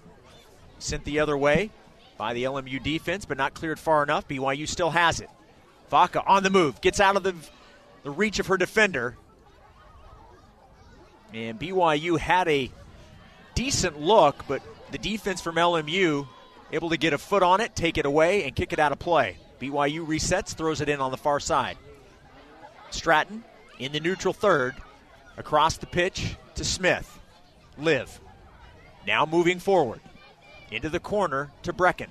Sent 0.80 1.03
the 1.03 1.20
other 1.20 1.38
way 1.38 1.70
by 2.18 2.34
the 2.34 2.45
LMU 2.45 2.82
defense, 2.82 3.26
but 3.26 3.38
not 3.38 3.55
cleared 3.55 3.78
far 3.78 4.03
enough. 4.03 4.26
BYU 4.26 4.70
still 4.70 4.91
has 4.91 5.20
it. 5.20 5.30
Vaca 5.89 6.24
on 6.26 6.43
the 6.43 6.49
move, 6.49 6.80
gets 6.80 7.01
out 7.01 7.18
of 7.18 7.24
the, 7.24 7.36
the 8.03 8.11
reach 8.11 8.39
of 8.39 8.47
her 8.47 8.57
defender. 8.57 9.17
And 11.33 11.59
BYU 11.59 12.19
had 12.19 12.47
a 12.47 12.69
decent 13.55 13.99
look, 13.99 14.45
but 14.47 14.61
the 14.91 14.97
defense 14.97 15.41
from 15.41 15.55
LMU 15.55 16.27
able 16.71 16.89
to 16.89 16.97
get 16.97 17.13
a 17.13 17.17
foot 17.17 17.43
on 17.43 17.61
it, 17.61 17.75
take 17.75 17.97
it 17.97 18.05
away, 18.05 18.43
and 18.43 18.55
kick 18.55 18.73
it 18.73 18.79
out 18.79 18.91
of 18.91 18.99
play. 18.99 19.37
BYU 19.59 20.05
resets, 20.05 20.53
throws 20.53 20.81
it 20.81 20.89
in 20.89 20.99
on 20.99 21.11
the 21.11 21.17
far 21.17 21.39
side. 21.39 21.77
Stratton 22.91 23.43
in 23.79 23.91
the 23.91 23.99
neutral 23.99 24.33
third, 24.33 24.75
across 25.37 25.77
the 25.77 25.85
pitch 25.85 26.35
to 26.55 26.63
Smith. 26.63 27.19
Live. 27.77 28.19
Now 29.07 29.25
moving 29.25 29.59
forward. 29.59 30.01
Into 30.71 30.89
the 30.89 30.99
corner 30.99 31.51
to 31.63 31.73
Brecken. 31.73 32.09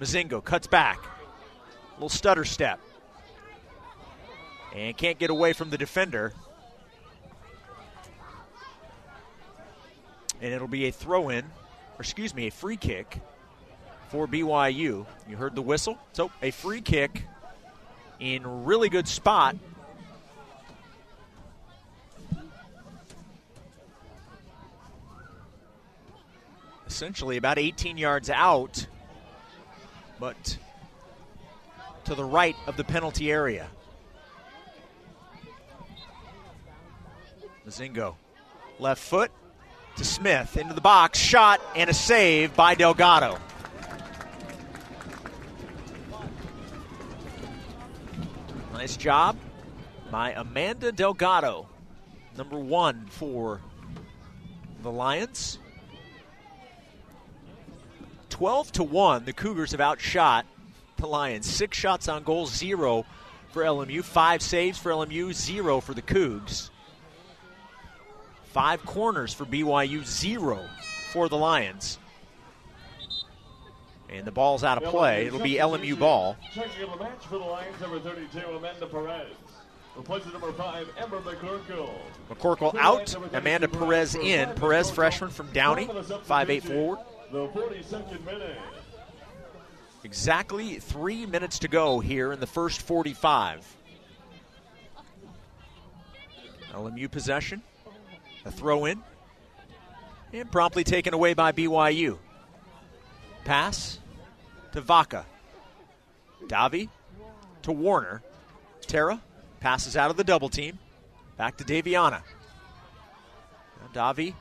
Mozingo 0.00 0.44
cuts 0.44 0.66
back. 0.66 0.98
Little 1.94 2.08
stutter 2.08 2.44
step. 2.44 2.80
And 4.76 4.94
can't 4.94 5.18
get 5.18 5.30
away 5.30 5.54
from 5.54 5.70
the 5.70 5.78
defender. 5.78 6.34
And 10.42 10.52
it'll 10.52 10.68
be 10.68 10.86
a 10.86 10.92
throw 10.92 11.30
in, 11.30 11.44
or 11.44 12.00
excuse 12.00 12.34
me, 12.34 12.48
a 12.48 12.50
free 12.50 12.76
kick 12.76 13.18
for 14.10 14.28
BYU. 14.28 15.06
You 15.28 15.36
heard 15.36 15.54
the 15.54 15.62
whistle. 15.62 15.98
So 16.12 16.30
a 16.42 16.50
free 16.50 16.82
kick 16.82 17.24
in 18.20 18.64
really 18.66 18.90
good 18.90 19.08
spot. 19.08 19.56
Essentially 26.86 27.38
about 27.38 27.58
18 27.58 27.96
yards 27.96 28.28
out, 28.28 28.86
but 30.20 30.58
to 32.04 32.14
the 32.14 32.24
right 32.24 32.56
of 32.66 32.76
the 32.76 32.84
penalty 32.84 33.30
area. 33.30 33.68
Mozingo, 37.66 38.14
left 38.78 39.02
foot 39.02 39.32
to 39.96 40.04
Smith 40.04 40.56
into 40.56 40.72
the 40.72 40.80
box, 40.80 41.18
shot 41.18 41.60
and 41.74 41.90
a 41.90 41.94
save 41.94 42.54
by 42.54 42.74
Delgado. 42.76 43.38
Nice 48.72 48.96
job 48.96 49.36
by 50.12 50.32
Amanda 50.32 50.92
Delgado, 50.92 51.66
number 52.36 52.58
one 52.58 53.06
for 53.10 53.60
the 54.82 54.92
Lions. 54.92 55.58
12 58.30 58.72
to 58.72 58.84
1, 58.84 59.24
the 59.24 59.32
Cougars 59.32 59.72
have 59.72 59.80
outshot 59.80 60.46
the 60.98 61.06
Lions. 61.06 61.46
Six 61.46 61.76
shots 61.76 62.06
on 62.06 62.22
goal, 62.22 62.46
zero 62.46 63.04
for 63.50 63.62
LMU. 63.62 64.04
Five 64.04 64.42
saves 64.42 64.78
for 64.78 64.92
LMU, 64.92 65.32
zero 65.32 65.80
for 65.80 65.94
the 65.94 66.02
Cougs. 66.02 66.70
Five 68.56 68.86
corners 68.86 69.34
for 69.34 69.44
BYU, 69.44 70.02
zero 70.02 70.66
for 71.10 71.28
the 71.28 71.36
Lions. 71.36 71.98
And 74.08 74.26
the 74.26 74.32
ball's 74.32 74.64
out 74.64 74.82
of 74.82 74.88
play. 74.88 75.26
It'll 75.26 75.40
be 75.40 75.56
LMU 75.56 75.98
ball. 75.98 76.38
Checking 76.54 76.84
in 76.84 76.90
the 76.90 76.96
match 76.96 77.22
for 77.26 77.36
the 77.36 77.44
Lions, 77.44 77.78
number 77.82 78.00
32, 78.00 78.38
Amanda 78.38 78.86
Perez. 78.86 79.26
Replacing 79.94 80.32
number 80.32 80.52
5, 80.52 80.88
Ember 80.96 81.20
McCorkle. 81.20 81.90
McCorkle 82.30 82.74
out, 82.76 83.14
Amanda 83.34 83.68
Perez 83.68 84.14
in. 84.14 84.48
Perez, 84.54 84.90
freshman 84.90 85.28
from 85.28 85.52
Downey, 85.52 85.84
5'8 85.84 86.62
forward. 86.62 86.98
The 87.32 87.48
42nd 87.48 88.24
minute. 88.24 88.56
Exactly 90.02 90.78
three 90.78 91.26
minutes 91.26 91.58
to 91.58 91.68
go 91.68 92.00
here 92.00 92.32
in 92.32 92.40
the 92.40 92.46
first 92.46 92.80
45. 92.80 93.76
LMU 96.72 97.10
possession, 97.10 97.62
a 98.46 98.50
throw 98.50 98.84
in, 98.84 99.02
and 100.32 100.50
promptly 100.50 100.84
taken 100.84 101.12
away 101.12 101.34
by 101.34 101.52
BYU. 101.52 102.18
Pass 103.44 103.98
to 104.72 104.80
Vaca. 104.80 105.26
Davi 106.46 106.88
to 107.62 107.72
Warner. 107.72 108.22
Tara 108.82 109.20
passes 109.60 109.96
out 109.96 110.10
of 110.10 110.16
the 110.16 110.24
double 110.24 110.48
team. 110.48 110.78
Back 111.36 111.56
to 111.58 111.64
Daviana. 111.64 112.22
Davi 113.92 114.34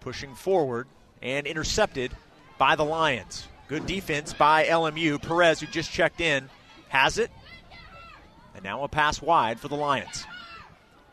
pushing 0.00 0.34
forward 0.34 0.86
and 1.20 1.46
intercepted 1.46 2.12
by 2.58 2.76
the 2.76 2.84
Lions. 2.84 3.48
Good 3.68 3.86
defense 3.86 4.32
by 4.32 4.64
LMU. 4.64 5.20
Perez, 5.20 5.60
who 5.60 5.66
just 5.66 5.90
checked 5.90 6.20
in, 6.20 6.48
has 6.88 7.18
it. 7.18 7.30
And 8.54 8.64
now 8.64 8.84
a 8.84 8.88
pass 8.88 9.20
wide 9.20 9.60
for 9.60 9.68
the 9.68 9.76
Lions. 9.76 10.26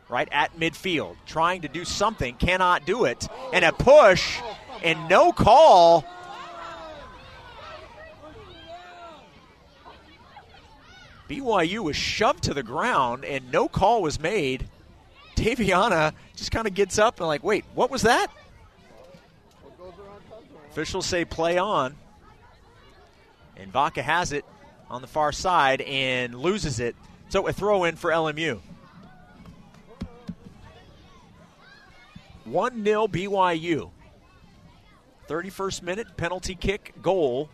Right 0.08 0.28
at 0.32 0.58
midfield, 0.58 1.16
trying 1.26 1.62
to 1.62 1.68
do 1.68 1.84
something, 1.84 2.34
cannot 2.36 2.86
do 2.86 3.04
it. 3.04 3.28
And 3.52 3.64
a 3.64 3.72
push 3.72 4.40
and 4.82 5.08
no 5.08 5.32
call. 5.32 6.04
BYU 11.28 11.80
was 11.80 11.96
shoved 11.96 12.44
to 12.44 12.54
the 12.54 12.62
ground 12.62 13.24
and 13.24 13.52
no 13.52 13.68
call 13.68 14.00
was 14.00 14.18
made. 14.18 14.66
Daviana 15.36 16.12
just 16.36 16.50
kind 16.50 16.66
of 16.66 16.74
gets 16.74 16.98
up 16.98 17.20
and 17.20 17.26
like, 17.26 17.44
wait, 17.44 17.64
what 17.74 17.90
was 17.90 18.02
that? 18.02 18.28
Officials 20.70 21.06
say 21.06 21.24
play 21.24 21.58
on. 21.58 21.94
And 23.56 23.70
Vaca 23.70 24.02
has 24.02 24.32
it 24.32 24.44
on 24.88 25.02
the 25.02 25.06
far 25.06 25.32
side 25.32 25.82
and 25.82 26.34
loses 26.34 26.80
it. 26.80 26.96
So 27.28 27.46
a 27.46 27.52
throw 27.52 27.84
in 27.84 27.96
for 27.96 28.10
LMU. 28.10 28.60
1 32.50 32.84
0 32.84 33.08
BYU. 33.08 33.90
31st 35.28 35.82
minute 35.82 36.16
penalty 36.16 36.54
kick 36.54 36.94
goal 37.02 37.50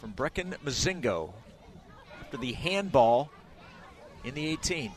from 0.00 0.12
Brecken 0.12 0.54
Mozingo 0.64 1.32
after 2.20 2.36
the 2.36 2.52
handball 2.52 3.30
in 4.24 4.34
the 4.34 4.46
18. 4.48 4.92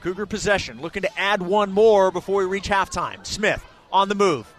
Cougar 0.00 0.26
possession, 0.26 0.80
looking 0.80 1.02
to 1.02 1.18
add 1.18 1.40
one 1.40 1.72
more 1.72 2.10
before 2.10 2.40
we 2.40 2.46
reach 2.46 2.68
halftime. 2.68 3.24
Smith 3.24 3.64
on 3.92 4.08
the 4.08 4.14
move. 4.14 4.52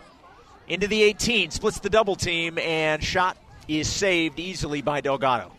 Into 0.67 0.87
the 0.87 1.03
18, 1.03 1.51
splits 1.51 1.79
the 1.79 1.89
double 1.89 2.15
team, 2.15 2.57
and 2.57 3.03
shot 3.03 3.37
is 3.67 3.87
saved 3.87 4.39
easily 4.39 4.81
by 4.81 5.01
Delgado. 5.01 5.51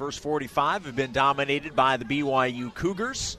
First 0.00 0.20
45 0.20 0.86
have 0.86 0.96
been 0.96 1.12
dominated 1.12 1.76
by 1.76 1.98
the 1.98 2.06
BYU 2.06 2.72
Cougars. 2.72 3.36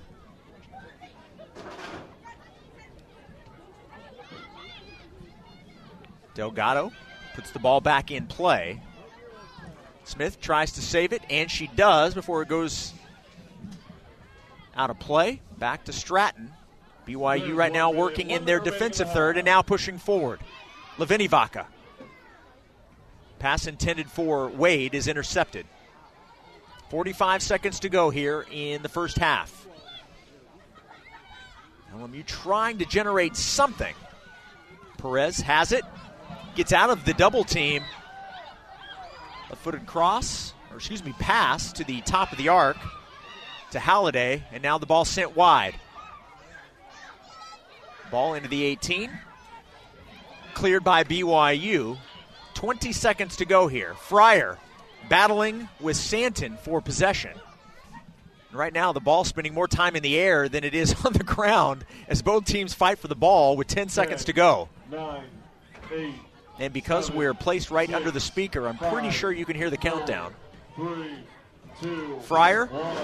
Delgado 6.36 6.92
puts 7.34 7.50
the 7.50 7.58
ball 7.58 7.82
back 7.82 8.12
in 8.12 8.28
play. 8.28 8.80
Smith 10.04 10.40
tries 10.40 10.74
to 10.74 10.84
save 10.84 11.14
it, 11.14 11.24
and 11.32 11.50
she 11.50 11.66
does 11.66 12.14
before 12.14 12.44
it 12.44 12.48
goes 12.48 12.94
out 14.76 14.92
of 14.92 15.00
play. 15.00 15.42
Back 15.58 15.86
to 15.86 15.92
Stratton. 15.92 16.52
BYU 17.08 17.56
right 17.56 17.74
now 17.74 17.90
working 17.90 18.30
in 18.30 18.46
their 18.46 18.60
defensive 18.60 19.12
third 19.12 19.36
and 19.36 19.46
now 19.46 19.64
pushing 19.64 19.98
forward. 19.98 20.40
Laveni 21.00 21.28
Vaca. 21.28 21.66
Pass 23.40 23.66
intended 23.66 24.12
for 24.12 24.48
Wade 24.48 24.94
is 24.94 25.08
intercepted. 25.08 25.66
45 26.92 27.42
seconds 27.42 27.80
to 27.80 27.88
go 27.88 28.10
here 28.10 28.46
in 28.52 28.82
the 28.82 28.90
first 28.90 29.18
half. 29.18 29.66
LMU 31.96 32.26
trying 32.26 32.80
to 32.80 32.86
generate 32.86 33.38
something. 33.38 33.96
Perez 34.98 35.40
has 35.40 35.72
it, 35.72 35.86
gets 36.54 36.74
out 36.74 36.90
of 36.90 37.06
the 37.06 37.14
double 37.14 37.46
team. 37.46 37.82
A 39.52 39.56
footed 39.56 39.86
cross, 39.86 40.54
or 40.70 40.76
excuse 40.76 41.02
me, 41.02 41.14
pass 41.14 41.72
to 41.72 41.86
the 41.86 42.02
top 42.02 42.34
of 42.34 42.38
the 42.38 42.50
arc 42.50 42.76
to 43.72 43.80
Halliday, 43.80 44.44
and 44.52 44.62
now 44.62 44.78
the 44.78 44.86
ball 44.86 45.06
sent 45.06 45.34
wide. 45.34 45.80
Ball 48.12 48.34
into 48.34 48.50
the 48.50 48.66
18. 48.66 49.10
Cleared 50.56 50.84
by 50.84 51.06
BYU. 51.06 51.98
20 52.54 52.92
seconds 52.92 53.38
to 53.38 53.46
go 53.46 53.70
here. 53.70 53.94
Fryer 53.94 54.58
battling 55.10 55.68
with 55.80 55.98
Santon 55.98 56.58
for 56.64 56.82
possession. 56.82 57.32
Right 58.52 58.74
now, 58.74 58.92
the 58.92 59.00
ball's 59.00 59.30
spending 59.30 59.54
more 59.54 59.68
time 59.68 59.96
in 59.96 60.04
the 60.04 60.18
air 60.20 60.50
than 60.50 60.64
it 60.64 60.74
is 60.76 60.94
on 61.06 61.14
the 61.14 61.24
ground 61.24 61.86
as 62.08 62.22
both 62.22 62.46
teams 62.46 62.74
fight 62.74 63.00
for 63.00 63.08
the 63.08 63.16
ball 63.16 63.56
with 63.56 63.68
10 63.68 63.90
seconds 63.90 64.26
to 64.26 64.34
go. 64.34 64.68
Nine, 64.92 65.24
eight, 65.94 66.14
And 66.60 66.74
because 66.74 67.10
we're 67.10 67.34
placed 67.34 67.72
right 67.72 67.92
under 67.94 68.12
the 68.12 68.20
speaker, 68.20 68.68
I'm 68.68 68.78
pretty 68.78 69.10
sure 69.12 69.32
you 69.32 69.46
can 69.46 69.56
hear 69.56 69.70
the 69.70 69.78
countdown. 69.78 70.34
three, 70.76 71.12
two, 71.82 72.20
Fryer 72.24 72.66
one. 72.66 72.98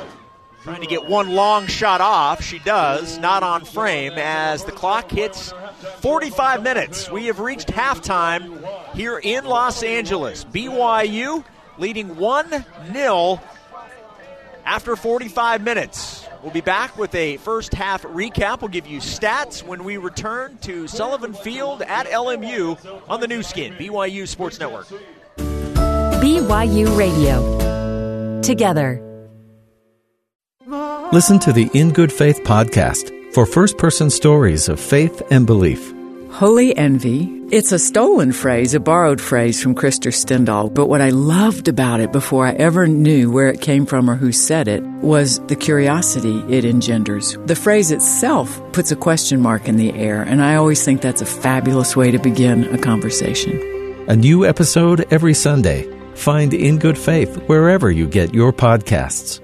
trying 0.64 0.82
to 0.82 0.88
get 0.88 1.08
one 1.08 1.30
long 1.34 1.66
shot 1.68 2.02
off. 2.02 2.44
She 2.44 2.60
does, 2.60 3.18
not 3.18 3.42
on 3.42 3.64
frame, 3.64 4.14
as 4.18 4.66
the 4.66 4.74
clock 4.74 5.10
hits 5.10 5.54
45 6.02 6.62
minutes. 6.62 7.10
We 7.10 7.28
have 7.28 7.40
reached 7.40 7.70
halftime 7.70 8.68
here 8.96 9.18
in 9.18 9.46
Los 9.46 9.82
Angeles. 9.82 10.44
BYU 10.44 11.46
leading 11.78 12.16
1 12.18 12.66
0 12.92 13.42
after 14.66 14.96
45 14.96 15.64
minutes. 15.64 16.26
We'll 16.44 16.52
be 16.52 16.62
back 16.62 16.98
with 16.98 17.14
a 17.16 17.38
first 17.38 17.74
half 17.74 18.04
recap. 18.04 18.62
We'll 18.62 18.70
give 18.70 18.88
you 18.88 19.00
stats 19.00 19.64
when 19.64 19.84
we 19.84 19.98
return 19.98 20.58
to 20.60 20.88
Sullivan 20.88 21.34
Field 21.34 21.82
at 21.82 22.08
LMU 22.08 23.02
on 23.10 23.20
the 23.20 23.28
new 23.28 23.44
skin, 23.44 23.74
BYU 23.74 24.28
Sports 24.28 24.60
Network. 24.60 24.88
BYU 25.38 26.98
Radio. 26.98 28.42
Together. 28.42 29.04
Listen 31.12 31.40
to 31.40 31.54
the 31.54 31.70
In 31.74 31.92
Good 31.92 32.12
Faith 32.12 32.42
podcast 32.44 33.14
for 33.34 33.46
first 33.46 33.78
person 33.78 34.10
stories 34.10 34.68
of 34.68 34.80
faith 34.80 35.22
and 35.32 35.46
belief. 35.48 35.97
Holy 36.32 36.76
envy. 36.78 37.32
It's 37.52 37.72
a 37.72 37.80
stolen 37.80 38.34
phrase, 38.34 38.74
a 38.74 38.80
borrowed 38.80 39.22
phrase 39.22 39.64
from 39.64 39.74
Krister 39.74 40.12
Stendahl, 40.12 40.74
but 40.74 40.88
what 40.88 41.02
I 41.02 41.10
loved 41.10 41.68
about 41.68 42.02
it 42.02 42.12
before 42.12 42.46
I 42.46 42.52
ever 42.52 42.86
knew 42.86 43.32
where 43.32 43.48
it 43.48 43.62
came 43.62 43.86
from 43.86 44.10
or 44.10 44.16
who 44.16 44.32
said 44.32 44.68
it 44.68 44.84
was 45.02 45.40
the 45.48 45.56
curiosity 45.56 46.44
it 46.50 46.66
engenders. 46.66 47.38
The 47.46 47.56
phrase 47.56 47.92
itself 47.92 48.62
puts 48.74 48.92
a 48.92 48.98
question 48.98 49.42
mark 49.42 49.68
in 49.68 49.78
the 49.78 49.94
air, 49.94 50.22
and 50.22 50.44
I 50.44 50.56
always 50.56 50.84
think 50.84 51.02
that's 51.02 51.22
a 51.22 51.26
fabulous 51.26 51.96
way 51.96 52.12
to 52.12 52.20
begin 52.20 52.66
a 52.66 52.78
conversation. 52.78 53.58
A 54.10 54.16
new 54.16 54.46
episode 54.46 55.12
every 55.12 55.34
Sunday. 55.34 55.92
Find 56.16 56.54
In 56.54 56.78
Good 56.78 56.98
Faith 56.98 57.38
wherever 57.48 57.90
you 57.90 58.08
get 58.08 58.34
your 58.34 58.52
podcasts. 58.52 59.40